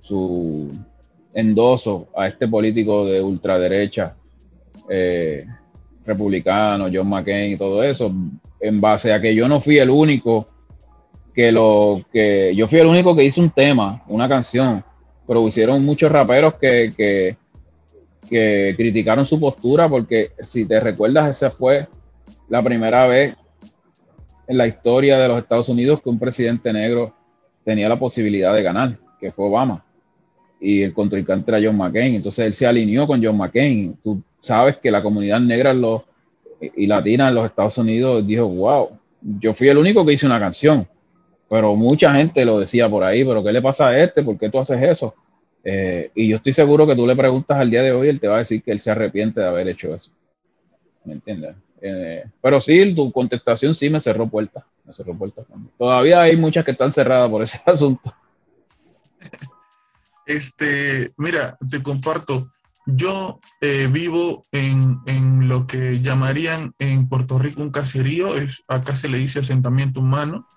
su 0.02 0.76
endoso 1.34 2.10
a 2.18 2.28
este 2.28 2.50
político 2.50 3.06
de 3.06 3.22
ultraderecha, 3.22 4.14
eh, 4.90 5.46
republicano, 6.06 6.90
John 6.94 7.08
McCain 7.08 7.54
y 7.54 7.58
todo 7.58 7.82
eso, 7.82 8.12
en 8.60 8.82
base 8.82 9.14
a 9.14 9.22
que 9.22 9.34
yo 9.34 9.48
no 9.48 9.62
fui 9.62 9.78
el 9.78 9.90
único 9.90 10.46
que 11.34 11.50
lo 11.50 12.02
que 12.12 12.54
yo 12.54 12.68
fui 12.68 12.80
el 12.80 12.88
único 12.88 13.16
que 13.16 13.24
hizo 13.24 13.40
un 13.40 13.52
tema, 13.52 14.04
una 14.10 14.28
canción, 14.28 14.84
pero 15.26 15.48
hicieron 15.48 15.86
muchos 15.86 16.12
raperos 16.12 16.56
que, 16.56 16.94
que, 16.98 17.38
que 18.30 18.74
criticaron 18.76 19.26
su 19.26 19.40
postura 19.40 19.88
porque 19.88 20.32
si 20.42 20.66
te 20.66 20.78
recuerdas, 20.82 21.38
esa 21.38 21.50
fue 21.50 21.88
la 22.50 22.62
primera 22.62 23.08
vez 23.08 23.34
en 24.48 24.58
la 24.58 24.68
historia 24.68 25.18
de 25.18 25.28
los 25.28 25.38
Estados 25.40 25.70
Unidos 25.70 26.02
que 26.02 26.10
un 26.10 26.20
presidente 26.20 26.72
negro 26.74 27.14
tenía 27.64 27.88
la 27.88 27.98
posibilidad 27.98 28.54
de 28.54 28.64
ganar, 28.64 28.98
que 29.20 29.32
fue 29.32 29.46
Obama. 29.46 29.84
Y 30.60 30.84
el 30.84 30.94
contrincante 30.94 31.52
era 31.52 31.60
John 31.64 31.78
McCain. 31.78 32.16
Entonces 32.16 32.46
él 32.46 32.54
se 32.54 32.68
alineó 32.68 33.08
con 33.08 33.24
John 33.24 33.38
McCain. 33.38 33.98
Tú 34.04 34.22
sabes 34.42 34.78
que 34.78 34.92
la 34.92 35.02
comunidad 35.02 35.40
negra 35.40 35.76
y 36.76 36.88
latina 36.88 37.30
en 37.30 37.36
los 37.36 37.46
Estados 37.46 37.78
Unidos 37.78 38.26
dijo, 38.26 38.48
wow, 38.48 38.90
yo 39.40 39.54
fui 39.54 39.70
el 39.70 39.78
único 39.78 40.06
que 40.06 40.14
hice 40.14 40.26
una 40.26 40.40
canción. 40.40 40.86
Pero 41.50 41.76
mucha 41.76 42.14
gente 42.14 42.46
lo 42.46 42.60
decía 42.60 42.88
por 42.88 43.04
ahí, 43.04 43.26
pero 43.26 43.44
¿qué 43.44 43.52
le 43.52 43.62
pasa 43.62 43.90
a 43.90 44.00
este? 44.00 44.24
¿Por 44.24 44.38
qué 44.38 44.50
tú 44.50 44.60
haces 44.60 44.82
eso? 44.82 45.14
Eh, 45.64 46.10
y 46.16 46.28
yo 46.30 46.38
estoy 46.38 46.54
seguro 46.54 46.88
que 46.88 46.96
tú 46.96 47.06
le 47.06 47.16
preguntas 47.16 47.58
al 47.58 47.70
día 47.70 47.84
de 47.84 47.92
hoy, 47.92 48.08
él 48.08 48.20
te 48.20 48.28
va 48.28 48.36
a 48.36 48.40
decir 48.40 48.64
que 48.64 48.72
él 48.72 48.80
se 48.80 48.90
arrepiente 48.90 49.42
de 49.42 49.48
haber 49.48 49.68
hecho 49.68 49.94
eso. 49.94 50.12
¿Me 51.04 51.14
entiendes? 51.14 51.56
Eh, 51.82 52.24
pero 52.42 52.62
sí, 52.62 52.94
tu 52.94 53.12
contestación 53.12 53.74
sí 53.74 53.90
me 53.90 54.00
cerró 54.00 54.28
puertas. 54.28 54.64
Me 54.86 54.94
cerró 54.94 55.16
puertas. 55.16 55.46
Todavía 55.78 56.22
hay 56.22 56.38
muchas 56.38 56.64
que 56.64 56.72
están 56.72 56.92
cerradas 56.92 57.30
por 57.30 57.42
ese 57.42 57.62
asunto. 57.66 58.14
Este, 60.26 61.12
mira, 61.18 61.58
te 61.70 61.82
comparto. 61.82 62.52
Yo 62.86 63.40
eh, 63.62 63.88
vivo 63.92 64.44
en, 64.52 65.00
en, 65.06 65.48
lo 65.48 65.68
que 65.68 66.02
llamarían 66.02 66.74
en 66.80 67.08
Puerto 67.08 67.38
Rico 67.38 67.62
un 67.62 67.70
caserío, 67.70 68.36
es, 68.36 68.64
acá 68.68 68.96
se 68.96 69.08
le 69.08 69.20
dice 69.20 69.40
asentamiento 69.40 70.00
humano. 70.00 70.48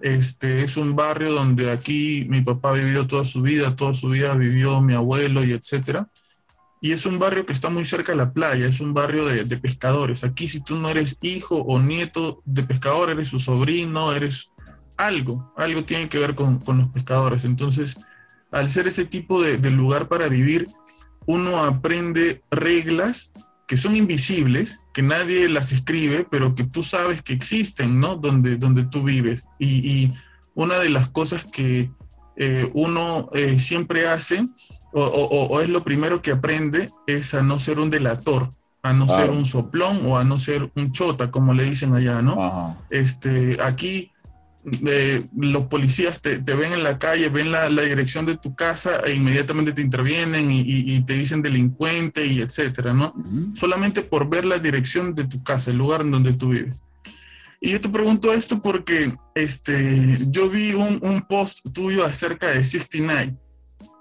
Este 0.00 0.64
es 0.64 0.76
un 0.76 0.94
barrio 0.96 1.32
donde 1.32 1.70
aquí 1.70 2.26
mi 2.28 2.42
papá 2.42 2.70
ha 2.70 2.74
vivido 2.74 3.06
toda 3.06 3.24
su 3.24 3.42
vida, 3.42 3.76
toda 3.76 3.94
su 3.94 4.08
vida 4.08 4.34
vivió 4.34 4.80
mi 4.80 4.94
abuelo 4.94 5.44
y 5.44 5.52
etcétera. 5.52 6.08
Y 6.82 6.92
es 6.92 7.06
un 7.06 7.18
barrio 7.18 7.46
que 7.46 7.54
está 7.54 7.70
muy 7.70 7.86
cerca 7.86 8.12
de 8.12 8.18
la 8.18 8.32
playa, 8.32 8.66
es 8.66 8.80
un 8.80 8.92
barrio 8.92 9.24
de, 9.24 9.56
pescadores. 9.56 10.24
Aquí 10.24 10.48
si 10.48 10.60
tú 10.60 10.76
no 10.76 10.90
eres 10.90 11.16
hijo 11.22 11.56
o 11.56 11.80
nieto 11.80 12.42
de 12.44 12.64
pescador, 12.64 13.08
eres 13.08 13.28
su 13.28 13.40
sobrino, 13.40 14.12
eres 14.12 14.50
algo, 14.98 15.54
algo 15.56 15.84
tiene 15.84 16.10
que 16.10 16.18
ver 16.18 16.34
con, 16.34 16.60
los 16.66 16.88
pescadores. 16.88 17.44
Entonces, 17.46 17.96
al 18.50 18.68
ser 18.68 18.88
ese 18.88 19.06
tipo 19.06 19.40
de, 19.40 19.56
de 19.56 19.70
lugar 19.70 20.08
para 20.08 20.28
vivir, 20.28 20.68
uno 21.24 21.62
aprende 21.62 22.42
reglas 22.50 23.32
que 23.72 23.78
son 23.78 23.96
invisibles, 23.96 24.80
que 24.92 25.00
nadie 25.00 25.48
las 25.48 25.72
escribe, 25.72 26.26
pero 26.30 26.54
que 26.54 26.64
tú 26.64 26.82
sabes 26.82 27.22
que 27.22 27.32
existen, 27.32 28.00
¿no? 28.00 28.16
Donde, 28.16 28.58
donde 28.58 28.84
tú 28.84 29.02
vives. 29.02 29.46
Y, 29.58 30.12
una 30.54 30.78
de 30.78 30.90
las 30.90 31.08
cosas 31.08 31.46
que 31.46 31.90
eh, 32.36 32.70
uno 32.74 33.28
eh, 33.34 33.58
siempre 33.58 34.06
hace, 34.08 34.46
o, 34.94 35.60
es 35.62 35.70
lo 35.70 35.84
primero 35.84 36.20
que 36.20 36.32
aprende, 36.32 36.90
es 37.06 37.32
a 37.32 37.42
no 37.42 37.58
ser 37.58 37.78
un 37.78 37.90
delator, 37.90 38.50
a 38.82 38.92
no 38.92 39.08
ser 39.08 39.30
un 39.30 39.46
soplón 39.46 40.00
o 40.04 40.18
a 40.18 40.24
no 40.24 40.38
ser 40.38 40.70
un 40.76 40.92
chota, 40.92 41.30
como 41.30 41.54
le 41.54 41.64
dicen 41.64 41.94
allá, 41.94 42.20
¿no? 42.20 42.76
Este, 42.90 43.56
aquí 43.62 44.12
eh, 44.86 45.24
los 45.36 45.64
policías 45.66 46.20
te, 46.20 46.38
ven 46.38 46.72
en 46.72 46.84
la 46.84 46.98
calle, 46.98 47.28
ven 47.30 47.50
la, 47.50 47.68
dirección 47.68 48.26
de 48.26 48.36
tu 48.36 48.54
casa 48.54 49.00
e 49.04 49.14
inmediatamente 49.14 49.72
te 49.72 49.82
intervienen 49.82 50.50
y, 50.52 51.00
te 51.00 51.14
dicen 51.14 51.42
delincuente 51.42 52.24
y 52.26 52.40
etcétera, 52.40 52.92
¿no? 52.92 53.12
Solamente 53.54 54.02
por 54.02 54.28
ver 54.28 54.44
la 54.44 54.58
dirección 54.58 55.14
de 55.14 55.24
tu 55.24 55.42
casa, 55.42 55.72
el 55.72 55.78
lugar 55.78 56.02
en 56.02 56.12
donde 56.12 56.32
tú 56.34 56.50
vives. 56.50 56.74
Y 57.64 57.70
yo 57.70 57.80
te 57.80 57.88
pregunto 57.88 58.32
esto 58.32 58.60
porque 58.60 59.16
este, 59.36 60.18
yo 60.28 60.50
vi 60.50 60.74
un, 60.74 60.98
un 61.00 61.22
post 61.22 61.60
tuyo 61.72 62.04
acerca 62.04 62.48
de 62.48 62.64
69 62.64 63.36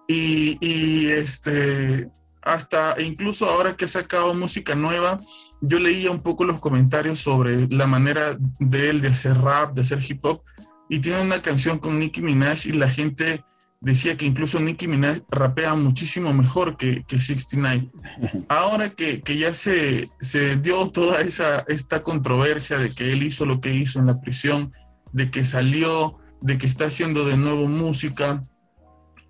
y, 0.07 0.57
y 0.59 1.07
este, 1.11 2.09
hasta 2.41 2.99
incluso 2.99 3.45
ahora 3.47 3.75
que 3.77 3.85
he 3.85 3.87
sacado 3.87 4.33
música 4.33 4.73
nueva, 4.73 5.21
yo 5.61 5.77
leía 5.77 6.09
un 6.09 6.21
poco 6.21 6.43
los 6.43 6.59
comentarios 6.59 7.19
sobre 7.19 7.67
la 7.67 7.85
manera 7.85 8.35
de 8.59 8.89
él 8.89 8.99
de 8.99 9.09
hacer 9.09 9.37
rap, 9.37 9.75
de 9.75 9.83
hacer 9.83 9.99
hip 10.09 10.25
hop, 10.25 10.41
y 10.89 10.97
tiene 10.97 11.21
una 11.21 11.43
canción 11.43 11.77
con 11.77 11.99
Nicki 11.99 12.21
Minaj 12.21 12.65
y 12.65 12.71
la 12.71 12.89
gente 12.89 13.43
decía 13.81 14.15
que 14.15 14.25
incluso 14.25 14.59
Nicki 14.59 14.87
Minaj 14.87 15.21
rapea 15.29 15.73
muchísimo 15.73 16.31
mejor 16.33 16.77
que, 16.77 17.03
que 17.03 17.19
69. 17.19 17.89
Ahora 18.47 18.91
que, 18.91 19.21
que 19.21 19.37
ya 19.37 19.53
se, 19.53 20.09
se, 20.21 20.55
dio 20.57 20.89
toda 20.91 21.21
esa 21.21 21.65
esta 21.67 22.03
controversia 22.03 22.77
de 22.77 22.91
que 22.91 23.11
él 23.11 23.23
hizo 23.23 23.45
lo 23.45 23.59
que 23.59 23.73
hizo 23.73 23.99
en 23.99 24.05
la 24.05 24.21
prisión, 24.21 24.71
de 25.11 25.31
que 25.31 25.43
salió, 25.43 26.19
de 26.41 26.57
que 26.57 26.67
está 26.67 26.85
haciendo 26.85 27.25
de 27.25 27.37
nuevo 27.37 27.67
música, 27.67 28.43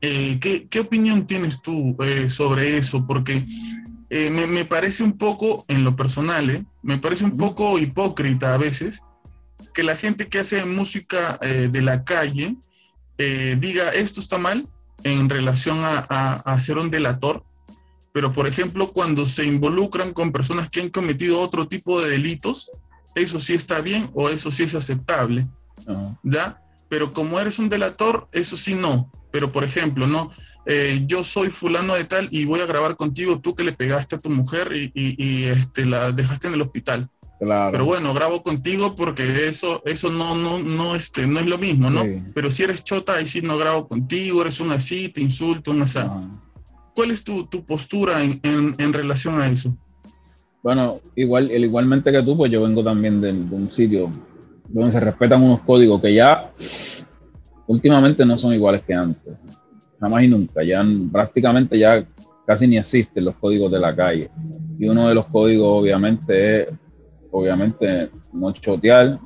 eh, 0.01 0.37
¿qué, 0.41 0.67
¿qué, 0.67 0.81
opinión 0.81 1.25
tienes 1.25 1.61
tú 1.61 1.95
eh, 2.03 2.29
sobre 2.29 2.77
eso? 2.77 3.07
Porque 3.07 3.45
eh, 4.09 4.29
me, 4.29 4.65
parece 4.65 5.03
un 5.03 5.13
poco, 5.13 5.63
en 5.69 5.85
lo 5.85 5.95
personal, 5.95 6.49
¿eh? 6.49 6.65
me 6.83 6.97
parece 6.97 7.23
un 7.23 7.37
poco 7.37 7.79
hipócrita 7.79 8.53
a 8.53 8.57
veces 8.57 9.01
que 9.73 9.83
la 9.83 9.95
gente 9.95 10.27
que 10.27 10.39
hace 10.39 10.65
música 10.65 11.37
de 11.41 11.81
la 11.81 12.03
calle 12.03 12.57
diga 13.59 13.89
esto 13.89 14.19
está 14.19 14.37
mal 14.37 14.67
en 15.03 15.29
relación 15.29 15.79
a, 15.79 15.99
a, 16.35 16.59
ser 16.59 16.77
un 16.77 16.91
delator, 16.91 17.43
pero 18.11 18.33
por 18.33 18.47
ejemplo 18.47 18.91
cuando 18.91 19.25
se 19.25 19.45
involucran 19.45 20.13
con 20.13 20.31
personas 20.31 20.69
que 20.69 20.81
han 20.81 20.89
cometido 20.89 21.39
otro 21.39 21.67
tipo 21.67 22.01
de 22.01 22.11
delitos, 22.11 22.69
eso 23.15 23.39
sí 23.39 23.53
está 23.53 23.81
bien 23.81 24.09
o 24.13 24.29
eso 24.29 24.51
sí 24.51 24.63
es 24.63 24.75
aceptable, 24.75 25.47
¿ya? 26.23 26.61
Pero 26.89 27.11
como 27.11 27.39
eres 27.39 27.59
un 27.59 27.69
delator, 27.69 28.27
eso 28.31 28.57
sí 28.57 28.73
no. 28.73 29.11
Pero 29.31 29.51
por 29.51 29.63
ejemplo, 29.63 30.07
no, 30.07 30.31
eh, 30.65 31.03
yo 31.07 31.23
soy 31.23 31.49
fulano 31.49 31.95
de 31.95 32.03
tal 32.03 32.27
y 32.31 32.45
voy 32.45 32.59
a 32.59 32.65
grabar 32.65 32.95
contigo, 32.95 33.39
tú 33.39 33.55
que 33.55 33.63
le 33.63 33.73
pegaste 33.73 34.15
a 34.15 34.19
tu 34.19 34.29
mujer 34.29 34.71
y, 34.73 35.45
este, 35.45 35.85
la 35.85 36.11
dejaste 36.11 36.47
en 36.47 36.53
el 36.53 36.61
hospital. 36.61 37.09
Pero 37.71 37.85
bueno, 37.85 38.13
grabo 38.13 38.43
contigo 38.43 38.95
porque 38.95 39.47
eso, 39.47 39.81
eso 39.85 40.11
no, 40.11 40.35
no, 40.35 40.59
no, 40.59 40.95
este, 40.95 41.25
no 41.25 41.39
es 41.39 41.47
lo 41.47 41.57
mismo, 41.57 41.89
¿no? 41.89 42.03
Pero 42.35 42.51
si 42.51 42.63
eres 42.63 42.83
chota, 42.83 43.15
ahí 43.15 43.25
sí 43.25 43.41
no 43.41 43.57
grabo 43.57 43.87
contigo, 43.87 44.41
eres 44.41 44.59
un 44.59 44.71
así, 44.71 45.09
te 45.09 45.21
insulto, 45.21 45.71
un 45.71 45.81
así. 45.81 45.99
¿Cuál 46.93 47.11
es 47.11 47.23
tu, 47.23 47.47
postura 47.65 48.21
en, 48.23 48.93
relación 48.93 49.41
a 49.41 49.47
eso? 49.47 49.75
Bueno, 50.61 50.99
igual, 51.15 51.49
igualmente 51.51 52.11
que 52.11 52.21
tú, 52.21 52.37
pues 52.37 52.51
yo 52.51 52.61
vengo 52.61 52.83
también 52.83 53.19
de, 53.19 53.33
de 53.33 53.55
un 53.55 53.71
sitio 53.71 54.11
donde 54.67 54.91
se 54.91 54.99
respetan 54.99 55.41
unos 55.41 55.61
códigos 55.61 55.99
que 55.99 56.13
ya 56.13 56.51
últimamente 57.65 58.23
no 58.23 58.37
son 58.37 58.53
iguales 58.53 58.83
que 58.83 58.93
antes 58.93 59.33
jamás 60.01 60.23
y 60.23 60.27
nunca. 60.27 60.63
Ya 60.63 60.83
prácticamente 61.11 61.77
ya 61.77 62.03
casi 62.45 62.67
ni 62.67 62.77
existen 62.77 63.23
los 63.23 63.35
códigos 63.35 63.71
de 63.71 63.79
la 63.79 63.95
calle. 63.95 64.29
Y 64.79 64.89
uno 64.89 65.07
de 65.07 65.15
los 65.15 65.27
códigos 65.27 65.81
obviamente 65.81 66.63
es, 66.63 66.67
obviamente, 67.31 68.09
no 68.33 68.51
chotear. 68.51 69.19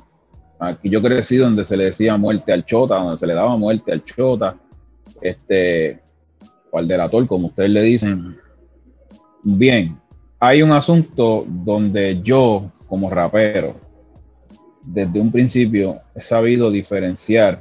Aquí 0.58 0.88
yo 0.88 1.02
crecí 1.02 1.36
donde 1.36 1.64
se 1.64 1.76
le 1.76 1.84
decía 1.86 2.16
muerte 2.16 2.52
al 2.52 2.64
chota, 2.64 2.96
donde 2.96 3.18
se 3.18 3.26
le 3.26 3.34
daba 3.34 3.56
muerte 3.56 3.92
al 3.92 4.02
chota, 4.04 4.56
este, 5.20 6.00
o 6.70 6.78
al 6.78 6.88
delator, 6.88 7.26
como 7.26 7.48
ustedes 7.48 7.70
le 7.70 7.82
dicen. 7.82 8.36
Bien, 9.42 9.96
hay 10.40 10.62
un 10.62 10.72
asunto 10.72 11.44
donde 11.46 12.20
yo, 12.22 12.70
como 12.88 13.10
rapero, 13.10 13.76
desde 14.82 15.20
un 15.20 15.32
principio 15.32 16.00
he 16.14 16.22
sabido 16.22 16.70
diferenciar 16.70 17.60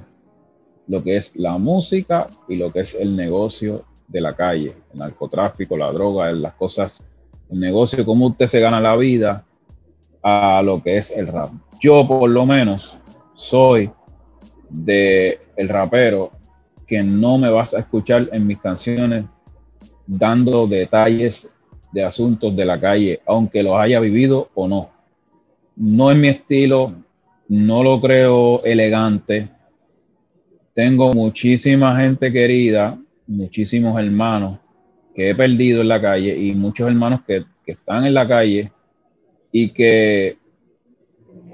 lo 0.87 1.03
que 1.03 1.17
es 1.17 1.35
la 1.35 1.57
música 1.57 2.27
y 2.47 2.55
lo 2.55 2.71
que 2.71 2.81
es 2.81 2.93
el 2.93 3.15
negocio 3.15 3.83
de 4.07 4.21
la 4.21 4.33
calle, 4.33 4.75
el 4.93 4.99
narcotráfico, 4.99 5.75
la 5.75 5.91
droga, 5.91 6.31
las 6.31 6.53
cosas, 6.53 7.03
el 7.49 7.59
negocio, 7.59 8.05
cómo 8.05 8.27
usted 8.27 8.45
se 8.45 8.59
gana 8.59 8.79
la 8.79 8.95
vida 8.95 9.43
a 10.27 10.63
lo 10.63 10.81
que 10.81 10.97
es 10.97 11.11
el 11.11 11.27
rap. 11.27 11.51
Yo 11.79 12.07
por 12.07 12.27
lo 12.27 12.47
menos 12.47 12.97
soy 13.35 13.91
de 14.67 15.39
el 15.55 15.69
rapero 15.69 16.31
que 16.87 17.03
no 17.03 17.37
me 17.37 17.47
vas 17.51 17.75
a 17.75 17.79
escuchar 17.79 18.29
en 18.31 18.47
mis 18.47 18.57
canciones 18.57 19.25
dando 20.07 20.65
detalles 20.65 21.47
de 21.91 22.03
asuntos 22.03 22.55
de 22.55 22.65
la 22.65 22.79
calle, 22.79 23.19
aunque 23.27 23.61
los 23.61 23.77
haya 23.77 23.99
vivido 23.99 24.49
o 24.55 24.67
no. 24.67 24.89
No 25.75 26.09
es 26.09 26.17
mi 26.17 26.29
estilo, 26.29 26.91
no 27.47 27.83
lo 27.83 28.01
creo 28.01 28.63
elegante. 28.63 29.47
Tengo 30.73 31.13
muchísima 31.13 31.95
gente 31.97 32.31
querida, 32.31 32.97
muchísimos 33.27 33.99
hermanos 33.99 34.57
que 35.13 35.29
he 35.29 35.35
perdido 35.35 35.81
en 35.81 35.87
la 35.87 36.01
calle 36.01 36.35
y 36.35 36.55
muchos 36.55 36.87
hermanos 36.87 37.21
que, 37.27 37.45
que 37.63 37.73
están 37.73 38.05
en 38.07 38.15
la 38.15 38.27
calle 38.27 38.71
y 39.57 39.69
que 39.69 40.35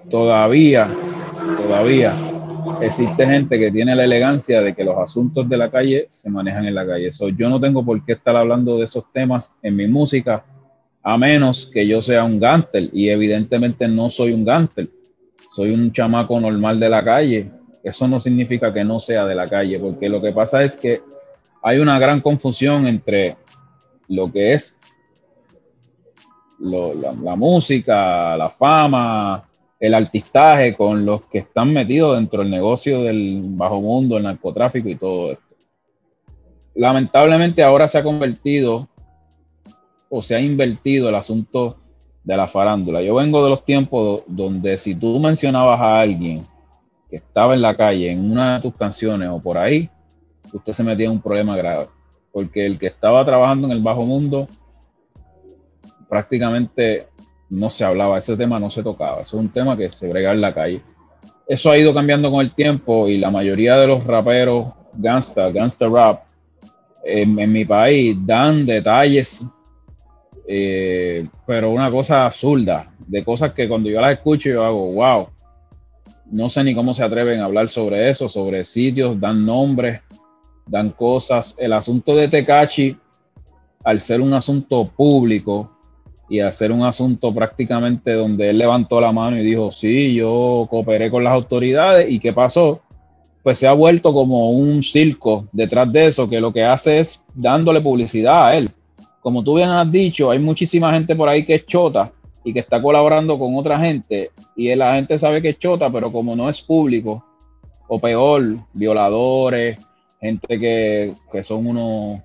todavía, 0.09 0.89
todavía 1.55 2.17
existe 2.81 3.27
gente 3.27 3.59
que 3.59 3.71
tiene 3.71 3.95
la 3.95 4.05
elegancia 4.05 4.59
de 4.63 4.73
que 4.73 4.83
los 4.83 4.97
asuntos 4.97 5.47
de 5.47 5.55
la 5.55 5.69
calle 5.69 6.07
se 6.09 6.31
manejan 6.31 6.65
en 6.65 6.73
la 6.73 6.83
calle. 6.83 7.11
yo 7.37 7.47
no 7.47 7.59
tengo 7.59 7.85
por 7.85 8.03
qué 8.03 8.13
estar 8.13 8.35
hablando 8.35 8.79
de 8.79 8.85
esos 8.85 9.03
temas 9.13 9.55
en 9.61 9.75
mi 9.75 9.85
música, 9.85 10.43
a 11.03 11.15
menos 11.15 11.69
que 11.71 11.85
yo 11.85 12.01
sea 12.01 12.23
un 12.23 12.39
gángster. 12.39 12.89
Y 12.91 13.09
evidentemente 13.09 13.87
no 13.87 14.09
soy 14.09 14.31
un 14.31 14.45
gángster. 14.45 14.89
Soy 15.55 15.69
un 15.69 15.93
chamaco 15.93 16.39
normal 16.39 16.79
de 16.79 16.89
la 16.89 17.03
calle. 17.03 17.51
Eso 17.83 18.07
no 18.07 18.19
significa 18.19 18.73
que 18.73 18.83
no 18.83 18.99
sea 18.99 19.27
de 19.27 19.35
la 19.35 19.47
calle, 19.47 19.77
porque 19.77 20.09
lo 20.09 20.19
que 20.19 20.31
pasa 20.31 20.63
es 20.63 20.75
que 20.75 21.01
hay 21.61 21.77
una 21.77 21.99
gran 21.99 22.19
confusión 22.19 22.87
entre 22.87 23.35
lo 24.07 24.31
que 24.31 24.55
es 24.55 24.79
la 26.61 27.35
música, 27.35 28.37
la 28.37 28.49
fama, 28.49 29.43
el 29.81 29.95
artistaje 29.95 30.75
con 30.75 31.03
los 31.03 31.25
que 31.25 31.39
están 31.39 31.73
metidos 31.73 32.15
dentro 32.15 32.43
del 32.43 32.51
negocio 32.51 33.01
del 33.01 33.41
bajo 33.43 33.81
mundo, 33.81 34.15
el 34.15 34.23
narcotráfico 34.23 34.87
y 34.87 34.95
todo 34.95 35.31
esto. 35.31 35.55
Lamentablemente 36.75 37.63
ahora 37.63 37.87
se 37.87 37.97
ha 37.97 38.03
convertido 38.03 38.87
o 40.09 40.21
se 40.21 40.35
ha 40.35 40.39
invertido 40.39 41.09
el 41.09 41.15
asunto 41.15 41.77
de 42.23 42.37
la 42.37 42.47
farándula. 42.47 43.01
Yo 43.01 43.15
vengo 43.15 43.43
de 43.43 43.49
los 43.49 43.65
tiempos 43.65 44.21
donde 44.27 44.77
si 44.77 44.93
tú 44.93 45.19
mencionabas 45.19 45.81
a 45.81 45.99
alguien 45.99 46.45
que 47.09 47.15
estaba 47.15 47.55
en 47.55 47.63
la 47.63 47.73
calle 47.73 48.11
en 48.11 48.31
una 48.31 48.55
de 48.55 48.61
tus 48.61 48.75
canciones 48.75 49.29
o 49.29 49.39
por 49.39 49.57
ahí, 49.57 49.89
usted 50.53 50.73
se 50.73 50.83
metía 50.83 51.07
en 51.07 51.13
un 51.13 51.21
problema 51.21 51.57
grave. 51.57 51.87
Porque 52.31 52.67
el 52.67 52.77
que 52.77 52.85
estaba 52.85 53.25
trabajando 53.25 53.67
en 53.67 53.73
el 53.73 53.81
bajo 53.81 54.05
mundo 54.05 54.47
prácticamente 56.11 57.07
no 57.49 57.69
se 57.69 57.85
hablaba, 57.85 58.17
ese 58.17 58.35
tema 58.35 58.59
no 58.59 58.69
se 58.69 58.83
tocaba, 58.83 59.21
eso 59.21 59.37
es 59.37 59.43
un 59.45 59.47
tema 59.47 59.77
que 59.77 59.89
se 59.89 60.09
brega 60.09 60.33
en 60.33 60.41
la 60.41 60.53
calle. 60.53 60.81
Eso 61.47 61.71
ha 61.71 61.77
ido 61.77 61.93
cambiando 61.93 62.29
con 62.29 62.41
el 62.41 62.51
tiempo 62.51 63.07
y 63.07 63.17
la 63.17 63.31
mayoría 63.31 63.77
de 63.77 63.87
los 63.87 64.03
raperos 64.03 64.73
gangsta, 64.93 65.49
gangsta 65.51 65.87
rap, 65.87 66.23
en, 67.05 67.33
mi 67.49 67.63
país 67.63 68.17
dan 68.25 68.65
detalles, 68.65 69.41
eh, 70.45 71.25
pero 71.47 71.71
una 71.71 71.89
cosa 71.89 72.25
absurda, 72.25 72.91
de 73.07 73.23
cosas 73.23 73.53
que 73.53 73.69
cuando 73.69 73.89
yo 73.89 74.01
las 74.01 74.11
escucho 74.11 74.49
yo 74.49 74.65
hago, 74.65 74.91
wow, 74.91 75.29
no 76.29 76.49
sé 76.49 76.61
ni 76.65 76.75
cómo 76.75 76.93
se 76.93 77.05
atreven 77.05 77.39
a 77.39 77.45
hablar 77.45 77.69
sobre 77.69 78.09
eso, 78.09 78.27
sobre 78.27 78.65
sitios, 78.65 79.17
dan 79.17 79.45
nombres, 79.45 80.01
dan 80.67 80.89
cosas. 80.89 81.55
El 81.57 81.71
asunto 81.71 82.17
de 82.17 82.27
Tecachi, 82.27 82.97
al 83.85 84.01
ser 84.01 84.19
un 84.19 84.33
asunto 84.33 84.89
público, 84.89 85.70
y 86.31 86.39
hacer 86.39 86.71
un 86.71 86.83
asunto 86.83 87.33
prácticamente 87.33 88.13
donde 88.13 88.51
él 88.51 88.57
levantó 88.57 89.01
la 89.01 89.11
mano 89.11 89.37
y 89.37 89.43
dijo, 89.43 89.69
sí, 89.69 90.13
yo 90.13 90.65
cooperé 90.69 91.11
con 91.11 91.25
las 91.25 91.33
autoridades 91.33 92.09
y 92.09 92.21
qué 92.21 92.31
pasó, 92.31 92.79
pues 93.43 93.57
se 93.57 93.67
ha 93.67 93.73
vuelto 93.73 94.13
como 94.13 94.51
un 94.51 94.81
circo 94.81 95.45
detrás 95.51 95.91
de 95.91 96.07
eso, 96.07 96.29
que 96.29 96.39
lo 96.39 96.53
que 96.53 96.63
hace 96.63 96.99
es 96.99 97.21
dándole 97.35 97.81
publicidad 97.81 98.47
a 98.47 98.55
él. 98.55 98.69
Como 99.19 99.43
tú 99.43 99.55
bien 99.55 99.67
has 99.67 99.91
dicho, 99.91 100.31
hay 100.31 100.39
muchísima 100.39 100.93
gente 100.93 101.17
por 101.17 101.27
ahí 101.27 101.45
que 101.45 101.55
es 101.55 101.65
chota 101.65 102.13
y 102.45 102.53
que 102.53 102.61
está 102.61 102.81
colaborando 102.81 103.37
con 103.37 103.53
otra 103.57 103.77
gente 103.77 104.31
y 104.55 104.73
la 104.73 104.95
gente 104.95 105.19
sabe 105.19 105.41
que 105.41 105.49
es 105.49 105.59
chota, 105.59 105.91
pero 105.91 106.13
como 106.13 106.33
no 106.33 106.49
es 106.49 106.61
público, 106.61 107.25
o 107.89 107.99
peor, 107.99 108.55
violadores, 108.71 109.77
gente 110.21 110.57
que, 110.57 111.13
que 111.29 111.43
son 111.43 111.67
unos, 111.67 112.21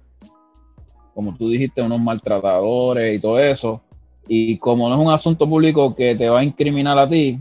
como 1.12 1.34
tú 1.36 1.48
dijiste, 1.48 1.82
unos 1.82 2.00
maltratadores 2.00 3.16
y 3.16 3.20
todo 3.20 3.40
eso, 3.40 3.82
y 4.28 4.58
como 4.58 4.88
no 4.88 4.96
es 4.96 5.00
un 5.00 5.12
asunto 5.12 5.48
público 5.48 5.94
que 5.94 6.14
te 6.14 6.28
va 6.28 6.40
a 6.40 6.44
incriminar 6.44 6.98
a 6.98 7.08
ti, 7.08 7.38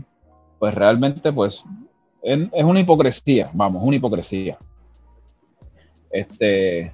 pues 0.58 0.74
realmente 0.74 1.32
pues 1.32 1.64
es, 2.22 2.64
una 2.64 2.80
hipocresía, 2.80 3.50
vamos, 3.52 3.82
una 3.84 3.96
hipocresía. 3.96 4.58
Este, 6.10 6.92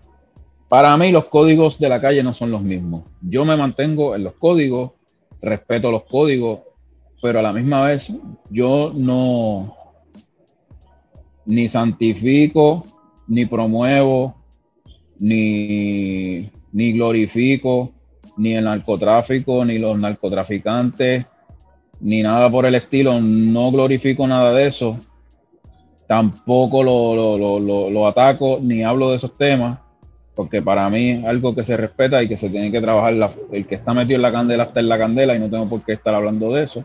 para 0.69 0.97
mí 0.97 1.11
los 1.11 1.27
códigos 1.27 1.79
de 1.79 1.89
la 1.89 2.01
calle 2.01 2.23
no 2.23 2.35
son 2.35 2.51
los 2.51 2.63
mismos. 2.63 3.05
Yo 3.21 3.45
me 3.45 3.57
mantengo 3.57 4.15
en 4.15 4.25
los 4.25 4.35
códigos, 4.35 4.93
respeto 5.41 5.91
los 5.91 6.05
códigos, 6.05 6.61
pero 7.21 7.39
a 7.39 7.43
la 7.43 7.53
misma 7.53 7.85
vez 7.85 8.13
yo 8.51 8.93
no 8.95 9.77
ni 11.45 11.69
santifico, 11.69 12.87
ni 13.27 13.47
promuevo, 13.47 14.35
ni, 15.19 16.51
ni 16.73 16.93
glorifico 16.93 17.93
ni 18.43 18.55
el 18.57 18.65
narcotráfico, 18.65 19.65
ni 19.65 19.79
los 19.79 19.97
narcotraficantes, 19.97 21.25
ni 22.01 22.23
nada 22.23 22.51
por 22.51 22.67
el 22.67 22.75
estilo. 22.75 23.21
No 23.21 23.71
glorifico 23.71 24.27
nada 24.27 24.53
de 24.53 24.67
eso. 24.67 24.97
Tampoco 26.09 26.83
lo, 26.83 28.07
ataco 28.09 28.59
ni 28.61 28.83
hablo 28.83 29.11
de 29.11 29.17
esos 29.17 29.37
temas, 29.37 29.79
porque 30.35 30.61
para 30.61 30.91
mí 30.91 31.11
es 31.11 31.25
algo 31.25 31.55
que 31.55 31.63
se 31.63 31.77
respeta 31.77 32.21
y 32.21 32.29
que 32.29 32.37
se 32.37 32.51
tiene 32.51 32.73
que 32.73 32.81
trabajar. 32.81 33.15
el 33.53 33.65
que 33.65 33.77
está 33.77 33.95
metido 33.95 34.17
en 34.17 34.23
la 34.23 34.33
candela 34.33 34.65
está 34.65 34.81
en 34.81 34.89
la 34.89 34.99
candela 34.99 35.37
y 35.37 35.39
no 35.39 35.49
tengo 35.49 35.69
por 35.69 35.85
qué 35.85 35.93
estar 35.93 36.13
hablando 36.13 36.53
de 36.53 36.65
eso. 36.65 36.85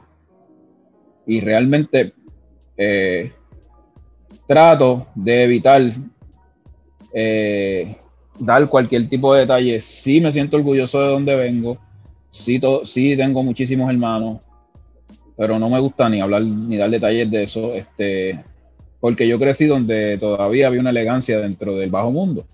Y 1.26 1.40
realmente 1.40 2.14
eh, 2.78 3.32
trato 4.46 5.08
de 5.16 5.44
evitar 5.44 5.82
eh, 7.14 7.98
dar 8.40 8.68
cualquier 8.68 9.08
tipo 9.10 9.34
de 9.34 9.42
detalle. 9.42 9.82
Sí 9.82 10.22
me 10.22 10.32
siento 10.32 10.58
orgulloso 10.58 11.02
de 11.02 11.08
donde 11.08 11.36
vengo, 11.36 11.78
sí, 12.30 12.60
sí 12.86 13.16
tengo 13.16 13.44
muchísimos 13.44 13.90
hermanos, 13.90 14.40
pero 15.36 15.60
no 15.60 15.70
me 15.70 15.80
gusta 15.80 16.10
ni 16.10 16.22
hablar 16.22 16.44
ni 16.44 16.78
dar 16.78 16.90
detalles 16.90 17.30
de 17.30 17.44
eso, 17.44 17.74
este, 17.74 18.44
porque 19.00 19.28
yo 19.28 19.40
crecí 19.40 19.66
donde 19.66 20.18
todavía 20.18 20.68
había 20.68 20.82
una 20.82 20.90
elegancia 20.90 21.40
dentro 21.40 21.76
del 21.76 21.90
bajo 21.90 22.12
mundo. 22.12 22.46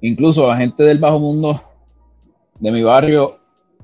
Incluso 0.00 0.46
la 0.46 0.56
gente 0.56 0.82
del 0.82 0.98
bajo 0.98 1.18
mundo 1.18 1.60
de 2.60 2.70
mi 2.70 2.82
barrio, 2.82 3.38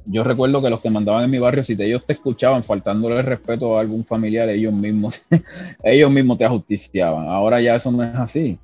yo 0.07 0.23
recuerdo 0.23 0.61
que 0.61 0.71
los 0.71 0.81
que 0.81 0.91
mandaban 0.91 1.25
en 1.25 1.31
mi 1.31 1.39
barrio, 1.39 1.63
si 1.63 1.73
ellos 1.81 2.05
te 2.05 2.13
escuchaban 2.13 2.63
faltándole 2.63 3.17
el 3.19 3.25
respeto 3.25 3.77
a 3.77 3.81
algún 3.81 4.05
familiar, 4.05 4.49
ellos 4.49 4.73
mismos, 4.73 5.21
ellos 5.83 6.11
mismos 6.11 6.39
te 6.39 6.45
ajusticiaban. 6.45 7.29
Ahora 7.29 7.61
ya 7.61 7.75
eso 7.75 7.91
no 7.91 8.03
es 8.03 8.15
así. 8.15 8.59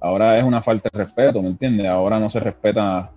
Ahora 0.00 0.38
es 0.38 0.44
una 0.44 0.62
falta 0.62 0.88
de 0.90 0.98
respeto, 0.98 1.42
¿me 1.42 1.48
entiendes? 1.48 1.86
Ahora 1.86 2.18
no 2.18 2.30
se 2.30 2.40
respeta 2.40 3.12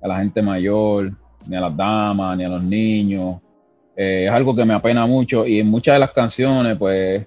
a 0.00 0.08
la 0.08 0.18
gente 0.18 0.40
mayor, 0.40 1.12
ni 1.46 1.56
a 1.56 1.60
las 1.60 1.76
damas, 1.76 2.36
ni 2.38 2.44
a 2.44 2.48
los 2.48 2.62
niños. 2.62 3.36
Eh, 3.94 4.24
es 4.26 4.32
algo 4.32 4.54
que 4.54 4.64
me 4.64 4.72
apena 4.72 5.04
mucho 5.06 5.46
y 5.46 5.60
en 5.60 5.68
muchas 5.68 5.94
de 5.96 5.98
las 5.98 6.12
canciones, 6.12 6.78
pues, 6.78 7.26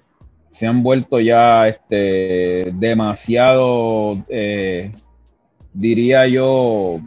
se 0.50 0.66
han 0.66 0.82
vuelto 0.82 1.20
ya 1.20 1.68
este, 1.68 2.72
demasiado, 2.74 4.18
eh, 4.28 4.90
diría 5.72 6.26
yo, 6.26 7.00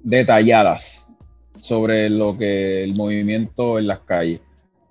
detalladas 0.00 1.10
sobre 1.58 2.10
lo 2.10 2.36
que 2.36 2.84
el 2.84 2.94
movimiento 2.94 3.78
en 3.78 3.86
las 3.86 4.00
calles. 4.00 4.40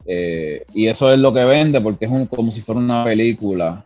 Eh, 0.05 0.63
y 0.73 0.87
eso 0.87 1.13
es 1.13 1.19
lo 1.19 1.33
que 1.33 1.43
vende 1.43 1.81
porque 1.81 2.05
es 2.05 2.11
como 2.29 2.49
si 2.49 2.61
fuera 2.61 2.79
una 2.79 3.03
película 3.03 3.85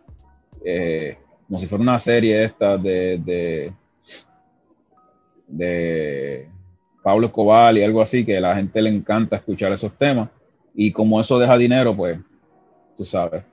como 1.51 1.59
si 1.59 1.67
fuera 1.67 1.81
una 1.81 1.99
serie 1.99 2.45
esta 2.45 2.77
de, 2.77 3.73
de, 5.49 6.47
Pablo 7.03 7.27
Escobar 7.27 7.75
y 7.75 7.83
algo 7.83 8.01
así, 8.01 8.23
que 8.23 8.37
a 8.37 8.41
la 8.41 8.55
gente 8.55 8.81
le 8.81 8.89
encanta 8.89 9.35
escuchar 9.35 9.73
esos 9.73 9.91
temas. 9.97 10.29
Y 10.73 10.93
como 10.93 11.19
eso 11.19 11.37
deja 11.37 11.57
dinero, 11.57 11.93
pues, 11.93 12.17
tú 12.95 13.03
sabes. 13.03 13.43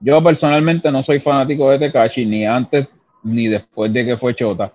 Yo 0.00 0.20
personalmente 0.20 0.90
no 0.90 1.00
soy 1.00 1.20
fanático 1.20 1.70
de 1.70 1.78
Tekashi, 1.78 2.26
ni 2.26 2.44
antes 2.44 2.88
ni 3.22 3.46
después 3.46 3.92
de 3.92 4.04
que 4.04 4.16
fue 4.16 4.34
Chota. 4.34 4.72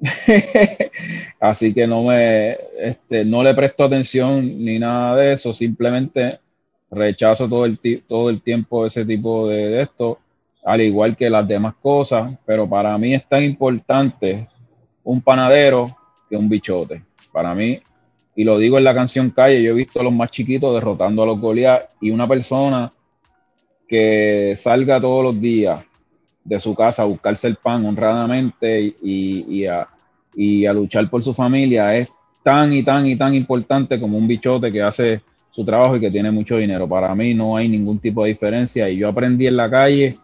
Así 1.40 1.74
que 1.74 1.88
no 1.88 2.04
me, 2.04 2.56
este, 2.78 3.24
no 3.24 3.42
le 3.42 3.52
presto 3.52 3.82
atención 3.82 4.64
ni 4.64 4.78
nada 4.78 5.16
de 5.16 5.32
eso, 5.32 5.52
simplemente 5.52 6.38
rechazo 6.88 7.48
todo 7.48 7.64
el, 7.64 7.80
todo 8.06 8.30
el 8.30 8.42
tiempo 8.42 8.86
ese 8.86 9.04
tipo 9.04 9.48
de, 9.48 9.70
de 9.70 9.82
esto 9.82 10.20
al 10.66 10.80
igual 10.80 11.16
que 11.16 11.30
las 11.30 11.46
demás 11.46 11.74
cosas, 11.80 12.36
pero 12.44 12.68
para 12.68 12.98
mí 12.98 13.14
es 13.14 13.24
tan 13.28 13.44
importante 13.44 14.48
un 15.04 15.20
panadero 15.20 15.96
que 16.28 16.36
un 16.36 16.48
bichote. 16.48 17.04
Para 17.32 17.54
mí, 17.54 17.78
y 18.34 18.42
lo 18.42 18.58
digo 18.58 18.76
en 18.76 18.82
la 18.82 18.92
canción 18.92 19.30
Calle, 19.30 19.62
yo 19.62 19.70
he 19.70 19.74
visto 19.74 20.00
a 20.00 20.02
los 20.02 20.12
más 20.12 20.32
chiquitos 20.32 20.74
derrotando 20.74 21.22
a 21.22 21.26
los 21.26 21.40
Goliath 21.40 21.90
y 22.00 22.10
una 22.10 22.26
persona 22.26 22.92
que 23.86 24.54
salga 24.56 25.00
todos 25.00 25.22
los 25.22 25.40
días 25.40 25.84
de 26.42 26.58
su 26.58 26.74
casa 26.74 27.02
a 27.02 27.06
buscarse 27.06 27.46
el 27.46 27.54
pan 27.54 27.86
honradamente 27.86 28.92
y, 29.00 29.66
a, 29.66 29.86
y 30.34 30.66
a 30.66 30.72
luchar 30.72 31.08
por 31.08 31.22
su 31.22 31.32
familia 31.32 31.96
es 31.96 32.08
tan 32.42 32.72
y 32.72 32.82
tan 32.82 33.06
y 33.06 33.14
tan 33.14 33.34
importante 33.34 34.00
como 34.00 34.18
un 34.18 34.26
bichote 34.26 34.72
que 34.72 34.82
hace 34.82 35.20
su 35.52 35.64
trabajo 35.64 35.94
y 35.96 36.00
que 36.00 36.10
tiene 36.10 36.32
mucho 36.32 36.56
dinero. 36.56 36.88
Para 36.88 37.14
mí 37.14 37.34
no 37.34 37.56
hay 37.56 37.68
ningún 37.68 38.00
tipo 38.00 38.24
de 38.24 38.30
diferencia 38.30 38.90
y 38.90 38.96
yo 38.96 39.08
aprendí 39.08 39.46
en 39.46 39.56
la 39.56 39.70
calle 39.70 40.18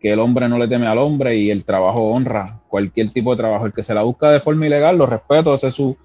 que 0.00 0.12
el 0.12 0.18
hombre 0.18 0.48
no 0.48 0.58
le 0.58 0.68
teme 0.68 0.86
al 0.86 0.98
hombre 0.98 1.36
y 1.36 1.50
el 1.50 1.64
trabajo 1.64 2.10
honra 2.10 2.60
cualquier 2.68 3.10
tipo 3.10 3.32
de 3.32 3.38
trabajo. 3.38 3.66
El 3.66 3.72
que 3.72 3.82
se 3.82 3.94
la 3.94 4.02
busca 4.02 4.30
de 4.30 4.40
forma 4.40 4.66
ilegal, 4.66 4.96
lo 4.96 5.06
respeto, 5.06 5.54
esa 5.54 5.68
es 5.68 5.74
su, 5.74 5.96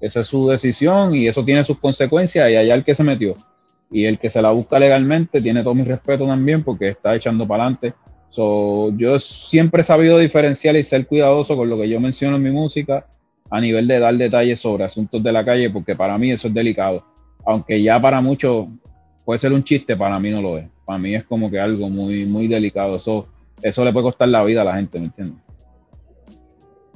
es 0.00 0.12
su 0.12 0.48
decisión 0.48 1.14
y 1.14 1.28
eso 1.28 1.44
tiene 1.44 1.64
sus 1.64 1.78
consecuencias 1.78 2.50
y 2.50 2.56
allá 2.56 2.74
el 2.74 2.84
que 2.84 2.94
se 2.94 3.04
metió. 3.04 3.34
Y 3.90 4.04
el 4.06 4.18
que 4.18 4.30
se 4.30 4.40
la 4.40 4.50
busca 4.50 4.78
legalmente 4.78 5.42
tiene 5.42 5.62
todo 5.62 5.74
mi 5.74 5.84
respeto 5.84 6.26
también 6.26 6.62
porque 6.62 6.88
está 6.88 7.14
echando 7.14 7.46
para 7.46 7.64
adelante. 7.64 7.94
So, 8.30 8.90
yo 8.96 9.18
siempre 9.18 9.82
he 9.82 9.84
sabido 9.84 10.16
diferenciar 10.16 10.74
y 10.76 10.82
ser 10.82 11.06
cuidadoso 11.06 11.54
con 11.54 11.68
lo 11.68 11.76
que 11.76 11.88
yo 11.88 12.00
menciono 12.00 12.36
en 12.36 12.42
mi 12.42 12.50
música 12.50 13.06
a 13.50 13.60
nivel 13.60 13.86
de 13.86 13.98
dar 13.98 14.14
detalles 14.14 14.60
sobre 14.60 14.84
asuntos 14.84 15.22
de 15.22 15.30
la 15.30 15.44
calle 15.44 15.68
porque 15.68 15.94
para 15.94 16.16
mí 16.16 16.30
eso 16.30 16.48
es 16.48 16.54
delicado 16.54 17.04
aunque 17.44 17.82
ya 17.82 18.00
para 18.00 18.20
muchos 18.20 18.66
puede 19.24 19.38
ser 19.38 19.52
un 19.52 19.62
chiste, 19.62 19.96
para 19.96 20.18
mí 20.18 20.30
no 20.30 20.42
lo 20.42 20.58
es. 20.58 20.68
Para 20.84 20.98
mí 20.98 21.14
es 21.14 21.24
como 21.24 21.50
que 21.50 21.60
algo 21.60 21.88
muy, 21.88 22.26
muy 22.26 22.48
delicado. 22.48 22.96
Eso, 22.96 23.28
eso 23.62 23.84
le 23.84 23.92
puede 23.92 24.04
costar 24.04 24.28
la 24.28 24.44
vida 24.44 24.62
a 24.62 24.64
la 24.64 24.76
gente, 24.76 24.98
¿me 24.98 25.06
entiendes? 25.06 25.38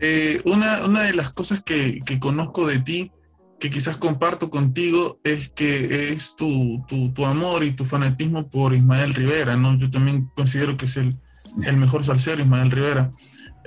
Eh, 0.01 0.41
una, 0.45 0.85
una, 0.85 1.03
de 1.05 1.15
las 1.15 1.31
cosas 1.31 1.63
que, 1.63 2.01
que, 2.05 2.21
conozco 2.21 2.67
de 2.67 2.81
ti, 2.81 3.13
que 3.59 3.71
quizás 3.71 3.97
comparto 3.97 4.51
contigo, 4.51 5.19
es 5.25 5.49
que 5.49 6.13
es 6.13 6.37
tu, 6.37 6.85
tu, 6.87 7.13
tu, 7.13 7.25
amor 7.25 7.65
y 7.65 7.73
tu 7.73 7.85
fanatismo 7.85 8.51
por 8.51 8.75
Ismael 8.75 9.15
Rivera, 9.15 9.57
¿no? 9.57 9.79
Yo 9.79 9.91
también 9.91 10.29
considero 10.37 10.77
que 10.77 10.85
es 10.85 10.99
el, 10.99 11.17
el 11.63 11.77
mejor 11.79 12.05
salsero, 12.05 12.43
Ismael 12.43 12.71
Rivera. 12.71 13.11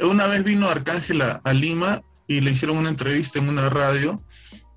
Una 0.02 0.28
vez 0.28 0.44
vino 0.44 0.70
Arcángel 0.70 1.22
a, 1.24 1.42
a 1.44 1.54
Lima 1.54 2.04
y 2.28 2.42
le 2.42 2.52
hicieron 2.52 2.78
una 2.78 2.90
entrevista 2.90 3.40
en 3.40 3.50
una 3.50 3.70
radio 3.70 4.24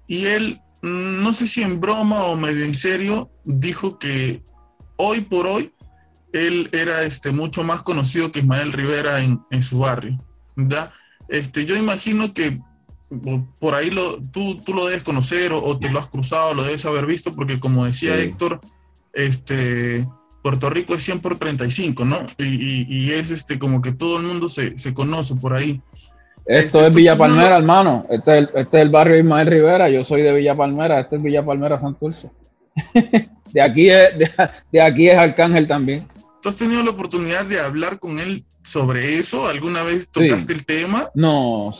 y 0.06 0.24
él 0.26 0.60
no 0.82 1.32
sé 1.32 1.46
si 1.46 1.62
en 1.62 1.80
broma 1.80 2.24
o 2.24 2.36
medio 2.36 2.64
en 2.64 2.74
serio, 2.74 3.30
dijo 3.44 3.98
que 3.98 4.42
hoy 4.96 5.20
por 5.20 5.46
hoy 5.46 5.72
él 6.32 6.68
era 6.72 7.02
este, 7.02 7.30
mucho 7.30 7.62
más 7.62 7.82
conocido 7.82 8.32
que 8.32 8.40
Ismael 8.40 8.72
Rivera 8.72 9.20
en, 9.20 9.62
su 9.62 9.80
barrio. 9.80 10.18
Este, 11.28 11.64
yo 11.64 11.76
imagino 11.76 12.32
que 12.32 12.58
por 13.58 13.74
ahí 13.74 13.90
lo, 13.90 14.20
tú, 14.20 14.56
tú 14.64 14.74
lo 14.74 14.86
debes 14.86 15.02
conocer 15.02 15.52
o, 15.52 15.78
te 15.78 15.90
lo 15.90 15.98
has 15.98 16.06
cruzado, 16.06 16.54
lo 16.54 16.64
debes 16.64 16.84
haber 16.84 17.06
visto, 17.06 17.34
porque 17.34 17.60
como 17.60 17.84
decía 17.84 18.16
Héctor, 18.16 18.60
este, 19.12 20.06
Puerto 20.42 20.70
Rico 20.70 20.94
es 20.94 21.02
100 21.04 21.20
por 21.20 21.38
35, 21.38 22.04
¿no? 22.04 22.18
Y, 22.38 23.10
es 23.12 23.30
este, 23.30 23.58
como 23.58 23.82
que 23.82 23.92
todo 23.92 24.18
el 24.18 24.26
mundo 24.26 24.48
se, 24.48 24.76
se 24.78 24.94
conoce 24.94 25.34
por 25.36 25.54
ahí. 25.54 25.80
Esto 26.44 26.78
este, 26.78 26.88
es 26.88 26.94
Villa 26.96 27.16
Palmera, 27.16 27.56
hermano. 27.56 28.04
Este 28.10 28.32
es, 28.32 28.38
el, 28.38 28.44
este 28.54 28.76
es 28.78 28.82
el 28.82 28.90
barrio 28.90 29.18
Ismael 29.18 29.46
Rivera. 29.46 29.88
Yo 29.88 30.02
soy 30.02 30.22
de 30.22 30.32
Villa 30.32 30.56
Palmera. 30.56 31.00
Este 31.00 31.16
es 31.16 31.22
Villa 31.22 31.44
Palmera 31.44 31.78
Santurce. 31.78 32.30
de, 33.52 33.62
aquí 33.62 33.90
es, 33.90 34.10
de, 34.72 34.80
aquí 34.80 35.08
es 35.08 35.16
Arcángel 35.16 35.68
también. 35.68 36.06
¿Tú 36.42 36.48
has 36.48 36.56
tenido 36.56 36.82
la 36.82 36.90
oportunidad 36.90 37.44
de 37.44 37.60
hablar 37.60 38.00
con 38.00 38.18
él 38.18 38.44
sobre 38.64 39.18
eso? 39.20 39.46
¿Alguna 39.46 39.84
vez 39.84 40.10
tocaste 40.10 40.52
el 40.52 40.66
tema? 40.66 41.08
No, 41.14 41.70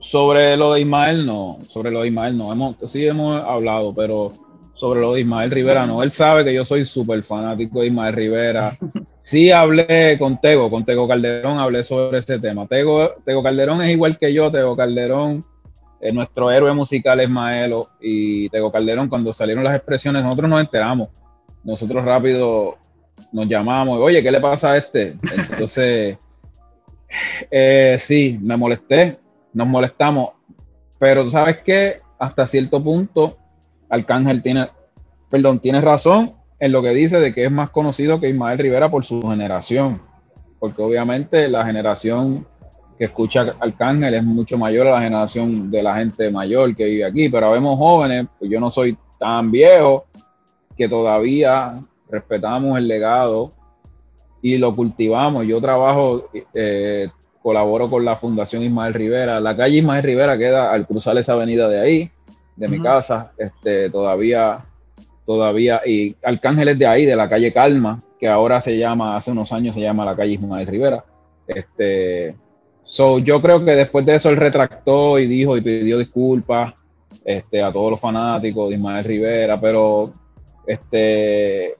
sobre 0.00 0.56
lo 0.56 0.72
de 0.72 0.80
Ismael 0.80 1.24
no. 1.24 1.58
Sobre 1.68 1.92
lo 1.92 2.02
de 2.02 2.08
Ismael 2.08 2.36
no. 2.36 2.52
Hemos, 2.52 2.74
sí 2.90 3.06
hemos 3.06 3.40
hablado, 3.40 3.94
pero 3.94 4.32
sobre 4.74 5.00
lo 5.00 5.12
de 5.12 5.20
Ismael 5.20 5.52
Rivera, 5.52 5.86
no. 5.86 6.02
Él 6.02 6.10
sabe 6.10 6.44
que 6.44 6.52
yo 6.52 6.64
soy 6.64 6.84
súper 6.84 7.22
fanático 7.22 7.80
de 7.80 7.86
Ismael 7.86 8.14
Rivera. 8.14 8.72
Sí 9.28 9.50
hablé 9.50 10.16
con 10.18 10.40
Tego, 10.40 10.70
con 10.70 10.86
Tego 10.86 11.06
Calderón, 11.06 11.58
hablé 11.58 11.84
sobre 11.84 12.16
ese 12.16 12.40
tema. 12.40 12.66
Tego, 12.66 13.10
Tego 13.26 13.42
Calderón 13.42 13.82
es 13.82 13.90
igual 13.90 14.16
que 14.16 14.32
yo, 14.32 14.50
Tego 14.50 14.74
Calderón, 14.74 15.44
eh, 16.00 16.10
nuestro 16.12 16.50
héroe 16.50 16.72
musical 16.72 17.20
es 17.20 17.28
Maelo, 17.28 17.90
y 18.00 18.48
Tego 18.48 18.72
Calderón, 18.72 19.10
cuando 19.10 19.30
salieron 19.30 19.64
las 19.64 19.76
expresiones, 19.76 20.24
nosotros 20.24 20.48
nos 20.48 20.60
enteramos. 20.60 21.10
Nosotros 21.62 22.06
rápido 22.06 22.78
nos 23.32 23.46
llamamos, 23.46 23.98
oye, 24.00 24.22
¿qué 24.22 24.30
le 24.30 24.40
pasa 24.40 24.72
a 24.72 24.76
este? 24.76 25.16
Entonces, 25.50 26.16
eh, 27.50 27.96
sí, 27.98 28.38
me 28.42 28.56
molesté, 28.56 29.18
nos 29.52 29.66
molestamos, 29.66 30.30
pero 30.98 31.24
tú 31.24 31.30
sabes 31.30 31.58
que 31.58 32.00
hasta 32.18 32.46
cierto 32.46 32.82
punto 32.82 33.38
Arcángel 33.88 34.42
tiene, 34.42 34.68
perdón, 35.30 35.60
tiene 35.60 35.80
razón 35.80 36.32
en 36.58 36.72
lo 36.72 36.82
que 36.82 36.90
dice 36.90 37.20
de 37.20 37.32
que 37.32 37.44
es 37.44 37.50
más 37.50 37.70
conocido 37.70 38.20
que 38.20 38.28
Ismael 38.28 38.58
Rivera 38.58 38.90
por 38.90 39.04
su 39.04 39.22
generación, 39.22 40.00
porque 40.58 40.82
obviamente 40.82 41.48
la 41.48 41.64
generación 41.64 42.46
que 42.98 43.04
escucha 43.04 43.54
Arcángel 43.60 44.14
es 44.14 44.24
mucho 44.24 44.58
mayor 44.58 44.88
a 44.88 44.92
la 44.92 45.02
generación 45.02 45.70
de 45.70 45.82
la 45.82 45.96
gente 45.96 46.30
mayor 46.30 46.74
que 46.74 46.84
vive 46.84 47.04
aquí, 47.04 47.28
pero 47.28 47.52
vemos 47.52 47.78
jóvenes, 47.78 48.26
pues 48.38 48.50
yo 48.50 48.58
no 48.58 48.70
soy 48.70 48.96
tan 49.18 49.50
viejo, 49.50 50.06
que 50.76 50.88
todavía 50.88 51.80
respetamos 52.10 52.78
el 52.78 52.88
legado 52.88 53.52
y 54.42 54.58
lo 54.58 54.74
cultivamos. 54.74 55.46
Yo 55.46 55.60
trabajo, 55.60 56.28
eh, 56.54 57.08
colaboro 57.42 57.88
con 57.88 58.04
la 58.04 58.16
Fundación 58.16 58.62
Ismael 58.62 58.94
Rivera. 58.94 59.40
La 59.40 59.56
calle 59.56 59.78
Ismael 59.78 60.02
Rivera 60.02 60.38
queda 60.38 60.72
al 60.72 60.86
cruzar 60.86 61.16
esa 61.18 61.32
avenida 61.32 61.68
de 61.68 61.80
ahí 61.80 62.10
de 62.58 62.68
mi 62.68 62.80
casa, 62.80 63.32
este, 63.38 63.88
todavía, 63.88 64.64
todavía, 65.24 65.80
y 65.86 66.16
Arcángel 66.24 66.68
es 66.68 66.78
de 66.78 66.86
ahí, 66.86 67.06
de 67.06 67.14
la 67.14 67.28
calle 67.28 67.52
Calma, 67.52 68.02
que 68.18 68.26
ahora 68.26 68.60
se 68.60 68.76
llama, 68.76 69.16
hace 69.16 69.30
unos 69.30 69.52
años 69.52 69.76
se 69.76 69.80
llama 69.80 70.04
la 70.04 70.16
calle 70.16 70.32
Ismael 70.32 70.66
Rivera. 70.66 71.04
Este, 71.46 72.34
so, 72.82 73.20
yo 73.20 73.40
creo 73.40 73.64
que 73.64 73.76
después 73.76 74.04
de 74.04 74.16
eso 74.16 74.28
él 74.28 74.36
retractó 74.36 75.20
y 75.20 75.26
dijo 75.26 75.56
y 75.56 75.60
pidió 75.60 75.98
disculpas 75.98 76.74
este, 77.24 77.62
a 77.62 77.70
todos 77.70 77.92
los 77.92 78.00
fanáticos 78.00 78.68
de 78.68 78.74
Ismael 78.74 79.04
Rivera, 79.04 79.60
pero 79.60 80.12
este, 80.66 81.74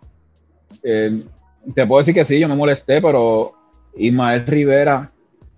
eh, 0.91 1.23
te 1.75 1.87
puedo 1.87 1.99
decir 1.99 2.15
que 2.15 2.25
sí, 2.25 2.39
yo 2.39 2.49
me 2.49 2.55
molesté, 2.55 3.03
pero 3.03 3.53
Ismael 3.95 4.47
Rivera, 4.47 5.11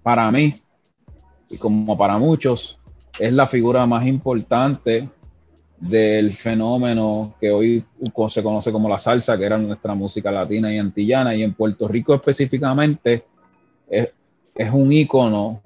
para 0.02 0.28
mí, 0.32 0.60
y 1.48 1.56
como 1.56 1.96
para 1.96 2.18
muchos, 2.18 2.76
es 3.16 3.32
la 3.32 3.46
figura 3.46 3.86
más 3.86 4.04
importante 4.06 5.08
del 5.78 6.32
fenómeno 6.34 7.34
que 7.40 7.50
hoy 7.52 7.84
se 8.28 8.42
conoce 8.42 8.72
como 8.72 8.88
la 8.88 8.98
salsa, 8.98 9.38
que 9.38 9.44
era 9.44 9.56
nuestra 9.56 9.94
música 9.94 10.32
latina 10.32 10.74
y 10.74 10.78
antillana, 10.78 11.34
y 11.34 11.44
en 11.44 11.54
Puerto 11.54 11.86
Rico 11.86 12.12
específicamente 12.12 13.24
es, 13.88 14.10
un 14.72 14.92
ícono 14.92 15.62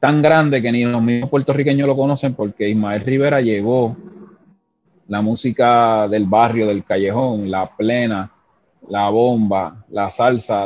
tan 0.00 0.22
grande 0.22 0.62
que 0.62 0.72
ni 0.72 0.84
los 0.84 1.02
mismos 1.02 1.28
puertorriqueños 1.28 1.86
lo 1.86 1.96
conocen 1.96 2.34
porque 2.34 2.68
Ismael 2.68 3.02
Rivera 3.02 3.40
llevó 3.40 3.96
la 5.06 5.20
música 5.20 6.08
del 6.08 6.24
barrio, 6.24 6.66
del 6.66 6.84
callejón, 6.84 7.50
la 7.50 7.66
plena, 7.66 8.30
la 8.88 9.08
bomba, 9.10 9.84
la 9.90 10.10
salsa, 10.10 10.64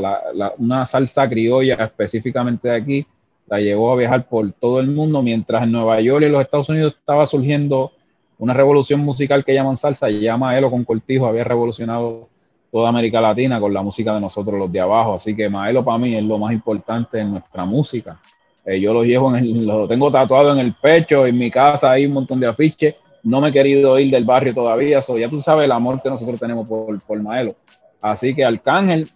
una 0.59 0.87
salsa 0.87 1.29
criolla 1.29 1.75
específicamente 1.75 2.69
de 2.69 2.77
aquí, 2.77 3.07
la 3.49 3.61
llevó 3.61 3.93
a 3.93 3.97
viajar 3.97 4.29
por 4.29 4.53
todo 4.53 4.81
el 4.81 4.89
mundo, 4.89 5.23
mientras 5.23 5.65
en 5.65 5.73
Nueva 5.73 6.01
York 6.01 6.25
y 6.25 6.29
los 6.29 6.43
Estados 6.43 6.69
Unidos 6.69 6.95
estaba 6.99 7.27
surgiendo 7.27 7.93
una 8.39 8.55
revolución 8.55 9.01
musical 9.01 9.45
que 9.45 9.55
llaman 9.55 9.77
salsa, 9.77 10.11
y 10.11 10.21
llama 10.21 10.57
Elo 10.57 10.71
con 10.71 10.85
Cortijo, 10.85 11.27
había 11.27 11.45
revolucionado 11.45 12.29
toda 12.71 12.89
América 12.89 13.21
Latina 13.21 13.61
con 13.61 13.75
la 13.75 13.83
música 13.83 14.15
de 14.15 14.21
nosotros 14.21 14.59
los 14.59 14.73
de 14.73 14.81
abajo, 14.81 15.15
así 15.15 15.37
que 15.37 15.49
Maelo 15.49 15.85
para 15.85 15.99
mí 15.99 16.15
es 16.15 16.25
lo 16.25 16.39
más 16.39 16.53
importante 16.53 17.21
en 17.21 17.33
nuestra 17.33 17.65
música. 17.65 18.19
Eh, 18.65 18.81
yo 18.81 18.95
lo 18.95 19.05
llevo 19.05 19.37
en 19.37 19.45
el, 19.45 19.67
lo 19.67 19.87
tengo 19.87 20.11
tatuado 20.11 20.53
en 20.53 20.59
el 20.59 20.75
pecho, 20.75 21.27
en 21.27 21.37
mi 21.37 21.51
casa 21.51 21.91
hay 21.91 22.07
un 22.07 22.13
montón 22.13 22.41
de 22.41 22.47
afiches, 22.47 22.95
no 23.25 23.41
me 23.41 23.51
he 23.51 23.53
querido 23.53 23.99
ir 23.99 24.11
del 24.11 24.25
barrio 24.25 24.55
todavía, 24.55 25.03
so, 25.03 25.19
ya 25.19 25.29
tú 25.29 25.41
sabes 25.41 25.65
el 25.67 25.73
amor 25.73 26.01
que 26.01 26.09
nosotros 26.09 26.41
tenemos 26.41 26.67
por, 26.67 27.01
por 27.03 27.23
Maelo. 27.23 27.55
Así 28.03 28.35
que 28.35 28.45
Arcángel, 28.45 29.11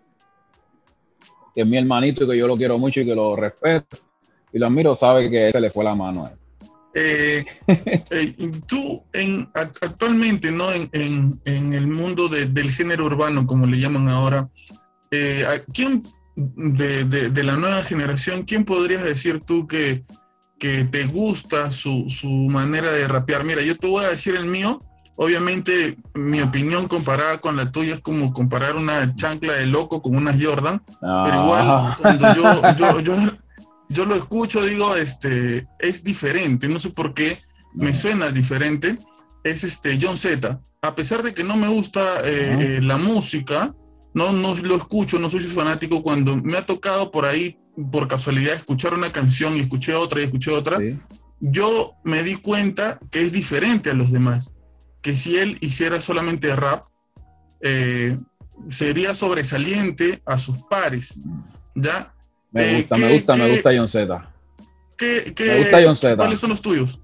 que 1.54 1.60
es 1.62 1.66
mi 1.66 1.76
hermanito 1.76 2.24
y 2.24 2.28
que 2.28 2.38
yo 2.38 2.46
lo 2.46 2.56
quiero 2.56 2.78
mucho 2.78 3.00
y 3.00 3.04
que 3.04 3.14
lo 3.14 3.36
respeto, 3.36 3.98
y 4.52 4.58
lo 4.58 4.66
admiro, 4.66 4.94
sabe 4.94 5.28
que 5.28 5.52
se 5.52 5.60
le 5.60 5.70
fue 5.70 5.84
la 5.84 5.94
mano 5.94 6.24
a 6.24 6.30
él. 6.30 6.36
Eh, 6.98 7.44
eh, 8.10 8.34
tú 8.66 9.04
en, 9.12 9.50
actualmente, 9.52 10.50
¿no? 10.50 10.72
En, 10.72 11.40
el 11.44 11.86
mundo 11.86 12.28
del 12.28 12.70
género 12.70 13.04
urbano, 13.04 13.46
como 13.46 13.66
le 13.66 13.78
llaman 13.78 14.08
ahora, 14.08 14.48
eh, 15.10 15.44
¿quién 15.74 16.02
de, 16.36 17.42
la 17.44 17.56
nueva 17.56 17.82
generación, 17.82 18.44
quién 18.44 18.64
podrías 18.64 19.04
decir 19.04 19.40
tú 19.40 19.66
que, 19.66 20.04
que 20.58 20.84
te 20.84 21.04
gusta 21.04 21.70
su, 21.70 22.06
manera 22.48 22.90
de 22.90 23.06
rapear? 23.06 23.44
Mira, 23.44 23.60
yo 23.60 23.76
te 23.76 23.86
voy 23.86 24.04
a 24.04 24.08
decir 24.08 24.34
el 24.34 24.46
mío, 24.46 24.80
Obviamente, 25.16 25.96
mi 26.14 26.40
opinión 26.42 26.88
comparada 26.88 27.40
con 27.40 27.56
la 27.56 27.70
tuya 27.70 27.94
es 27.94 28.00
como 28.00 28.32
comparar 28.32 28.76
una 28.76 29.14
chancla 29.16 29.54
de 29.54 29.66
loco 29.66 30.02
con 30.02 30.14
unas 30.16 30.36
Jordan, 30.42 30.82
pero 31.00 31.44
igual 31.44 31.64
Ah. 31.68 31.98
cuando 32.00 32.34
yo, 32.34 32.76
yo, 32.76 33.00
yo, 33.00 33.16
yo 33.88 34.04
lo 34.04 34.14
escucho, 34.14 34.62
digo, 34.62 34.94
este, 34.96 35.66
es 35.78 36.04
diferente, 36.04 36.68
no 36.68 36.78
sé 36.78 36.90
por 36.90 37.14
qué, 37.14 37.40
me 37.74 37.94
suena 37.94 38.30
diferente, 38.30 38.98
es 39.42 39.64
este 39.64 39.98
John 40.00 40.16
Z. 40.16 40.60
A 40.82 40.94
pesar 40.94 41.22
de 41.22 41.32
que 41.34 41.44
no 41.44 41.56
me 41.56 41.68
gusta 41.68 42.00
eh, 42.24 42.76
eh, 42.78 42.80
la 42.82 42.96
música, 42.98 43.74
no, 44.12 44.32
no 44.32 44.54
lo 44.54 44.76
escucho, 44.76 45.18
no 45.18 45.30
soy 45.30 45.40
su 45.42 45.50
fanático, 45.50 46.02
cuando 46.02 46.36
me 46.36 46.56
ha 46.58 46.66
tocado 46.66 47.10
por 47.10 47.24
ahí, 47.24 47.58
por 47.90 48.06
casualidad, 48.08 48.54
escuchar 48.54 48.92
una 48.94 49.12
canción 49.12 49.56
y 49.56 49.60
escuché 49.60 49.94
otra 49.94 50.20
y 50.20 50.24
escuché 50.24 50.50
otra, 50.50 50.78
Sí. 50.78 50.98
yo 51.40 51.92
me 52.04 52.22
di 52.22 52.34
cuenta 52.36 52.98
que 53.10 53.22
es 53.22 53.32
diferente 53.32 53.90
a 53.90 53.94
los 53.94 54.10
demás. 54.12 54.52
Que 55.06 55.14
si 55.14 55.36
él 55.36 55.56
hiciera 55.60 56.00
solamente 56.00 56.52
rap, 56.56 56.82
eh, 57.60 58.18
sería 58.70 59.14
sobresaliente 59.14 60.20
a 60.26 60.36
sus 60.36 60.58
pares. 60.68 61.22
¿Ya? 61.76 62.12
Me 62.50 62.64
Eh, 62.64 62.76
gusta, 62.78 62.96
¿qué- 62.96 63.00
me 63.02 63.12
gusta, 63.12 63.36
me 63.36 63.50
gusta 63.52 63.70
John 63.76 63.86
Z. 63.88 64.28
¿Qué, 64.98 65.32
qué- 65.32 65.44
Me 65.44 65.58
gusta 65.58 65.78
John 65.84 65.94
Z. 65.94 66.16
¿Cuáles 66.16 66.40
son 66.40 66.50
los 66.50 66.60
tuyos? 66.60 67.00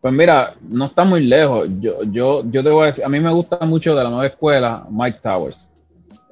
Pues 0.00 0.12
mira, 0.12 0.54
no 0.68 0.86
está 0.86 1.04
muy 1.04 1.22
lejos. 1.24 1.68
Yo, 1.80 2.02
yo, 2.02 2.42
yo 2.50 2.62
te 2.64 2.68
voy 2.70 2.82
a 2.82 2.86
decir, 2.86 3.04
a 3.04 3.08
mí 3.08 3.20
me 3.20 3.32
gusta 3.32 3.58
mucho 3.64 3.94
de 3.94 4.02
la 4.02 4.10
nueva 4.10 4.26
escuela 4.26 4.84
Mike 4.90 5.20
Towers. 5.22 5.70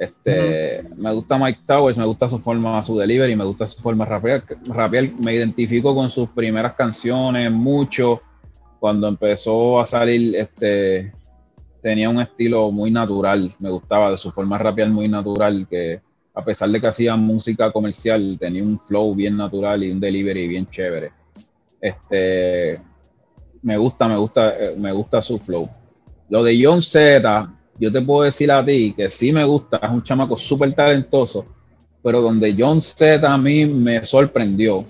Este, 0.00 0.82
Me 0.96 1.12
gusta 1.14 1.38
Mike 1.38 1.60
Towers, 1.64 1.96
me 1.96 2.06
gusta 2.06 2.26
su 2.28 2.40
forma, 2.40 2.82
su 2.82 2.98
delivery, 2.98 3.36
me 3.36 3.44
gusta 3.44 3.68
su 3.68 3.80
forma 3.80 4.04
rapear. 4.04 4.42
rapear. 4.66 5.10
Me 5.20 5.32
identifico 5.32 5.94
con 5.94 6.10
sus 6.10 6.28
primeras 6.30 6.72
canciones 6.74 7.52
mucho. 7.52 8.20
Cuando 8.82 9.06
empezó 9.06 9.80
a 9.80 9.86
salir, 9.86 10.34
este, 10.34 11.12
tenía 11.80 12.10
un 12.10 12.20
estilo 12.20 12.72
muy 12.72 12.90
natural. 12.90 13.54
Me 13.60 13.70
gustaba 13.70 14.10
de 14.10 14.16
su 14.16 14.32
forma 14.32 14.58
rapear 14.58 14.88
muy 14.88 15.06
natural, 15.06 15.68
que 15.70 16.00
a 16.34 16.44
pesar 16.44 16.68
de 16.68 16.80
que 16.80 16.88
hacía 16.88 17.14
música 17.14 17.70
comercial, 17.70 18.36
tenía 18.40 18.64
un 18.64 18.80
flow 18.80 19.14
bien 19.14 19.36
natural 19.36 19.84
y 19.84 19.92
un 19.92 20.00
delivery 20.00 20.48
bien 20.48 20.66
chévere. 20.68 21.12
Este, 21.80 22.80
me 23.62 23.76
gusta, 23.76 24.08
me 24.08 24.16
gusta, 24.16 24.50
eh, 24.58 24.74
me 24.76 24.90
gusta 24.90 25.22
su 25.22 25.38
flow. 25.38 25.68
Lo 26.28 26.42
de 26.42 26.60
John 26.60 26.82
Z, 26.82 27.54
yo 27.78 27.92
te 27.92 28.02
puedo 28.02 28.24
decir 28.24 28.50
a 28.50 28.64
ti 28.64 28.94
que 28.96 29.08
sí 29.08 29.30
me 29.30 29.44
gusta, 29.44 29.76
es 29.76 29.92
un 29.92 30.02
chamaco 30.02 30.36
súper 30.36 30.72
talentoso, 30.72 31.46
pero 32.02 32.20
donde 32.20 32.52
John 32.58 32.80
Z 32.80 33.32
a 33.32 33.38
mí 33.38 33.64
me 33.64 34.04
sorprendió 34.04 34.84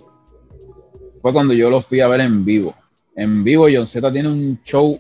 fue 1.20 1.30
cuando 1.30 1.53
yo 1.53 1.68
lo 1.68 1.82
fui 1.82 2.01
a 2.01 2.09
ver 2.09 2.22
en 2.22 2.43
vivo. 2.43 2.74
En 3.17 3.45
vivo 3.45 3.67
John 3.73 3.87
Z 3.87 4.11
tiene 4.13 4.29
un 4.29 4.59
show 4.65 4.99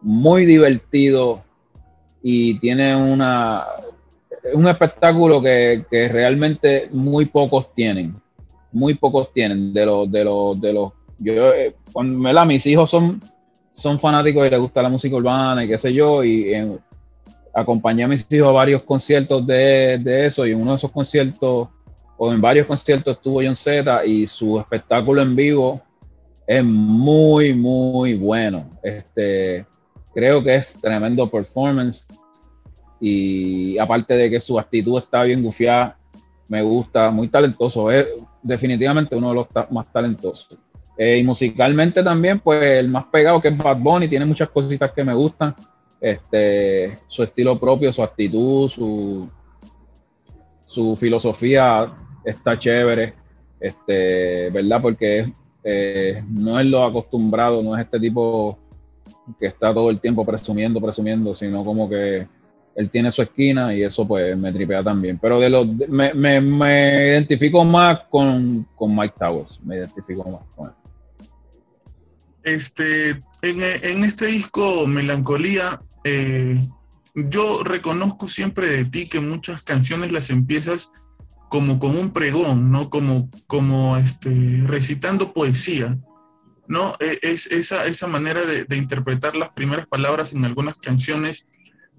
muy 0.00 0.44
divertido 0.46 1.40
y 2.22 2.58
tiene 2.58 2.94
una 2.96 3.64
un 4.54 4.66
espectáculo 4.66 5.40
que, 5.40 5.84
que 5.90 6.08
realmente 6.08 6.88
muy 6.90 7.26
pocos 7.26 7.72
tienen. 7.74 8.14
Muy 8.72 8.94
pocos 8.94 9.32
tienen 9.32 9.72
de 9.72 9.86
los 9.86 10.10
de 10.10 10.24
los 10.24 10.60
de 10.60 10.72
los 10.72 10.92
yo 11.18 11.52
eh, 11.52 11.74
mis 12.46 12.66
hijos 12.66 12.90
son 12.90 13.20
son 13.70 13.98
fanáticos 13.98 14.46
y 14.46 14.50
les 14.50 14.60
gusta 14.60 14.82
la 14.82 14.88
música 14.88 15.16
urbana 15.16 15.64
y 15.64 15.68
qué 15.68 15.78
sé 15.78 15.92
yo 15.92 16.24
y 16.24 16.52
en- 16.52 16.78
acompañé 17.54 18.04
a 18.04 18.08
mis 18.08 18.26
hijos 18.30 18.48
a 18.48 18.52
varios 18.52 18.82
conciertos 18.82 19.46
de, 19.46 19.98
de 19.98 20.26
eso 20.26 20.46
y 20.46 20.52
en 20.52 20.60
uno 20.60 20.70
de 20.72 20.76
esos 20.78 20.90
conciertos 20.90 21.68
o 22.16 22.32
en 22.32 22.40
varios 22.40 22.66
conciertos 22.66 23.16
estuvo 23.16 23.42
John 23.42 23.54
Z 23.56 24.04
y 24.06 24.26
su 24.26 24.58
espectáculo 24.58 25.20
en 25.22 25.36
vivo 25.36 25.80
es 26.46 26.64
muy 26.64 27.54
muy 27.54 28.14
bueno. 28.14 28.68
Este 28.82 29.66
creo 30.14 30.42
que 30.42 30.56
es 30.56 30.76
tremendo 30.80 31.28
performance. 31.28 32.06
Y 33.00 33.78
aparte 33.78 34.14
de 34.14 34.30
que 34.30 34.38
su 34.38 34.58
actitud 34.58 34.98
está 34.98 35.24
bien 35.24 35.42
gufiada 35.42 35.98
me 36.48 36.62
gusta 36.62 37.10
muy 37.10 37.28
talentoso. 37.28 37.90
Es 37.90 38.06
definitivamente 38.42 39.16
uno 39.16 39.30
de 39.30 39.34
los 39.34 39.46
más 39.70 39.90
talentosos. 39.92 40.58
Eh, 40.98 41.18
y 41.18 41.24
musicalmente 41.24 42.02
también, 42.02 42.40
pues 42.40 42.62
el 42.62 42.88
más 42.88 43.06
pegado 43.06 43.40
que 43.40 43.48
es 43.48 43.56
Bad 43.56 43.78
Bunny, 43.78 44.08
tiene 44.08 44.26
muchas 44.26 44.50
cositas 44.50 44.92
que 44.92 45.02
me 45.02 45.14
gustan. 45.14 45.54
Este, 46.00 46.98
su 47.08 47.22
estilo 47.22 47.58
propio, 47.58 47.92
su 47.92 48.02
actitud, 48.02 48.68
su, 48.68 49.30
su 50.66 50.96
filosofía 50.96 51.90
está 52.24 52.58
chévere, 52.58 53.14
este, 53.58 54.50
¿verdad? 54.50 54.82
Porque 54.82 55.32
eh, 55.64 56.22
no 56.28 56.58
es 56.58 56.66
lo 56.66 56.84
acostumbrado, 56.84 57.62
no 57.62 57.76
es 57.76 57.84
este 57.84 58.00
tipo 58.00 58.58
que 59.38 59.46
está 59.46 59.72
todo 59.72 59.90
el 59.90 60.00
tiempo 60.00 60.24
presumiendo, 60.24 60.80
presumiendo, 60.80 61.34
sino 61.34 61.64
como 61.64 61.88
que 61.88 62.26
él 62.74 62.90
tiene 62.90 63.10
su 63.10 63.22
esquina 63.22 63.74
y 63.74 63.82
eso 63.82 64.06
pues 64.06 64.36
me 64.36 64.52
tripea 64.52 64.82
también. 64.82 65.18
Pero 65.18 65.38
de 65.38 65.50
los 65.50 65.66
me, 65.88 66.12
me, 66.14 66.40
me 66.40 67.10
identifico 67.10 67.64
más 67.64 68.00
con, 68.10 68.66
con 68.74 68.94
Mike 68.96 69.14
Towers, 69.18 69.60
me 69.62 69.76
identifico 69.76 70.28
más 70.28 70.42
con 70.56 70.68
él. 70.68 70.74
Este, 72.42 73.10
en, 73.10 73.62
en 73.82 74.04
este 74.04 74.26
disco 74.26 74.86
Melancolía, 74.86 75.80
eh, 76.02 76.58
yo 77.14 77.62
reconozco 77.62 78.26
siempre 78.26 78.68
de 78.68 78.84
ti 78.84 79.08
que 79.08 79.20
muchas 79.20 79.62
canciones 79.62 80.10
las 80.10 80.30
empiezas 80.30 80.90
como 81.52 81.78
con 81.78 81.98
un 81.98 82.12
pregón, 82.14 82.70
¿no? 82.70 82.88
Como, 82.88 83.28
como 83.46 83.98
este, 83.98 84.64
recitando 84.66 85.34
poesía, 85.34 85.98
¿no? 86.66 86.94
E- 86.98 87.18
Es 87.20 87.46
esa, 87.46 87.84
esa 87.84 88.06
manera 88.06 88.40
de, 88.46 88.64
de 88.64 88.76
interpretar 88.78 89.36
las 89.36 89.50
primeras 89.50 89.86
palabras 89.86 90.32
en 90.32 90.46
algunas 90.46 90.76
canciones, 90.76 91.44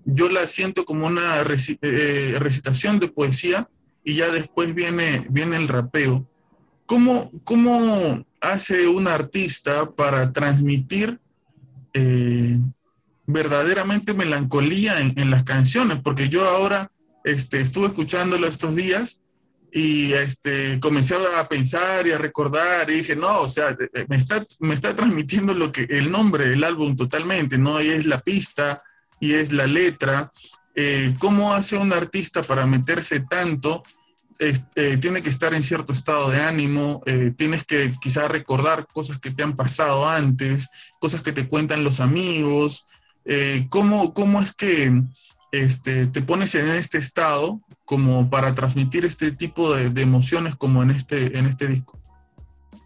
yo 0.06 0.28
la 0.30 0.48
siento 0.48 0.86
como 0.86 1.06
una 1.06 1.44
reci- 1.44 1.78
eh, 1.84 2.36
recitación 2.40 2.98
de 2.98 3.10
poesía 3.10 3.70
y 4.04 4.16
ya 4.16 4.30
después 4.32 4.74
viene, 4.74 5.28
viene 5.30 5.56
el 5.58 5.68
rapeo. 5.68 6.28
¿Cómo, 6.88 7.30
¿Cómo 7.44 8.26
hace 8.42 8.88
un 8.88 9.08
artista 9.08 9.92
para 9.92 10.34
transmitir 10.34 11.20
eh, 11.94 12.58
verdaderamente 13.28 14.16
melancolía 14.16 15.00
en, 15.00 15.14
en 15.20 15.30
las 15.30 15.44
canciones? 15.44 16.00
Porque 16.04 16.28
yo 16.28 16.44
ahora 16.50 16.92
este, 17.24 17.62
estuve 17.62 17.86
escuchándolo 17.86 18.48
estos 18.48 18.76
días 18.76 19.20
y 19.74 20.14
este, 20.14 20.80
comencé 20.80 21.16
a 21.36 21.48
pensar 21.48 22.06
y 22.06 22.12
a 22.12 22.18
recordar 22.18 22.90
y 22.90 22.98
dije, 22.98 23.16
no, 23.16 23.42
o 23.42 23.50
sea, 23.50 23.70
eh, 23.72 24.06
me 24.08 24.18
está, 24.18 24.46
me 24.60 24.76
está 24.76 24.96
transmitiendo 24.96 25.54
lo 25.54 25.72
que, 25.72 25.84
el 25.90 26.12
nombre 26.12 26.48
del 26.48 26.64
álbum 26.64 26.96
totalmente, 26.96 27.58
¿no? 27.58 27.82
Y 27.82 27.90
es 27.90 28.06
la 28.06 28.22
pista 28.22 28.84
y 29.20 29.34
es 29.34 29.52
la 29.52 29.66
letra. 29.66 30.32
Eh, 30.76 31.16
¿Cómo 31.20 31.54
hace 31.54 31.78
un 31.78 31.92
artista 31.92 32.44
para 32.44 32.66
meterse 32.66 33.22
tanto? 33.22 33.84
este, 34.40 34.98
tiene 34.98 35.22
que 35.22 35.30
estar 35.30 35.54
en 35.54 35.64
cierto 35.64 35.94
estado 35.94 36.30
de 36.30 36.42
ánimo, 36.42 37.02
eh, 37.06 37.34
tienes 37.36 37.64
que 37.64 37.96
quizás 38.02 38.30
recordar 38.30 38.88
cosas 38.92 39.20
que 39.20 39.32
te 39.32 39.44
han 39.44 39.56
pasado 39.56 40.10
antes, 40.10 40.68
cosas 41.00 41.22
que 41.22 41.32
te 41.32 41.48
cuentan 41.48 41.84
los 41.84 42.00
amigos, 42.00 42.88
eh, 43.26 43.68
¿cómo, 43.70 44.14
¿cómo 44.14 44.42
es 44.42 44.54
que 44.54 45.02
este, 45.52 46.08
te 46.08 46.22
pones 46.22 46.56
en 46.56 46.68
este 46.70 46.98
estado 46.98 47.62
como 47.94 48.28
para 48.28 48.56
transmitir 48.56 49.06
este 49.06 49.32
tipo 49.32 49.76
de, 49.76 50.02
emociones 50.02 50.56
como 50.56 50.82
en 50.82 50.90
este, 50.90 51.38
en 51.38 51.46
este 51.46 51.68
disco? 51.68 52.00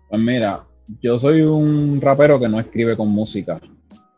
Pues 0.09 0.21
mira, 0.21 0.65
yo 1.01 1.17
soy 1.17 1.43
un 1.43 2.01
rapero 2.01 2.37
que 2.37 2.49
no 2.49 2.59
escribe 2.59 2.97
con 2.97 3.07
música. 3.07 3.57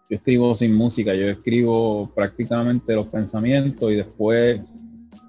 Yo 0.10 0.18
escribo 0.18 0.56
sin 0.56 0.74
música, 0.74 1.14
yo 1.14 1.28
escribo 1.28 2.10
prácticamente 2.16 2.96
los 2.96 3.06
pensamientos 3.06 3.92
y 3.92 3.98
después 3.98 4.62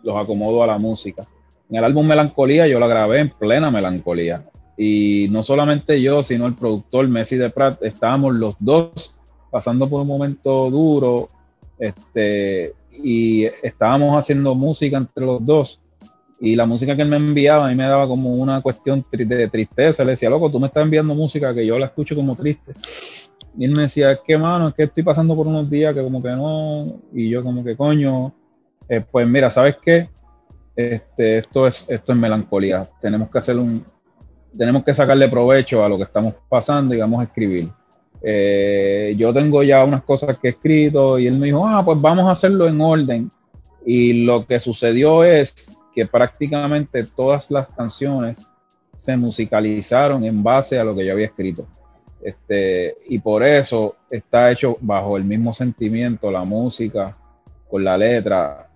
los 0.02 0.16
acomodo 0.16 0.62
a 0.62 0.66
la 0.66 0.78
música. 0.78 1.26
En 1.68 1.76
el 1.76 1.84
álbum 1.84 2.06
Melancolía 2.06 2.66
yo 2.66 2.80
la 2.80 2.86
grabé 2.86 3.20
en 3.20 3.28
plena 3.28 3.70
melancolía. 3.70 4.46
Y 4.78 5.26
no 5.30 5.42
solamente 5.42 6.00
yo, 6.00 6.22
sino 6.22 6.46
el 6.46 6.54
productor 6.54 7.06
Messi 7.06 7.36
de 7.36 7.50
Prat, 7.50 7.82
estábamos 7.82 8.34
los 8.34 8.54
dos 8.60 9.14
pasando 9.50 9.90
por 9.90 10.00
un 10.00 10.08
momento 10.08 10.70
duro 10.70 11.28
este, 11.78 12.72
y 12.92 13.44
estábamos 13.62 14.16
haciendo 14.16 14.54
música 14.54 14.96
entre 14.96 15.24
los 15.24 15.44
dos. 15.44 15.80
Y 16.40 16.56
la 16.56 16.64
música 16.64 16.96
que 16.96 17.02
él 17.02 17.08
me 17.08 17.16
enviaba 17.16 17.66
a 17.66 17.68
mí 17.68 17.74
me 17.74 17.84
daba 17.84 18.08
como 18.08 18.34
una 18.34 18.62
cuestión 18.62 19.04
de 19.10 19.48
tristeza. 19.48 20.04
Le 20.04 20.12
decía, 20.12 20.30
loco, 20.30 20.50
tú 20.50 20.58
me 20.58 20.68
estás 20.68 20.82
enviando 20.82 21.14
música 21.14 21.54
que 21.54 21.66
yo 21.66 21.78
la 21.78 21.86
escucho 21.86 22.16
como 22.16 22.34
triste. 22.34 22.72
Y 23.58 23.66
él 23.66 23.72
me 23.72 23.82
decía, 23.82 24.12
es 24.12 24.20
que, 24.20 24.38
mano, 24.38 24.68
es 24.68 24.74
que 24.74 24.84
estoy 24.84 25.02
pasando 25.02 25.36
por 25.36 25.46
unos 25.46 25.68
días 25.68 25.94
que 25.94 26.02
como 26.02 26.22
que 26.22 26.30
no. 26.30 27.00
Y 27.12 27.28
yo 27.28 27.42
como 27.42 27.62
que, 27.62 27.76
coño, 27.76 28.32
eh, 28.88 29.02
pues 29.10 29.26
mira, 29.28 29.50
¿sabes 29.50 29.76
qué? 29.82 30.08
Este, 30.74 31.38
esto, 31.38 31.66
es, 31.66 31.84
esto 31.88 32.12
es 32.12 32.18
melancolía. 32.18 32.88
Tenemos 33.00 33.30
que 33.30 33.38
hacer 33.38 33.56
un... 33.58 33.84
Tenemos 34.56 34.82
que 34.82 34.94
sacarle 34.94 35.28
provecho 35.28 35.84
a 35.84 35.88
lo 35.88 35.96
que 35.96 36.04
estamos 36.04 36.34
pasando 36.48 36.94
y 36.94 36.98
vamos 36.98 37.20
a 37.20 37.24
escribir. 37.24 37.68
Eh, 38.22 39.14
yo 39.16 39.32
tengo 39.32 39.62
ya 39.62 39.84
unas 39.84 40.02
cosas 40.02 40.36
que 40.38 40.48
he 40.48 40.50
escrito 40.50 41.18
y 41.18 41.26
él 41.26 41.38
me 41.38 41.46
dijo, 41.46 41.66
ah, 41.66 41.84
pues 41.84 42.00
vamos 42.00 42.28
a 42.28 42.32
hacerlo 42.32 42.68
en 42.68 42.80
orden. 42.80 43.30
Y 43.84 44.24
lo 44.24 44.46
que 44.46 44.60
sucedió 44.60 45.24
es 45.24 45.76
que 45.94 46.06
prácticamente 46.06 47.04
todas 47.04 47.50
las 47.50 47.68
canciones 47.68 48.38
se 48.94 49.16
musicalizaron 49.16 50.24
en 50.24 50.42
base 50.42 50.78
a 50.78 50.84
lo 50.84 50.94
que 50.94 51.06
yo 51.06 51.12
había 51.12 51.26
escrito. 51.26 51.66
Este, 52.22 52.94
y 53.08 53.18
por 53.18 53.42
eso 53.42 53.96
está 54.10 54.50
hecho 54.50 54.76
bajo 54.80 55.16
el 55.16 55.24
mismo 55.24 55.54
sentimiento, 55.54 56.30
la 56.30 56.44
música, 56.44 57.16
con 57.68 57.82
la 57.82 57.96
letra. 57.96 58.68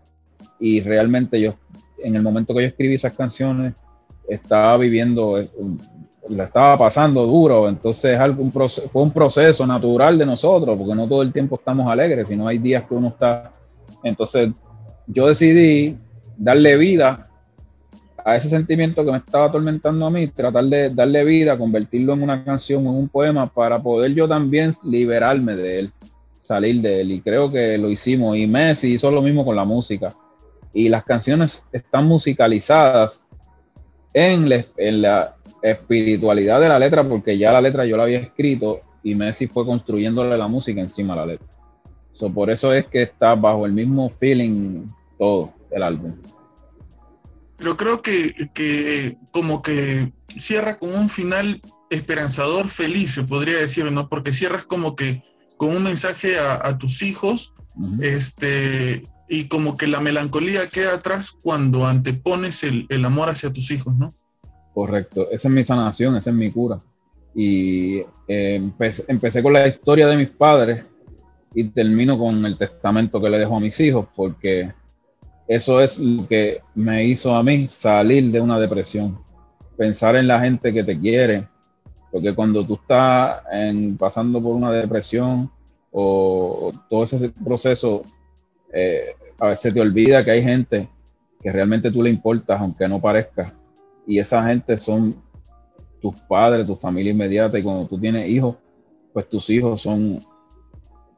Y 0.58 0.80
realmente 0.80 1.40
yo, 1.40 1.54
en 1.98 2.16
el 2.16 2.22
momento 2.22 2.54
que 2.54 2.62
yo 2.62 2.68
escribí 2.68 2.94
esas 2.94 3.12
canciones, 3.12 3.74
estaba 4.28 4.76
viviendo, 4.78 5.38
eh, 5.38 5.48
la 6.28 6.44
estaba 6.44 6.78
pasando 6.78 7.26
duro. 7.26 7.68
Entonces 7.68 8.18
fue 8.90 9.02
un 9.02 9.10
proceso 9.10 9.66
natural 9.66 10.18
de 10.18 10.26
nosotros, 10.26 10.76
porque 10.78 10.94
no 10.94 11.08
todo 11.08 11.22
el 11.22 11.32
tiempo 11.32 11.56
estamos 11.56 11.90
alegres, 11.90 12.28
sino 12.28 12.46
hay 12.46 12.58
días 12.58 12.84
que 12.88 12.94
uno 12.94 13.08
está. 13.08 13.52
Entonces 14.02 14.50
yo 15.06 15.26
decidí 15.26 15.96
darle 16.36 16.76
vida 16.76 17.28
a 18.24 18.36
ese 18.36 18.48
sentimiento 18.48 19.04
que 19.04 19.12
me 19.12 19.18
estaba 19.18 19.46
atormentando 19.46 20.06
a 20.06 20.10
mí, 20.10 20.26
tratar 20.28 20.64
de 20.64 20.88
darle 20.88 21.24
vida, 21.24 21.58
convertirlo 21.58 22.14
en 22.14 22.22
una 22.22 22.42
canción, 22.42 22.82
en 22.82 22.88
un 22.88 23.08
poema, 23.08 23.46
para 23.46 23.82
poder 23.82 24.14
yo 24.14 24.26
también 24.26 24.72
liberarme 24.82 25.54
de 25.56 25.80
él, 25.80 25.92
salir 26.40 26.80
de 26.80 27.02
él. 27.02 27.12
Y 27.12 27.20
creo 27.20 27.52
que 27.52 27.76
lo 27.76 27.90
hicimos. 27.90 28.36
Y 28.38 28.46
Messi 28.46 28.94
hizo 28.94 29.10
lo 29.10 29.20
mismo 29.20 29.44
con 29.44 29.56
la 29.56 29.64
música. 29.64 30.14
Y 30.72 30.88
las 30.88 31.04
canciones 31.04 31.64
están 31.70 32.06
musicalizadas 32.06 33.26
en, 34.14 34.48
la 35.02 35.34
espiritualidad 35.70 36.60
de 36.60 36.68
la 36.68 36.78
letra, 36.78 37.02
porque 37.02 37.38
ya 37.38 37.50
la 37.50 37.60
letra 37.60 37.86
yo 37.86 37.96
la 37.96 38.02
había 38.02 38.18
escrito 38.18 38.80
y 39.02 39.14
Messi 39.14 39.46
fue 39.46 39.64
construyéndole 39.64 40.36
la 40.36 40.46
música 40.46 40.80
encima 40.80 41.14
de 41.14 41.20
la 41.20 41.26
letra. 41.26 41.46
por 42.34 42.50
eso 42.50 42.72
es 42.72 42.86
que 42.86 43.02
está 43.02 43.34
bajo 43.34 43.64
el 43.66 43.72
mismo 43.72 44.08
feeling 44.08 44.86
todo 45.18 45.52
el 45.70 45.82
álbum. 45.82 46.12
Pero 47.56 47.76
creo 47.76 48.02
que, 48.02 49.16
como 49.30 49.62
que 49.62 50.12
cierra 50.38 50.78
con 50.78 50.94
un 50.94 51.08
final 51.08 51.60
esperanzador, 51.88 52.68
feliz, 52.68 53.14
se 53.14 53.22
podría 53.22 53.56
decir, 53.56 53.90
¿no? 53.90 54.08
Porque 54.08 54.32
cierras 54.32 54.64
como 54.64 54.96
que 54.96 55.22
con 55.56 55.74
un 55.74 55.82
mensaje 55.82 56.38
a, 56.38 56.76
tus 56.78 57.02
hijos, 57.02 57.54
este, 58.00 59.06
y 59.28 59.44
como 59.44 59.76
que 59.76 59.86
la 59.86 60.00
melancolía 60.00 60.68
queda 60.68 60.94
atrás 60.94 61.30
cuando 61.30 61.86
antepones 61.86 62.62
el, 62.64 63.04
amor 63.04 63.30
hacia 63.30 63.52
tus 63.52 63.70
hijos, 63.70 63.94
¿no? 63.96 64.12
Correcto, 64.74 65.30
esa 65.30 65.48
es 65.48 65.54
mi 65.54 65.62
sanación, 65.62 66.16
esa 66.16 66.30
es 66.30 66.36
mi 66.36 66.50
cura. 66.50 66.80
Y 67.32 68.00
eh, 68.26 68.60
empecé 69.08 69.42
con 69.42 69.52
la 69.52 69.68
historia 69.68 70.08
de 70.08 70.16
mis 70.16 70.30
padres 70.30 70.84
y 71.54 71.64
termino 71.64 72.18
con 72.18 72.44
el 72.44 72.58
testamento 72.58 73.20
que 73.20 73.30
le 73.30 73.38
dejo 73.38 73.56
a 73.56 73.60
mis 73.60 73.78
hijos, 73.78 74.08
porque 74.16 74.72
eso 75.46 75.80
es 75.80 75.98
lo 75.98 76.26
que 76.26 76.60
me 76.74 77.04
hizo 77.04 77.34
a 77.34 77.42
mí 77.44 77.68
salir 77.68 78.32
de 78.32 78.40
una 78.40 78.58
depresión. 78.58 79.16
Pensar 79.76 80.16
en 80.16 80.26
la 80.26 80.40
gente 80.40 80.72
que 80.72 80.82
te 80.82 80.98
quiere, 80.98 81.46
porque 82.10 82.34
cuando 82.34 82.64
tú 82.64 82.74
estás 82.74 83.42
pasando 83.96 84.42
por 84.42 84.56
una 84.56 84.72
depresión 84.72 85.50
o, 85.92 86.72
todo 86.90 87.04
ese 87.04 87.28
proceso, 87.44 88.02
eh, 88.72 89.14
a 89.38 89.48
veces 89.48 89.72
te 89.72 89.80
olvida 89.80 90.24
que 90.24 90.32
hay 90.32 90.42
gente 90.42 90.88
que 91.40 91.52
realmente 91.52 91.92
tú 91.92 92.02
le 92.02 92.10
importas, 92.10 92.60
aunque 92.60 92.88
no 92.88 93.00
parezca. 93.00 93.52
Y 94.06 94.18
esa 94.18 94.44
gente 94.44 94.76
son 94.76 95.14
tus 96.00 96.14
padres, 96.28 96.66
tu 96.66 96.74
familia 96.76 97.12
inmediata. 97.12 97.58
Y 97.58 97.62
cuando 97.62 97.86
tú 97.86 97.98
tienes 97.98 98.28
hijos, 98.28 98.56
pues 99.12 99.28
tus 99.28 99.48
hijos 99.50 99.80
son 99.80 100.24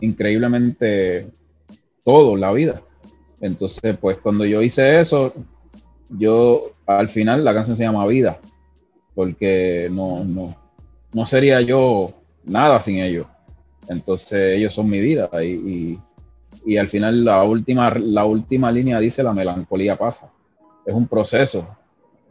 increíblemente 0.01 1.29
todo, 2.05 2.37
la 2.37 2.53
vida. 2.53 2.81
Entonces, 3.41 3.97
pues 4.01 4.19
cuando 4.19 4.45
yo 4.45 4.63
hice 4.63 5.01
eso, 5.01 5.33
yo 6.09 6.71
al 6.87 7.09
final 7.09 7.45
la 7.45 7.55
canción 7.55 7.77
se 7.77 7.83
llama 7.83 8.07
Vida, 8.07 8.39
porque 9.15 9.89
no, 9.91 10.25
no, 10.25 10.55
no 11.13 11.27
sería 11.27 11.61
yo 11.61 12.13
nada 12.45 12.81
sin 12.81 12.99
ellos. 12.99 13.27
Entonces 13.89 14.57
ellos 14.57 14.75
son 14.75 14.89
mi 14.89 15.01
vida 15.01 15.31
y, 15.43 15.99
y, 16.65 16.77
al 16.77 16.89
final 16.89 17.25
la 17.25 17.43
última, 17.45 17.91
la 17.91 18.25
última 18.25 18.73
línea 18.73 18.99
dice 18.99 19.23
la 19.23 19.33
melancolía 19.33 19.97
pasa. 19.97 20.31
Es 20.85 20.95
un 20.95 21.07
proceso, 21.07 21.59
es 21.61 21.76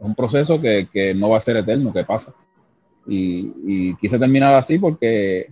un 0.00 0.14
proceso 0.14 0.60
que, 0.60 0.88
que 0.92 1.14
no 1.14 1.30
va 1.30 1.36
a 1.36 1.40
ser 1.40 1.56
eterno, 1.56 1.92
que 1.92 2.04
pasa. 2.04 2.34
Y, 3.06 3.52
y 3.66 3.96
quise 3.96 4.18
terminar 4.18 4.54
así 4.54 4.78
porque 4.78 5.48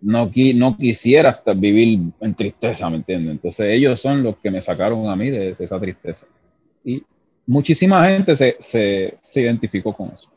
no, 0.00 0.30
no 0.54 0.76
quisiera 0.76 1.42
vivir 1.56 2.00
en 2.20 2.34
tristeza, 2.34 2.88
¿me 2.90 2.96
entiendes? 2.96 3.32
Entonces 3.32 3.66
ellos 3.70 4.00
son 4.00 4.22
los 4.22 4.36
que 4.38 4.50
me 4.50 4.60
sacaron 4.60 5.08
a 5.08 5.16
mí 5.16 5.30
de, 5.30 5.50
esa 5.58 5.80
tristeza. 5.80 6.26
Y 6.84 7.02
muchísima 7.46 8.04
gente 8.06 8.36
se, 8.36 8.56
se, 8.60 9.16
se 9.20 9.40
identificó 9.40 9.92
con 9.92 10.10
eso. 10.12 10.30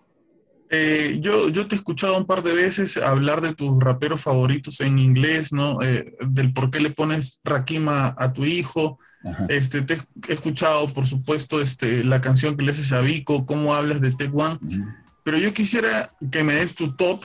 Eh, 0.72 1.18
yo, 1.20 1.50
yo 1.50 1.68
te 1.68 1.76
he 1.76 1.78
escuchado 1.78 2.18
un 2.18 2.26
par 2.26 2.44
de 2.44 2.54
veces 2.54 2.98
hablar 2.98 3.42
de 3.42 3.56
tus 3.56 3.80
raperos 3.80 4.22
favoritos 4.22 4.80
en 4.82 5.00
inglés, 5.00 5.52
¿no? 5.52 5.82
Eh, 5.82 6.16
del 6.22 6.54
por 6.54 6.70
qué 6.70 6.80
le 6.80 6.92
pones 6.92 7.40
Rakima 7.44 8.16
a 8.18 8.34
tu 8.34 8.46
hijo. 8.46 9.00
Este, 9.50 9.82
te 9.82 9.96
he 10.28 10.34
escuchado, 10.34 10.94
por 10.94 11.06
supuesto, 11.06 11.62
este, 11.62 12.04
la 12.04 12.22
canción 12.22 12.56
que 12.56 12.64
le 12.64 12.72
haces 12.72 12.92
a 12.94 13.02
Vico, 13.02 13.46
cómo 13.46 13.76
hablas 13.76 14.00
de 14.02 14.12
Tech 14.12 14.32
One. 14.34 14.60
Pero 15.24 15.38
yo 15.38 15.54
quisiera 15.54 16.12
que 16.32 16.44
me 16.44 16.56
des 16.56 16.74
tu 16.74 16.94
top 16.94 17.24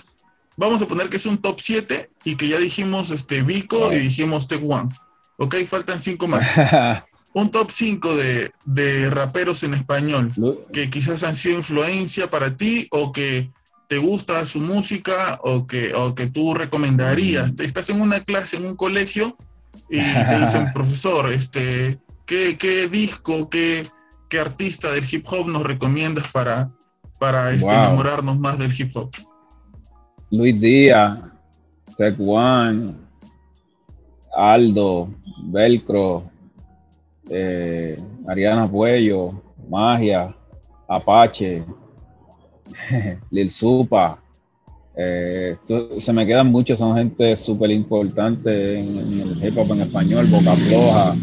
vamos 0.57 0.81
a 0.83 0.87
poner 0.87 1.09
que 1.09 1.17
es 1.17 1.27
un 1.27 1.39
top 1.39 1.61
7 1.61 2.11
y 2.25 2.37
que 2.37 2.49
ya 2.49 2.59
dijimos 2.59 3.11
este 3.11 3.43
Vico 3.43 3.93
y 3.93 3.99
dijimos 3.99 4.49
Tech 4.49 4.63
One. 4.67 4.91
Ok, 5.37 5.57
faltan 5.67 6.01
5 6.01 6.27
más. 6.29 6.47
un 7.33 7.51
top 7.51 7.71
5 7.71 8.17
de, 8.17 8.53
de, 8.65 9.11
raperos 9.11 9.63
en 9.65 9.75
español 9.75 10.33
que 10.73 10.89
quizás 10.91 11.23
han 11.25 11.35
sido 11.35 11.57
influencia 11.57 12.31
para 12.31 12.57
ti 12.57 12.87
o 12.91 13.11
que 13.11 13.51
te 13.89 13.99
gusta 13.99 14.47
su 14.47 14.61
música 14.61 15.41
o 15.43 15.67
que, 15.67 15.93
o 15.95 16.15
que 16.15 16.29
tú 16.29 16.55
recomendarías. 16.55 17.53
Estás 17.59 17.91
en 17.91 18.01
una 18.01 18.21
clase, 18.21 18.57
en 18.57 18.67
un 18.67 18.77
colegio 18.77 19.37
y 19.89 19.99
te 20.01 20.39
dicen, 20.45 20.73
profesor, 20.73 21.33
este, 21.33 21.99
¿qué, 22.27 22.57
qué 22.59 22.89
disco, 22.89 23.49
qué, 23.49 23.87
qué, 24.29 24.41
artista 24.41 24.91
del 24.91 25.05
hip 25.11 25.27
hop 25.31 25.49
nos 25.49 25.63
recomiendas 25.63 26.29
para, 26.29 26.71
para 27.19 27.53
este, 27.53 27.69
enamorarnos 27.69 28.39
más 28.39 28.59
del 28.59 28.73
hip 28.79 28.97
hop? 28.97 29.11
Luis 30.31 30.61
Díaz, 30.61 31.19
Tech 31.97 32.17
One, 32.19 32.95
Aldo, 34.37 35.09
Velcro, 35.45 36.25
eh, 37.31 37.99
Ariana 38.27 38.69
Puello, 38.69 39.43
Magia, 39.69 40.35
Apache, 40.89 41.63
Lil 43.31 43.51
Supa. 43.51 44.19
Eh, 44.97 45.57
se 45.99 46.13
me 46.13 46.27
quedan 46.27 46.49
muchos, 46.49 46.79
son 46.79 46.97
gente 46.97 47.35
súper 47.37 47.71
importante 47.71 48.79
en, 48.79 49.21
el 49.21 49.45
hip 49.45 49.59
hop 49.59 49.73
en 49.73 49.83
español, 49.83 50.27
Boca 50.27 50.55
Floja. 50.55 51.17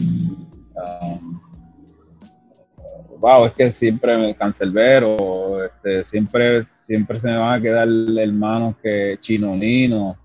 wow, 3.19 3.45
es 3.45 3.53
que 3.53 3.71
siempre 3.71 4.17
me 4.17 4.35
cancelbero, 4.35 5.63
este, 5.63 6.03
siempre, 6.03 6.63
siempre 6.63 7.19
se 7.19 7.27
me 7.27 7.37
van 7.37 7.59
a 7.59 7.61
quedar 7.61 7.87
hermanos 8.17 8.75
que 8.81 9.17
Chino 9.21 9.55
Nino, 9.55 10.17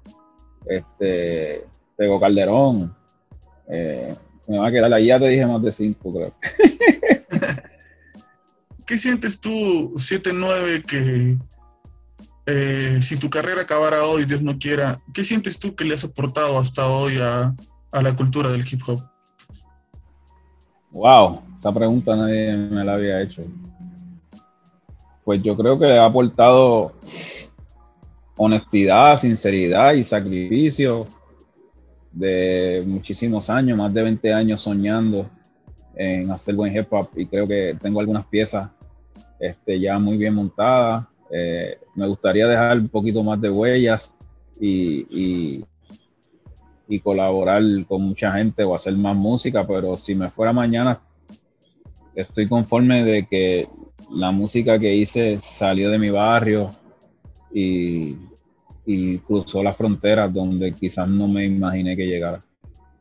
este, 0.66 1.66
Tego 1.97 2.18
Calderón, 2.18 2.92
eh, 3.68 4.14
se 4.38 4.53
me 4.53 4.59
va 4.59 4.68
a 4.68 4.72
quedar, 4.72 4.92
ahí 4.92 5.07
ya 5.07 5.18
te 5.18 5.28
dije 5.28 5.47
más 5.47 5.62
de 5.62 5.72
cinco, 5.72 6.12
creo. 6.12 6.32
¿Qué 8.86 8.97
sientes 8.97 9.40
tú, 9.40 9.94
7-9, 9.97 10.84
que 10.84 11.36
eh, 12.47 13.01
si 13.03 13.16
tu 13.16 13.28
carrera 13.28 13.62
acabara 13.62 14.05
hoy, 14.05 14.24
Dios 14.24 14.40
no 14.42 14.59
quiera, 14.59 15.01
¿qué 15.12 15.24
sientes 15.24 15.59
tú 15.59 15.74
que 15.74 15.84
le 15.84 15.94
has 15.94 16.05
aportado 16.05 16.59
hasta 16.59 16.86
hoy 16.86 17.18
a, 17.20 17.55
a 17.90 18.03
la 18.03 18.14
cultura 18.16 18.51
del 18.51 18.64
hip 18.70 18.80
hop? 18.86 19.03
Wow, 20.90 21.42
esa 21.59 21.72
pregunta 21.72 22.16
nadie 22.16 22.57
me 22.57 22.84
la 22.84 22.94
había 22.94 23.20
hecho. 23.20 23.42
Pues 25.24 25.42
yo 25.42 25.57
creo 25.57 25.78
que 25.78 25.86
le 25.86 25.99
ha 25.99 26.07
aportado 26.07 26.92
honestidad, 28.36 29.16
sinceridad 29.16 29.94
y 29.94 30.05
sacrificio 30.05 31.07
de 32.12 32.82
muchísimos 32.86 33.51
años, 33.51 33.76
más 33.76 33.92
de 33.92 34.03
20 34.03 34.32
años 34.32 34.61
soñando 34.61 35.28
en 35.94 36.30
hacer 36.30 36.55
buen 36.55 36.74
hip 36.74 36.86
hop 36.90 37.09
y 37.16 37.26
creo 37.26 37.47
que 37.47 37.76
tengo 37.80 38.01
algunas 38.01 38.26
piezas 38.26 38.70
este, 39.38 39.80
ya 39.80 39.99
muy 39.99 40.16
bien 40.16 40.34
montadas. 40.34 41.07
Eh, 41.30 41.78
me 41.94 42.06
gustaría 42.06 42.46
dejar 42.46 42.78
un 42.78 42.88
poquito 42.88 43.22
más 43.22 43.40
de 43.40 43.50
huellas 43.50 44.14
y, 44.60 45.64
y 46.88 47.00
colaborar 47.00 47.62
con 47.88 48.02
mucha 48.02 48.32
gente 48.32 48.62
o 48.64 48.74
hacer 48.74 48.94
más 48.94 49.16
música, 49.16 49.66
pero 49.66 49.96
si 49.96 50.14
me 50.14 50.30
fuera 50.30 50.52
mañana 50.52 51.00
estoy 52.16 52.48
conforme 52.48 53.04
de 53.04 53.26
que 53.26 53.68
la 54.10 54.30
música 54.30 54.78
que 54.78 54.94
hice 54.94 55.38
salió 55.40 55.90
de 55.90 55.98
mi 55.98 56.10
barrio 56.10 56.74
y, 57.52 58.16
cruzó 59.26 59.64
las 59.64 59.76
fronteras 59.76 60.32
donde 60.32 60.72
quizás 60.72 61.08
no 61.08 61.26
me 61.26 61.44
imaginé 61.44 61.96
que 61.96 62.06
llegara. 62.06 62.40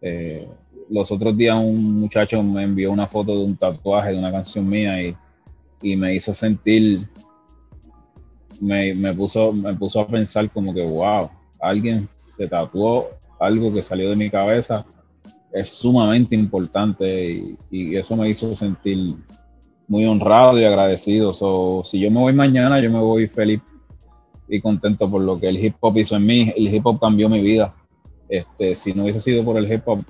Eh, 0.02 0.48
los 0.90 1.12
otros 1.12 1.38
días 1.38 1.58
un 1.60 2.00
muchacho 2.00 2.42
me 2.42 2.64
envió 2.64 2.92
una 2.92 3.06
foto 3.06 3.38
de 3.38 3.46
un 3.46 3.56
tatuaje 3.56 4.12
de 4.12 4.18
una 4.18 4.32
canción 4.32 4.68
mía 4.68 5.02
y, 5.02 5.16
me 5.96 6.16
hizo 6.16 6.34
sentir 6.34 7.02
me, 8.60 8.94
me, 8.94 9.14
puso, 9.14 9.54
me 9.54 9.74
puso 9.74 10.00
a 10.00 10.08
pensar 10.08 10.50
como 10.50 10.74
que, 10.74 10.84
wow, 10.84 11.30
alguien 11.60 12.08
se 12.08 12.48
tatuó 12.48 13.10
algo 13.40 13.74
que 13.74 13.82
salió 13.82 14.10
de 14.10 14.16
mi 14.16 14.30
cabeza, 14.30 14.86
es 15.56 15.70
sumamente 15.70 16.36
importante 16.36 17.56
y, 17.72 17.96
eso 17.96 18.16
me 18.16 18.30
hizo 18.30 18.56
sentir 18.56 19.16
muy 19.88 20.06
honrado 20.06 20.60
y 20.60 20.66
agradecido. 20.66 21.32
So, 21.32 21.84
si 21.86 22.00
yo 22.00 22.12
me 22.12 22.20
voy 22.20 22.34
mañana, 22.34 22.80
yo 22.82 22.92
me 22.92 23.00
voy 23.00 23.28
feliz 23.28 23.62
y 24.50 24.60
contento 24.60 25.10
por 25.10 25.22
lo 25.22 25.40
que 25.40 25.48
el 25.48 25.64
hip 25.64 25.76
hop 25.80 25.98
hizo 25.98 26.18
en 26.18 26.26
mí. 26.26 26.54
El 26.56 26.74
hip 26.74 26.86
hop 26.86 27.00
cambió 27.00 27.30
mi 27.30 27.42
vida. 27.42 27.74
Este, 28.28 28.76
si 28.76 28.94
no 28.94 29.04
hubiese 29.04 29.22
sido 29.22 29.46
por 29.46 29.58
el 29.58 29.72
hip 29.72 29.84
hop, 29.86 30.04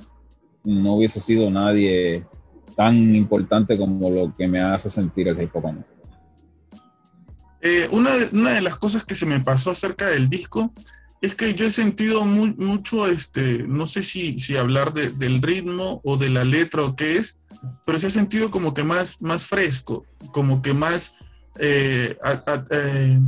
no 0.63 0.95
hubiese 0.95 1.19
sido 1.19 1.49
nadie 1.51 2.23
tan 2.75 3.15
importante 3.15 3.77
como 3.77 4.09
lo 4.09 4.33
que 4.35 4.47
me 4.47 4.61
hace 4.61 4.89
sentir 4.89 5.27
el 5.27 5.39
hip 5.39 5.55
hop. 5.55 5.75
Eh, 7.67 7.87
una, 7.89 8.15
de, 8.15 8.29
una, 8.31 8.51
de, 8.51 8.61
las 8.61 8.75
cosas 8.75 9.03
que 9.03 9.15
se 9.15 9.25
me 9.25 9.39
pasó 9.39 9.71
acerca 9.71 10.05
del 10.05 10.29
disco 10.29 10.71
es 11.19 11.33
que 11.33 11.55
yo 11.55 11.65
he 11.65 11.71
sentido 11.71 12.23
mucho, 12.23 13.07
este, 13.07 13.63
no 13.63 13.87
sé 13.87 14.03
si, 14.03 14.37
si 14.37 14.55
hablar 14.55 14.93
del 14.93 15.41
ritmo 15.41 15.99
o 16.03 16.17
de 16.17 16.29
la 16.29 16.43
letra 16.43 16.83
o 16.83 16.95
qué 16.95 17.17
es, 17.17 17.39
pero 17.83 17.99
se 17.99 18.05
ha 18.05 18.11
sentido 18.11 18.51
como 18.51 18.75
que 18.75 18.83
más, 18.83 19.19
más 19.19 19.45
fresco, 19.45 20.05
como 20.31 20.61
que 20.61 20.75
más, 20.75 21.15
eh, 21.57 22.15
eh, 22.69 23.19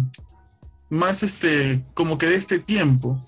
más 0.91 1.23
este, 1.23 1.83
como 1.95 2.19
que 2.19 2.27
de 2.27 2.35
este 2.35 2.59
tiempo. 2.59 3.27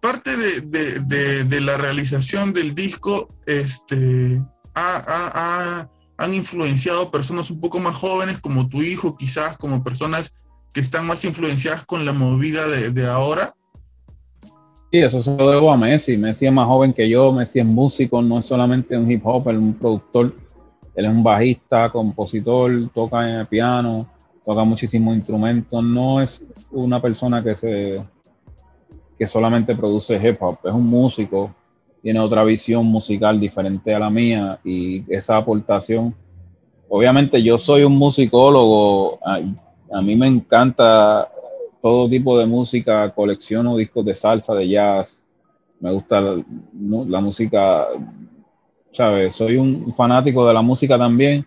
Parte 0.00 0.36
de, 0.36 1.60
la 1.60 1.76
realización 1.76 2.52
del 2.52 2.76
disco, 2.76 3.34
este, 3.46 4.40
han 6.20 6.34
influenciado 6.34 7.10
personas 7.10 7.50
un 7.50 7.60
poco 7.60 7.80
más 7.80 7.96
jóvenes, 7.96 8.38
como 8.40 8.68
tu 8.68 8.82
hijo, 8.82 9.16
quizás, 9.16 9.56
como 9.56 9.82
personas 9.82 10.30
que 10.70 10.80
están 10.80 11.06
más 11.06 11.24
influenciadas 11.24 11.82
con 11.86 12.04
la 12.04 12.12
movida 12.12 12.68
de, 12.68 13.06
ahora? 13.06 13.54
Sí, 14.92 14.98
eso 14.98 15.22
se 15.22 15.34
lo 15.34 15.50
debo 15.50 15.72
a 15.72 15.78
Messi. 15.78 16.18
Messi 16.18 16.46
es 16.46 16.52
más 16.52 16.66
joven 16.66 16.92
que 16.92 17.08
yo, 17.08 17.32
Messi 17.32 17.60
es 17.60 17.64
músico, 17.64 18.20
no 18.20 18.38
es 18.38 18.44
solamente 18.44 18.98
un 18.98 19.10
hip 19.10 19.22
hop, 19.24 19.48
es 19.48 19.56
un 19.56 19.72
productor. 19.72 20.34
Él 20.94 21.06
es 21.06 21.10
un 21.10 21.22
bajista, 21.22 21.88
compositor, 21.88 22.70
toca 22.92 23.46
piano, 23.48 24.06
toca 24.44 24.62
muchísimos 24.62 25.16
instrumentos. 25.16 25.82
No 25.82 26.20
es 26.20 26.44
una 26.70 27.00
persona 27.00 27.42
que 27.42 27.54
se 27.54 28.04
que 29.16 29.26
solamente 29.26 29.74
produce 29.74 30.16
hip 30.16 30.36
hop, 30.40 30.58
es 30.64 30.72
un 30.72 30.86
músico 30.86 31.54
tiene 32.02 32.20
otra 32.20 32.44
visión 32.44 32.86
musical 32.86 33.38
diferente 33.38 33.94
a 33.94 33.98
la 33.98 34.10
mía 34.10 34.58
y 34.64 35.04
esa 35.12 35.36
aportación. 35.36 36.14
Obviamente 36.88 37.42
yo 37.42 37.58
soy 37.58 37.84
un 37.84 37.96
musicólogo, 37.96 39.18
a, 39.22 40.02
mí 40.02 40.16
me 40.16 40.26
encanta 40.26 41.28
todo 41.80 42.08
tipo 42.08 42.38
de 42.38 42.46
música, 42.46 43.10
colecciono 43.10 43.76
discos 43.76 44.04
de 44.04 44.14
salsa, 44.14 44.54
de 44.54 44.68
jazz, 44.68 45.24
me 45.78 45.92
gusta 45.92 46.20
la, 46.20 47.20
música, 47.20 47.86
¿sabes? 48.92 49.34
Soy 49.34 49.56
un 49.56 49.94
fanático 49.94 50.46
de 50.46 50.54
la 50.54 50.62
música 50.62 50.98
también, 50.98 51.46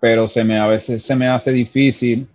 pero 0.00 0.26
se 0.26 0.42
me, 0.42 0.58
a 0.58 0.66
veces 0.66 1.02
se 1.02 1.14
me 1.14 1.28
hace 1.28 1.52
difícil 1.52 2.26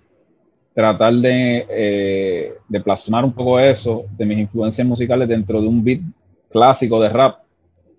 tratar 0.73 1.13
de, 1.15 1.65
eh, 1.69 2.53
de 2.67 2.81
plasmar 2.81 3.25
un 3.25 3.33
poco 3.33 3.59
eso, 3.59 4.05
de 4.15 4.25
mis 4.25 4.37
influencias 4.37 4.87
musicales 4.87 5.27
dentro 5.27 5.59
de 5.59 5.67
un 5.67 5.83
beat 5.83 6.01
clásico 6.49 6.99
de 6.99 7.09
rap, 7.09 7.39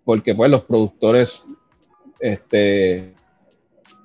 porque 0.05 0.34
pues 0.34 0.51
los 0.51 0.62
productores, 0.62 1.44
este, 2.20 3.14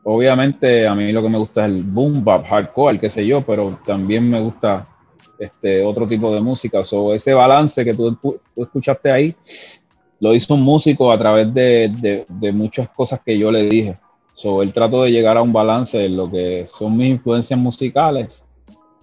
obviamente 0.03 0.87
a 0.87 0.95
mí 0.95 1.11
lo 1.11 1.21
que 1.21 1.29
me 1.29 1.37
gusta 1.37 1.65
es 1.65 1.71
el 1.71 1.83
boom 1.83 2.23
bap, 2.23 2.45
hardcore, 2.45 2.99
qué 2.99 3.09
sé 3.09 3.25
yo, 3.25 3.45
pero 3.45 3.79
también 3.85 4.29
me 4.29 4.39
gusta 4.39 4.87
este 5.39 5.83
otro 5.83 6.07
tipo 6.07 6.33
de 6.33 6.41
música. 6.41 6.81
O 6.91 7.13
ese 7.13 7.33
balance 7.33 7.83
que 7.83 7.93
tú, 7.93 8.39
escuchaste 8.55 9.11
ahí, 9.11 9.35
lo 10.19 10.33
hizo 10.33 10.53
un 10.53 10.61
músico 10.61 11.11
a 11.11 11.17
través 11.17 11.53
de, 11.53 12.25
muchas 12.53 12.89
cosas 12.89 13.19
que 13.25 13.37
yo 13.37 13.51
le 13.51 13.63
dije. 13.63 13.97
So, 14.33 14.63
él 14.63 14.73
trató 14.73 15.03
de 15.03 15.11
llegar 15.11 15.37
a 15.37 15.41
un 15.41 15.53
balance 15.53 16.05
en 16.05 16.17
lo 16.17 16.29
que 16.29 16.65
son 16.67 16.97
mis 16.97 17.11
influencias 17.11 17.59
musicales 17.59 18.43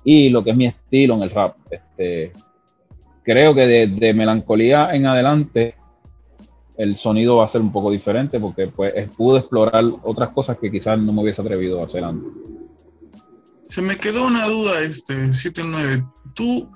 y 0.02 0.28
lo 0.28 0.42
que 0.42 0.50
es 0.50 0.56
mi 0.56 0.66
estilo 0.66 1.14
en 1.14 1.22
el 1.22 1.30
rap. 1.30 1.56
Este, 1.70 2.32
creo 3.22 3.54
que 3.54 3.66
de, 3.66 4.14
melancolía 4.14 4.94
en 4.94 5.06
adelante 5.06 5.74
el 6.76 6.96
sonido 6.96 7.36
va 7.36 7.44
a 7.44 7.48
ser 7.48 7.60
un 7.60 7.72
poco 7.72 7.90
diferente 7.90 8.40
porque 8.40 8.68
pues 8.68 9.10
pude 9.12 9.40
explorar 9.40 9.84
otras 10.02 10.30
cosas 10.30 10.58
que 10.58 10.70
quizás 10.70 10.98
no 10.98 11.12
me 11.12 11.22
hubiese 11.22 11.42
atrevido 11.42 11.80
a 11.80 11.84
hacer 11.84 12.04
antes. 12.04 12.30
Se 13.68 13.82
me 13.82 13.98
quedó 13.98 14.26
una 14.26 14.46
duda, 14.46 14.80
este 14.80 15.32
79. 15.32 16.04
¿Tú 16.34 16.70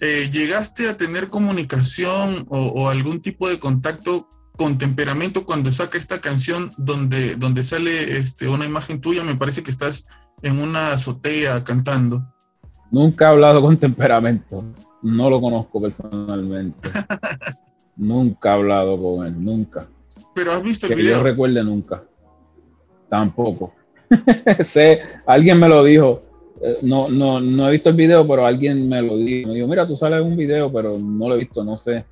eh, 0.00 0.28
llegaste 0.30 0.88
a 0.88 0.96
tener 0.96 1.28
comunicación 1.28 2.46
o, 2.48 2.88
algún 2.88 3.20
tipo 3.20 3.48
de 3.48 3.58
contacto 3.58 4.28
con 4.56 4.78
temperamento 4.78 5.44
cuando 5.44 5.72
saca 5.72 5.98
esta 5.98 6.20
canción 6.20 6.72
donde, 6.76 7.34
donde 7.36 7.64
sale 7.64 8.18
este, 8.18 8.46
una 8.46 8.66
imagen 8.66 9.00
tuya? 9.00 9.24
Me 9.24 9.36
parece 9.36 9.62
que 9.62 9.70
estás 9.70 10.06
en 10.42 10.58
una 10.58 10.92
azotea 10.92 11.64
cantando. 11.64 12.22
Nunca 12.90 13.24
he 13.24 13.28
hablado 13.28 13.62
con 13.62 13.76
temperamento. 13.76 14.64
No 15.06 15.30
lo 15.30 15.40
conozco 15.40 15.80
personalmente. 15.80 16.88
nunca 17.96 18.50
he 18.50 18.52
hablado 18.52 19.00
con 19.00 19.24
él, 19.24 19.42
nunca. 19.42 19.86
Pero 20.34 20.52
has 20.52 20.62
visto 20.62 20.86
el 20.86 20.96
que 20.96 21.02
video. 21.02 21.18
yo 21.18 21.22
recuerde 21.22 21.62
nunca. 21.62 22.02
Tampoco. 23.08 23.72
sé, 24.60 25.00
alguien 25.24 25.60
me 25.60 25.68
lo 25.68 25.84
dijo. 25.84 26.22
Eh, 26.60 26.78
no, 26.82 27.08
no, 27.08 27.40
no 27.40 27.68
he 27.68 27.72
visto 27.72 27.90
el 27.90 27.94
video, 27.94 28.26
pero 28.26 28.44
alguien 28.44 28.88
me 28.88 29.00
lo 29.00 29.16
dijo. 29.16 29.48
Me 29.48 29.54
dijo, 29.54 29.68
mira, 29.68 29.86
tú 29.86 29.94
sales 29.94 30.22
un 30.22 30.36
video, 30.36 30.72
pero 30.72 30.98
no 30.98 31.28
lo 31.28 31.36
he 31.36 31.38
visto, 31.38 31.62
no 31.62 31.76
sé. 31.76 32.04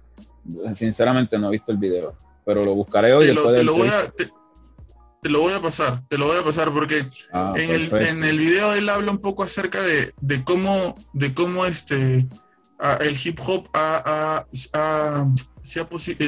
Sinceramente 0.73 1.37
no 1.37 1.49
he 1.49 1.53
visto 1.53 1.73
el 1.73 1.79
video. 1.79 2.15
Pero 2.45 2.65
lo 2.65 2.75
buscaré 2.75 3.13
hoy. 3.13 3.27
Te 3.27 3.35
lo, 3.35 3.53
te 3.53 3.65
lo 3.65 3.75
voy 3.75 3.89
a, 3.89 4.09
te, 4.09 5.29
lo 5.29 5.41
voy 5.41 5.53
a 5.53 5.61
pasar, 5.61 6.03
te 6.07 6.17
lo 6.17 6.27
voy 6.27 6.39
a 6.39 6.45
pasar 6.45 6.73
porque 6.73 7.09
ah, 7.33 7.55
en, 7.57 7.71
el, 7.71 7.93
en, 7.95 8.23
el, 8.23 8.39
video 8.39 8.75
él 8.75 8.89
habla 8.89 9.11
un 9.11 9.19
poco 9.19 9.43
acerca 9.43 9.81
de, 9.81 10.13
de 10.21 10.45
cómo, 10.45 10.95
de 11.15 11.33
cómo 11.33 11.65
este 11.65 12.29
el 13.01 13.17
hip 13.23 13.39
hop 13.47 13.69
eh, 13.75 14.43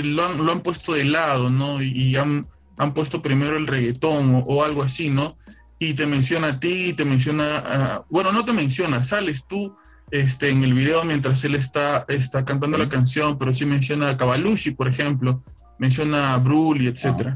lo, 0.03 0.53
han, 0.53 0.61
puesto 0.61 0.95
de 0.95 1.05
lado, 1.05 1.51
¿no? 1.51 1.83
Y, 1.83 2.17
han, 2.17 2.47
puesto 2.95 3.23
primero 3.23 3.57
el 3.57 3.67
reggaetón 3.67 4.45
o, 4.47 4.65
algo 4.65 4.83
así, 4.83 5.11
¿no? 5.11 5.37
Y 5.79 5.95
te 5.95 6.07
menciona 6.07 6.49
a 6.49 6.61
ti, 6.61 6.95
te 6.95 7.05
menciona, 7.05 8.05
bueno, 8.09 8.33
no 8.33 8.45
te 8.45 8.53
menciona, 8.53 9.03
sales 9.03 9.45
tú 9.47 9.77
este, 10.11 10.51
en 10.51 10.65
el 10.65 10.73
video 10.73 11.05
mientras 11.05 11.45
él 11.45 11.55
está, 11.55 12.07
está 12.09 12.45
cantando 12.45 12.79
la 12.79 12.89
canción, 12.89 13.37
pero 13.37 13.53
sí 13.53 13.67
menciona 13.67 14.11
a 14.11 14.17
Cavalucci, 14.17 14.71
por 14.71 14.89
ejemplo, 14.89 15.43
menciona 15.79 16.33
a 16.33 16.39
Brully, 16.39 16.87
etc. 16.87 17.35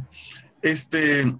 Este, 0.63 1.35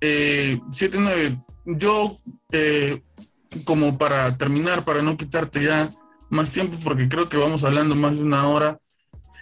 eh, 0.00 0.58
7-9, 0.70 1.44
yo, 1.66 2.18
eh, 2.50 3.00
como 3.64 3.96
para 3.96 4.36
terminar, 4.36 4.84
para 4.84 5.02
no 5.02 5.16
quitarte 5.16 5.62
ya 5.62 5.92
más 6.30 6.50
tiempo 6.50 6.78
porque 6.82 7.08
creo 7.08 7.28
que 7.28 7.36
vamos 7.36 7.64
hablando 7.64 7.94
más 7.94 8.16
de 8.16 8.22
una 8.22 8.48
hora. 8.48 8.78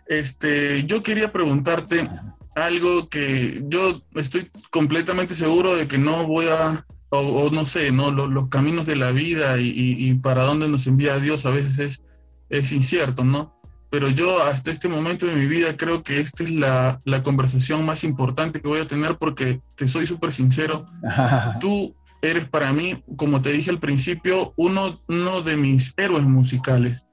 Este, 0.07 0.85
yo 0.85 1.03
quería 1.03 1.33
preguntarte 1.33 2.09
algo 2.55 3.09
que 3.09 3.63
yo 3.67 4.03
estoy 4.15 4.51
completamente 4.71 5.35
seguro 5.35 5.75
de 5.75 5.87
que 5.87 5.99
no 5.99 6.27
voy 6.27 6.47
a, 6.47 6.85
o, 7.11 7.51
no 7.51 7.65
sé, 7.65 7.93
no 7.93 8.11
los, 8.11 8.49
caminos 8.49 8.87
de 8.87 8.97
la 8.97 9.13
vida 9.13 9.59
y, 9.59 10.13
para 10.15 10.45
dónde 10.45 10.69
nos 10.69 10.87
envía 10.87 11.19
Dios 11.19 11.47
a 11.47 11.51
veces 11.51 11.79
es, 11.79 12.03
es 12.51 12.73
incierto, 12.73 13.25
¿no? 13.25 13.59
Pero 13.91 14.09
yo 14.09 14.43
hasta 14.43 14.71
este 14.71 14.89
momento 14.89 15.27
de 15.27 15.37
mi 15.37 15.47
vida 15.47 15.77
creo 15.77 16.03
que 16.03 16.21
esta 16.21 16.45
es 16.45 16.51
la, 16.51 17.01
la 17.05 17.23
conversación 17.23 17.85
más 17.85 18.05
importante 18.05 18.61
que 18.61 18.69
voy 18.69 18.81
a 18.81 18.87
tener 18.87 19.19
porque 19.19 19.61
te 19.77 19.87
soy 19.87 20.07
súper 20.07 20.33
sincero. 20.33 20.87
Tú 21.61 21.95
eres 22.23 22.49
para 22.49 22.73
mí, 22.73 23.03
como 23.17 23.43
te 23.43 23.53
dije 23.53 23.71
al 23.71 23.81
principio, 23.81 24.55
uno, 24.57 25.01
uno 25.09 25.43
de 25.43 25.57
mis 25.57 25.93
héroes 25.97 26.25
musicales. 26.25 27.07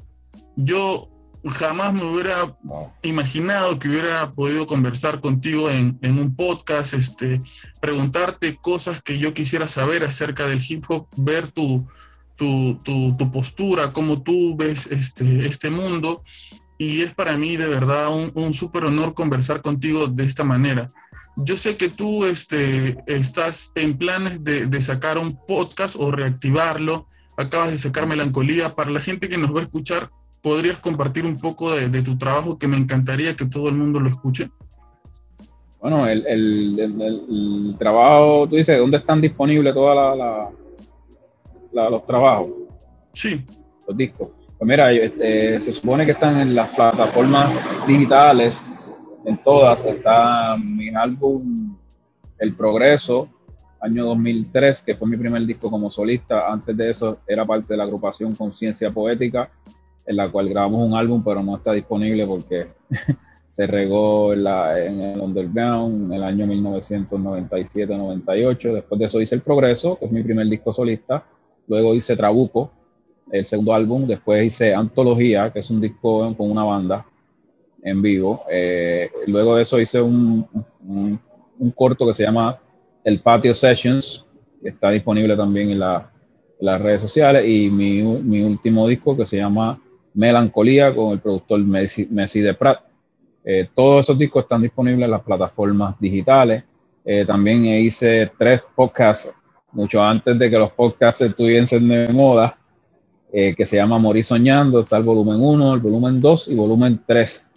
Yo 0.55 1.09
jamás 1.45 1.93
me 1.93 2.03
hubiera 2.03 2.55
imaginado 3.01 3.79
que 3.79 3.89
hubiera 3.89 4.31
podido 4.31 4.67
conversar 4.67 5.19
contigo 5.19 5.69
en, 5.69 5.97
un 6.01 6.35
podcast, 6.35 6.93
este, 6.93 7.41
preguntarte 7.81 8.57
cosas 8.57 9.01
que 9.01 9.17
yo 9.17 9.33
quisiera 9.33 9.67
saber 9.67 10.03
acerca 10.03 10.45
del 10.47 10.61
hip 10.67 10.85
hop, 10.89 11.07
ver 11.17 11.47
tu, 11.47 11.87
tu, 12.35 13.31
postura, 13.31 13.91
cómo 13.91 14.21
tú 14.21 14.55
ves 14.55 14.85
este, 14.87 15.47
este 15.47 15.71
mundo. 15.71 16.23
Y 16.77 17.01
es 17.01 17.13
para 17.13 17.35
mí 17.35 17.57
de 17.57 17.67
verdad 17.67 18.09
un, 18.09 18.31
un 18.35 18.53
súper 18.53 18.85
honor 18.85 19.13
conversar 19.13 19.61
contigo 19.61 20.07
de 20.07 20.23
esta 20.23 20.43
manera 20.43 20.89
yo 21.43 21.55
sé 21.55 21.77
que 21.77 21.89
tú 21.89 22.25
este, 22.25 22.97
estás 23.07 23.71
en 23.75 23.97
planes 23.97 24.43
de, 24.43 24.81
sacar 24.81 25.17
un 25.17 25.37
podcast 25.45 25.95
o 25.97 26.11
reactivarlo. 26.11 27.07
Acabas 27.37 27.71
de 27.71 27.77
sacar 27.77 28.05
Melancolía. 28.05 28.75
Para 28.75 28.91
la 28.91 28.99
gente 28.99 29.29
que 29.29 29.37
nos 29.37 29.55
va 29.55 29.59
a 29.59 29.63
escuchar, 29.63 30.09
¿podrías 30.41 30.79
compartir 30.79 31.25
un 31.25 31.37
poco 31.37 31.71
de, 31.71 32.01
tu 32.01 32.17
trabajo 32.17 32.57
que 32.57 32.67
me 32.67 32.77
encantaría 32.77 33.35
que 33.35 33.45
todo 33.45 33.69
el 33.69 33.75
mundo 33.75 33.99
lo 33.99 34.09
escuche? 34.09 34.49
Bueno, 35.79 36.07
el, 36.07 37.75
trabajo, 37.79 38.47
tú 38.49 38.57
dices, 38.57 38.77
¿dónde 38.77 38.97
están 38.97 39.21
disponibles 39.21 39.73
todos 39.73 40.17
la, 41.71 41.89
los 41.89 42.05
trabajos? 42.05 42.49
Sí. 43.13 43.45
Los 43.87 43.95
discos. 43.95 44.29
Pues 44.57 44.67
mira, 44.67 44.91
este, 44.91 45.61
se 45.61 45.71
supone 45.71 46.05
que 46.05 46.11
están 46.11 46.37
en 46.41 46.53
las 46.53 46.69
plataformas 46.75 47.55
digitales, 47.87 48.57
en 49.25 49.37
todas. 49.43 49.85
Está 49.85 50.57
mi 50.57 50.89
álbum 50.89 51.75
El 52.37 52.53
Progreso, 52.53 53.27
año 53.81 54.05
2003, 54.05 54.81
que 54.81 54.95
fue 54.95 55.07
mi 55.07 55.17
primer 55.17 55.45
disco 55.45 55.69
como 55.69 55.89
solista. 55.89 56.51
Antes 56.51 56.75
de 56.75 56.89
eso 56.89 57.19
era 57.27 57.45
parte 57.45 57.73
de 57.73 57.77
la 57.77 57.83
agrupación 57.83 58.35
Conciencia 58.35 58.91
Poética, 58.91 59.49
en 60.05 60.15
la 60.15 60.29
cual 60.29 60.49
grabamos 60.49 60.87
un 60.87 60.95
álbum, 60.95 61.23
pero 61.23 61.43
no 61.43 61.57
está 61.57 61.73
disponible 61.73 62.25
porque 62.25 62.67
se 63.51 63.67
regó 63.67 64.33
en, 64.33 65.01
el 65.01 65.19
Underground 65.19 66.05
en 66.05 66.13
el 66.13 66.23
año 66.23 66.45
1997-98. 66.45 68.73
Después 68.73 68.99
de 68.99 69.05
eso 69.05 69.21
hice 69.21 69.35
El 69.35 69.41
Progreso, 69.41 69.99
que 69.99 70.05
es 70.05 70.11
mi 70.11 70.23
primer 70.23 70.47
disco 70.47 70.73
solista. 70.73 71.23
Luego 71.67 71.93
hice 71.93 72.15
Trabuco, 72.15 72.71
el 73.31 73.45
segundo 73.45 73.73
álbum. 73.73 74.07
Después 74.07 74.43
hice 74.43 74.73
Antología, 74.73 75.51
que 75.51 75.59
es 75.59 75.69
un 75.69 75.79
disco 75.79 76.33
con 76.35 76.49
una 76.49 76.63
banda 76.63 77.05
en 77.83 78.01
vivo. 78.01 78.43
Eh, 78.51 79.09
luego 79.27 79.55
de 79.55 79.61
eso 79.63 79.79
hice 79.79 80.01
un, 80.01 80.47
un, 80.87 81.71
corto 81.71 82.05
que 82.05 82.13
se 82.13 82.23
llama 82.23 82.57
El 83.03 83.19
Patio 83.19 83.53
Sessions, 83.53 84.25
que 84.61 84.69
está 84.69 84.89
disponible 84.91 85.35
también 85.35 85.71
en, 85.71 85.79
la, 85.79 86.11
las 86.59 86.81
redes 86.81 87.01
sociales. 87.01 87.47
Y 87.47 87.69
mi, 87.69 88.01
mi, 88.01 88.41
último 88.41 88.87
disco 88.87 89.15
que 89.15 89.25
se 89.25 89.37
llama 89.37 89.79
Melancolía 90.13 90.93
con 90.93 91.11
el 91.13 91.19
productor 91.19 91.59
Messi, 91.59 92.07
Messi 92.09 92.41
de 92.41 92.53
Prat. 92.53 92.79
Eh, 93.43 93.67
todos 93.73 94.05
esos 94.05 94.17
discos 94.17 94.43
están 94.43 94.61
disponibles 94.61 95.05
en 95.05 95.11
las 95.11 95.21
plataformas 95.21 95.99
digitales. 95.99 96.63
Eh, 97.05 97.25
también 97.25 97.65
hice 97.65 98.31
tres 98.37 98.61
podcasts, 98.75 99.33
mucho 99.71 100.03
antes 100.03 100.37
de 100.37 100.49
que 100.49 100.57
los 100.57 100.71
podcasts 100.71 101.21
estuviesen 101.21 101.87
de 101.87 102.07
moda, 102.09 102.55
que 103.31 103.63
se 103.63 103.75
llama 103.75 103.99
Morir 103.99 104.23
Soñando. 104.23 104.79
Está 104.79 104.97
el 104.97 105.03
volumen 105.03 105.37
1, 105.39 105.75
el 105.75 105.79
volumen 105.79 106.19
2 106.19 106.47
y 106.47 106.55
volumen 106.55 106.99
3. 107.05 107.48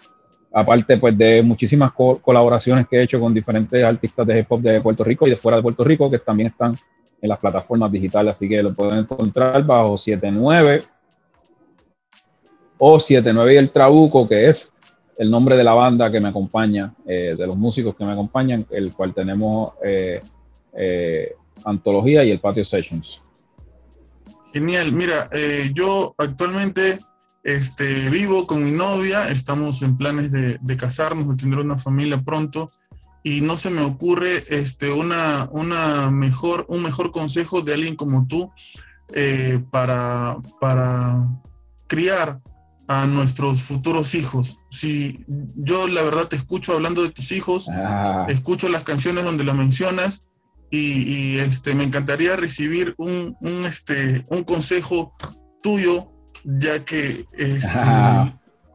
Aparte 0.55 0.99
pues 0.99 1.17
de 1.17 1.43
muchísimas 1.43 1.93
colaboraciones 1.93 2.87
que 2.87 2.97
he 2.97 3.03
hecho 3.03 3.19
con 3.19 3.33
diferentes 3.33 3.83
artistas 3.83 4.27
de 4.27 4.41
hip 4.41 4.47
hop 4.51 4.61
de 4.61 4.81
Puerto 4.81 5.03
Rico 5.03 5.27
y 5.27 5.31
de 5.31 5.37
fuera 5.37 5.57
de 5.57 5.63
Puerto 5.63 5.83
Rico, 5.83 6.11
que 6.11 6.19
también 6.19 6.49
están 6.49 6.79
en 7.21 7.29
las 7.29 7.39
plataformas 7.39 7.91
digitales, 7.91 8.37
así 8.37 8.49
que 8.49 8.63
lo 8.63 8.75
pueden 8.75 8.99
encontrar 8.99 9.65
bajo 9.65 9.97
79 9.97 10.85
o 12.79 12.99
79 12.99 13.55
y 13.55 13.57
el 13.57 13.71
Trabuco, 13.71 14.29
que 14.29 14.49
es 14.49 14.75
el 15.17 15.31
nombre 15.31 15.57
de 15.57 15.63
la 15.63 15.73
banda 15.73 16.11
que 16.11 16.21
me 16.21 16.29
acompaña, 16.29 16.93
eh, 17.07 17.37
de 17.39 17.47
los 17.47 17.57
músicos 17.57 17.95
que 17.95 18.05
me 18.05 18.13
acompañan, 18.13 18.67
el 18.71 18.93
cual 18.93 19.15
tenemos 19.15 19.75
eh, 19.85 20.21
eh, 20.75 21.33
Antología 21.65 22.25
y 22.25 22.33
el 22.33 22.41
Patio 22.41 22.65
Sessions. 22.65 23.21
Genial, 24.53 24.93
mira, 24.93 25.31
yo 25.73 26.15
actualmente 26.19 26.99
este, 27.43 28.09
vivo 28.11 28.47
con 28.47 28.65
mi 28.65 28.71
novia, 28.71 29.31
estamos 29.31 29.83
en 29.83 29.97
planes 29.97 30.31
de, 30.33 30.77
casarnos, 30.77 31.29
de 31.29 31.37
tener 31.37 31.59
una 31.59 31.79
familia 31.79 32.23
pronto, 32.23 32.71
y 33.25 33.41
no 33.41 33.57
se 33.57 33.71
me 33.71 33.83
ocurre 33.83 34.45
este, 34.49 34.91
una, 34.91 35.49
una 35.53 36.11
mejor, 36.11 36.67
un 36.69 36.83
mejor 36.83 37.13
consejo 37.13 37.63
de 37.63 37.75
alguien 37.75 37.97
como 37.97 38.27
tú 38.27 38.51
para, 39.71 40.39
para 40.59 41.29
criar 41.87 42.41
a 42.89 43.07
nuestros 43.07 43.63
futuros 43.63 44.15
hijos. 44.15 44.59
Si 44.71 45.25
yo 45.57 45.89
la 45.89 46.03
verdad 46.03 46.29
te 46.29 46.37
escucho 46.37 46.73
hablando 46.73 47.03
de 47.03 47.11
tus 47.11 47.33
hijos, 47.33 47.69
ah. 47.71 48.27
escucho 48.29 48.69
las 48.69 48.83
canciones 48.83 49.25
donde 49.25 49.45
lo 49.45 49.55
mencionas 49.55 50.23
y, 50.71 51.39
este, 51.39 51.75
me 51.75 51.85
encantaría 51.85 52.35
recibir 52.35 52.95
un, 52.97 53.37
este, 53.67 54.25
un 54.29 54.43
consejo 54.45 55.15
tuyo, 55.63 56.12
ya 56.45 56.85
que 56.85 57.25
este, 57.37 57.69
ah. 57.73 58.33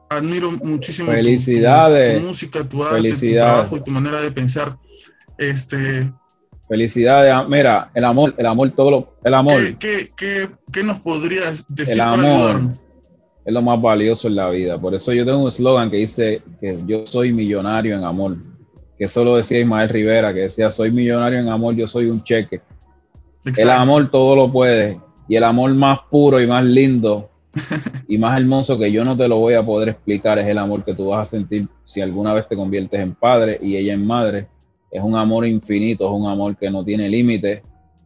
admiro 0.10 0.52
muchísimo 0.52 1.12
Felicidades. 1.12 2.22
Tu, 2.22 2.28
música, 2.28 2.64
tu 2.64 2.84
arte, 2.84 3.12
tu 3.12 3.32
trabajo 3.32 3.78
y 3.78 3.82
tu 3.82 3.92
manera 3.92 4.22
de 4.22 4.32
pensar. 4.32 4.78
Este, 5.38 6.12
Felicidades, 6.68 7.48
mira, 7.48 7.92
el 7.94 8.04
amor, 8.04 8.34
el 8.38 8.46
amor, 8.46 8.72
todo 8.72 8.92
lo, 8.92 9.14
el 9.24 9.34
amor. 9.34 9.78
¿Qué, 9.78 10.12
qué, 10.16 10.50
qué, 10.72 10.84
nos 10.84 11.00
podrías 11.00 11.64
decir 11.70 11.94
el 11.94 12.02
amor, 12.02 12.62
es 13.46 13.54
lo 13.54 13.62
más 13.62 13.82
valioso 13.82 14.28
en 14.28 14.36
la 14.36 14.50
vida. 14.50 14.78
Por 14.78 14.94
eso 14.94 15.14
yo 15.14 15.24
tengo 15.24 15.40
un 15.40 15.48
eslogan 15.48 15.90
que 15.90 15.98
dice 15.98 16.42
que 16.60 16.78
yo 16.86 17.06
soy 17.06 17.32
millonario 17.32 17.96
en 17.96 18.04
amor. 18.04 18.36
Que 18.98 19.06
eso 19.06 19.24
lo 19.24 19.38
decía 19.38 19.60
Ismael 19.60 19.88
Rivera, 19.88 20.34
que 20.34 20.42
decía, 20.42 20.70
soy 20.70 20.92
millonario 20.92 21.40
en 21.40 21.48
amor, 21.48 21.74
yo 21.76 21.88
soy 21.88 22.08
un 22.10 22.22
cheque. 22.22 22.60
El 23.56 23.70
amor 23.70 24.10
todo 24.10 24.36
lo 24.36 24.52
puede. 24.52 25.00
Y 25.30 25.38
el 25.38 25.46
amor 25.46 25.74
más 25.74 26.00
puro 26.10 26.42
y 26.42 26.48
más 26.48 26.66
lindo 26.66 27.30
y 28.08 28.18
más 28.18 28.38
hermoso 28.38 28.78
que 28.78 28.92
yo 28.92 29.04
no 29.04 29.16
te 29.16 29.28
lo 29.28 29.38
voy 29.38 29.54
a 29.54 29.64
poder 29.64 29.90
explicar 29.90 30.40
es 30.40 30.48
el 30.48 30.58
amor 30.58 30.84
que 30.84 30.94
tú 30.94 31.10
vas 31.10 31.28
a 31.28 31.32
sentir 31.32 31.68
si 31.84 32.02
alguna 32.02 32.34
vez 32.34 32.48
te 32.48 32.56
conviertes 32.56 33.00
en 33.00 33.14
padre 33.14 33.58
y 33.62 33.76
ella 33.76 33.94
en 33.94 34.06
madre. 34.06 34.48
Es 34.92 35.04
un 35.04 35.16
amor 35.16 35.46
infinito, 35.46 36.06
es 36.06 36.20
un 36.20 36.30
amor 36.30 36.56
que 36.56 36.70
no 36.70 36.84
tiene 36.84 37.10
límites. 37.10 37.62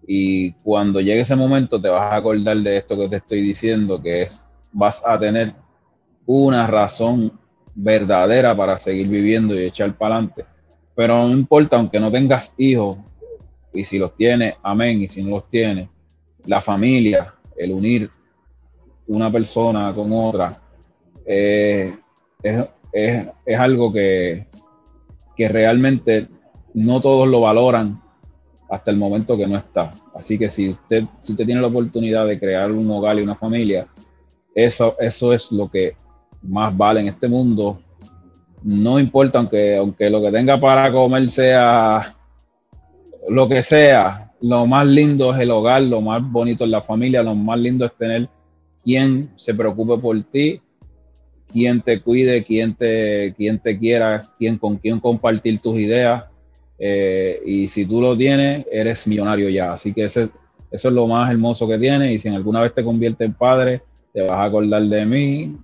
Y 0.07 0.51
cuando 0.63 0.99
llegue 0.99 1.21
ese 1.21 1.35
momento 1.35 1.79
te 1.79 1.89
vas 1.89 2.11
a 2.11 2.15
acordar 2.15 2.57
de 2.57 2.77
esto 2.77 2.95
que 2.95 3.07
te 3.07 3.17
estoy 3.17 3.41
diciendo, 3.41 4.01
que 4.01 4.23
es 4.23 4.49
vas 4.71 5.01
a 5.05 5.17
tener 5.17 5.53
una 6.25 6.65
razón 6.67 7.31
verdadera 7.75 8.55
para 8.55 8.77
seguir 8.77 9.07
viviendo 9.07 9.55
y 9.55 9.65
echar 9.65 9.93
para 9.93 10.15
adelante. 10.15 10.45
Pero 10.95 11.27
no 11.27 11.33
importa, 11.33 11.77
aunque 11.77 11.99
no 11.99 12.11
tengas 12.11 12.53
hijos, 12.57 12.97
y 13.73 13.85
si 13.85 13.97
los 13.97 14.15
tienes, 14.15 14.55
amén, 14.63 15.01
y 15.01 15.07
si 15.07 15.23
no 15.23 15.31
los 15.31 15.49
tienes, 15.49 15.87
la 16.45 16.61
familia, 16.61 17.33
el 17.55 17.71
unir 17.71 18.09
una 19.07 19.31
persona 19.31 19.93
con 19.93 20.11
otra, 20.11 20.59
eh, 21.25 21.93
es, 22.41 23.59
algo 23.59 23.91
que, 23.91 24.47
que 25.35 25.47
realmente 25.47 26.27
no 26.73 27.01
todos 27.01 27.27
lo 27.27 27.41
valoran 27.41 28.01
hasta 28.69 28.91
el 28.91 28.97
momento 28.97 29.37
que 29.37 29.47
no 29.47 29.57
está. 29.57 29.91
Así 30.15 30.37
que 30.37 30.49
si 30.49 30.69
usted, 30.69 31.03
si 31.21 31.33
usted 31.33 31.45
tiene 31.45 31.61
la 31.61 31.67
oportunidad 31.67 32.25
de 32.25 32.39
crear 32.39 32.71
un 32.71 32.89
hogar 32.89 33.19
y 33.19 33.21
una 33.21 33.35
familia, 33.35 33.87
eso, 34.55 34.95
eso 34.99 35.33
es 35.33 35.51
lo 35.51 35.69
que 35.69 35.95
más 36.41 36.75
vale 36.75 37.01
en 37.01 37.07
este 37.07 37.27
mundo. 37.27 37.81
No 38.63 38.99
importa, 38.99 39.39
aunque, 39.39 39.77
aunque 39.77 40.09
lo 40.09 40.21
que 40.21 40.31
tenga 40.31 40.59
para 40.59 40.91
comer 40.91 41.29
sea 41.29 42.15
lo 43.29 43.47
que 43.47 43.61
sea, 43.61 44.31
lo 44.41 44.65
más 44.65 44.87
lindo 44.87 45.33
es 45.33 45.39
el 45.39 45.51
hogar, 45.51 45.83
lo 45.83 46.01
más 46.01 46.21
bonito 46.23 46.63
es 46.63 46.69
la 46.69 46.81
familia, 46.81 47.21
lo 47.23 47.35
más 47.35 47.59
lindo 47.59 47.85
es 47.85 47.93
tener 47.97 48.27
quien 48.83 49.29
se 49.37 49.53
preocupe 49.53 49.97
por 49.97 50.21
ti, 50.23 50.61
quien 51.51 51.81
te 51.81 52.01
cuide, 52.01 52.43
quien 52.43 52.73
te, 52.73 53.33
quien 53.37 53.59
te 53.59 53.77
quiera, 53.77 54.29
quien 54.37 54.57
con 54.57 54.77
quien 54.77 54.99
compartir 54.99 55.59
tus 55.59 55.79
ideas. 55.79 56.25
Eh, 56.79 57.41
y 57.45 57.67
si 57.67 57.85
tú 57.85 58.01
lo 58.01 58.15
tienes, 58.15 58.65
eres 58.71 59.05
millonario 59.05 59.49
ya. 59.49 59.73
Así 59.73 59.93
que 59.93 60.05
ese, 60.05 60.29
eso 60.71 60.87
es 60.87 60.93
lo 60.93 61.07
más 61.07 61.29
hermoso 61.29 61.67
que 61.67 61.77
tienes. 61.77 62.11
Y 62.11 62.19
si 62.19 62.29
alguna 62.29 62.61
vez 62.61 62.73
te 62.73 62.83
conviertes 62.83 63.25
en 63.25 63.33
padre, 63.33 63.81
te 64.13 64.21
vas 64.21 64.31
a 64.31 64.43
acordar 64.45 64.83
de 64.83 65.05
mí, 65.05 65.57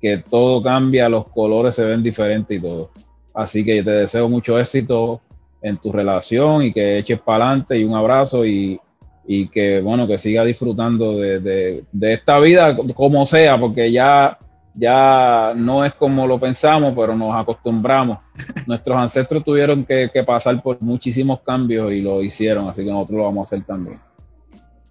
que 0.00 0.18
todo 0.18 0.62
cambia, 0.62 1.08
los 1.08 1.28
colores 1.28 1.74
se 1.74 1.84
ven 1.84 2.02
diferentes 2.02 2.58
y 2.58 2.60
todo. 2.60 2.90
Así 3.34 3.64
que 3.64 3.82
te 3.82 3.90
deseo 3.90 4.28
mucho 4.28 4.58
éxito 4.58 5.20
en 5.62 5.76
tu 5.78 5.92
relación 5.92 6.62
y 6.62 6.72
que 6.72 6.98
eches 6.98 7.20
para 7.20 7.46
adelante 7.46 7.78
y 7.78 7.84
un 7.84 7.94
abrazo 7.94 8.44
y, 8.44 8.78
que, 9.26 9.80
bueno, 9.80 10.06
que 10.06 10.18
siga 10.18 10.44
disfrutando 10.44 11.16
de, 11.18 11.84
esta 12.00 12.38
vida 12.38 12.76
como 12.94 13.24
sea, 13.26 13.58
porque 13.58 13.90
ya, 13.90 14.38
ya 14.74 15.52
no 15.56 15.84
es 15.84 15.94
como 15.94 16.26
lo 16.26 16.38
pensamos, 16.38 16.94
pero 16.96 17.16
nos 17.16 17.34
acostumbramos. 17.34 18.18
Nuestros 18.66 18.96
ancestros 18.96 19.44
tuvieron 19.44 19.84
que, 19.84 20.10
que 20.12 20.24
pasar 20.24 20.62
por 20.62 20.80
muchísimos 20.82 21.40
cambios 21.40 21.92
y 21.92 22.00
lo 22.02 22.22
hicieron, 22.22 22.68
así 22.68 22.84
que 22.84 22.90
nosotros 22.90 23.18
lo 23.18 23.24
vamos 23.24 23.46
a 23.46 23.54
hacer 23.54 23.66
también. 23.66 23.98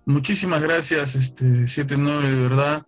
Muchísimas 0.05 0.61
gracias, 0.61 1.15
este 1.15 1.67
79, 1.67 2.29
de 2.29 2.41
verdad. 2.41 2.85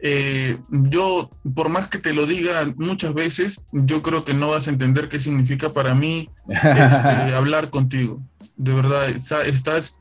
Eh, 0.00 0.58
yo, 0.70 1.28
por 1.54 1.70
más 1.70 1.88
que 1.88 1.98
te 1.98 2.12
lo 2.12 2.26
diga 2.26 2.72
muchas 2.76 3.14
veces, 3.14 3.64
yo 3.72 4.02
creo 4.02 4.24
que 4.24 4.34
no 4.34 4.50
vas 4.50 4.68
a 4.68 4.70
entender 4.70 5.08
qué 5.08 5.18
significa 5.18 5.70
para 5.70 5.94
mí 5.94 6.30
este, 6.48 7.34
hablar 7.34 7.70
contigo. 7.70 8.22
De 8.56 8.74
verdad, 8.74 9.08
estás, 9.08 9.96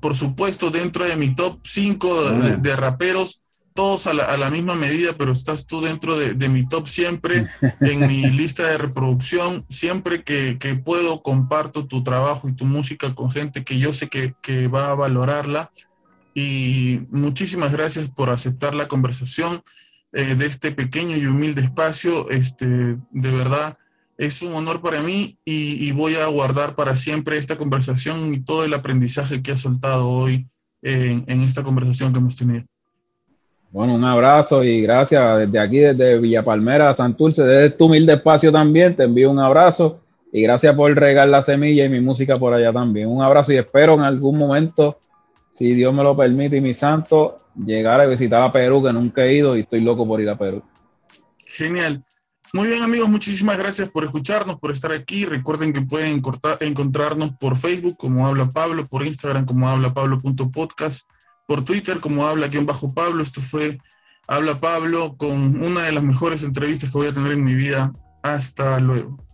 por 0.00 0.14
supuesto, 0.14 0.70
dentro 0.70 1.04
de 1.04 1.16
mi 1.16 1.34
top 1.34 1.60
5 1.64 2.30
de, 2.58 2.76
raperos, 2.76 3.42
todos 3.74 4.06
a 4.06 4.12
la, 4.12 4.50
misma 4.50 4.74
medida, 4.74 5.12
pero 5.16 5.32
estás 5.32 5.66
tú 5.66 5.80
dentro 5.80 6.16
de, 6.16 6.48
mi 6.48 6.66
top 6.66 6.88
siempre, 6.88 7.46
en 7.80 8.06
mi 8.06 8.22
lista 8.30 8.66
de 8.66 8.78
reproducción. 8.78 9.64
Siempre 9.68 10.22
que, 10.24 10.80
puedo, 10.84 11.22
comparto 11.22 11.86
tu 11.86 12.02
trabajo 12.02 12.48
y 12.48 12.54
tu 12.54 12.64
música 12.64 13.14
con 13.14 13.30
gente 13.30 13.64
que 13.64 13.78
yo 13.78 13.92
sé 13.92 14.08
que, 14.08 14.34
que 14.42 14.68
va 14.68 14.90
a 14.90 14.94
valorarla 14.94 15.70
y 16.38 17.00
muchísimas 17.10 17.72
gracias 17.72 18.08
por 18.08 18.30
aceptar 18.30 18.72
la 18.72 18.86
conversación 18.86 19.62
eh, 20.12 20.36
de 20.36 20.46
este 20.46 20.70
pequeño 20.70 21.16
y 21.16 21.26
humilde 21.26 21.62
espacio. 21.62 22.30
Este, 22.30 22.66
de 22.66 23.32
verdad, 23.32 23.76
es 24.18 24.42
un 24.42 24.52
honor 24.52 24.82
para 24.82 25.00
mí 25.00 25.38
y, 25.44 25.92
voy 25.92 26.16
a 26.16 26.26
guardar 26.26 26.74
para 26.74 26.96
siempre 26.96 27.38
esta 27.38 27.56
conversación 27.56 28.34
y 28.34 28.40
todo 28.40 28.64
el 28.64 28.74
aprendizaje 28.74 29.40
que 29.42 29.52
ha 29.52 29.56
soltado 29.56 30.10
hoy 30.10 30.48
en, 30.82 31.40
esta 31.42 31.62
conversación 31.62 32.12
que 32.12 32.18
hemos 32.18 32.34
tenido. 32.34 32.64
Bueno, 33.70 33.94
un 33.94 34.04
abrazo 34.04 34.64
y 34.64 34.82
gracias 34.82 35.38
desde 35.38 35.58
aquí, 35.60 35.78
desde 35.78 36.18
Villa 36.18 36.42
Palmera, 36.42 36.92
Santurce, 36.94 37.44
desde 37.44 37.70
tu 37.70 37.86
humilde 37.86 38.14
espacio 38.14 38.50
también. 38.50 38.96
Te 38.96 39.04
envío 39.04 39.30
un 39.30 39.38
abrazo 39.38 40.00
y 40.32 40.42
gracias 40.42 40.74
por 40.74 40.92
regar 40.94 41.28
la 41.28 41.42
semilla 41.42 41.84
y 41.84 41.88
mi 41.88 42.00
música 42.00 42.38
por 42.38 42.52
allá 42.52 42.72
también. 42.72 43.08
Un 43.08 43.22
abrazo 43.22 43.52
y 43.52 43.56
espero 43.56 43.94
en 43.94 44.00
algún 44.00 44.36
momento, 44.36 44.98
si 45.52 45.74
Dios 45.74 45.94
me 45.94 46.02
lo 46.02 46.16
permite 46.16 46.56
y 46.56 46.60
mi 46.60 46.74
santo, 46.74 47.38
llegar 47.54 48.00
a 48.00 48.06
visitar 48.06 48.42
a 48.42 48.50
Perú, 48.50 48.82
que 48.82 48.92
nunca 48.92 49.24
he 49.24 49.34
ido 49.34 49.56
y 49.56 49.60
estoy 49.60 49.80
loco 49.80 50.06
por 50.08 50.20
ir 50.20 50.28
a 50.28 50.36
Perú. 50.36 50.62
Genial. 51.46 52.04
Muy 52.54 52.68
bien 52.68 52.82
amigos, 52.82 53.10
muchísimas 53.10 53.58
gracias 53.58 53.90
por 53.90 54.04
escucharnos, 54.04 54.58
por 54.58 54.70
estar 54.70 54.90
aquí. 54.92 55.26
Recuerden 55.26 55.74
que 55.74 55.82
pueden 55.82 56.22
encontrarnos 56.60 57.36
por 57.38 57.56
Facebook 57.56 57.96
como 57.98 58.26
Habla 58.26 58.50
Pablo, 58.50 58.86
por 58.86 59.06
Instagram 59.06 59.44
como 59.44 59.68
habla 59.68 59.92
Pablo.podcast, 59.92 61.06
por 61.46 61.62
Twitter 61.62 62.00
como 62.00 62.26
habla-pablo. 62.26 63.22
Esto 63.22 63.42
fue 63.42 63.78
Habla 64.26 64.60
Pablo 64.60 65.16
con 65.18 65.62
una 65.62 65.82
de 65.82 65.92
las 65.92 66.02
mejores 66.02 66.42
entrevistas 66.42 66.90
que 66.90 66.98
voy 66.98 67.08
a 67.08 67.14
tener 67.14 67.32
en 67.32 67.44
mi 67.44 67.54
vida. 67.54 67.92
Hasta 68.22 68.80
luego. 68.80 69.27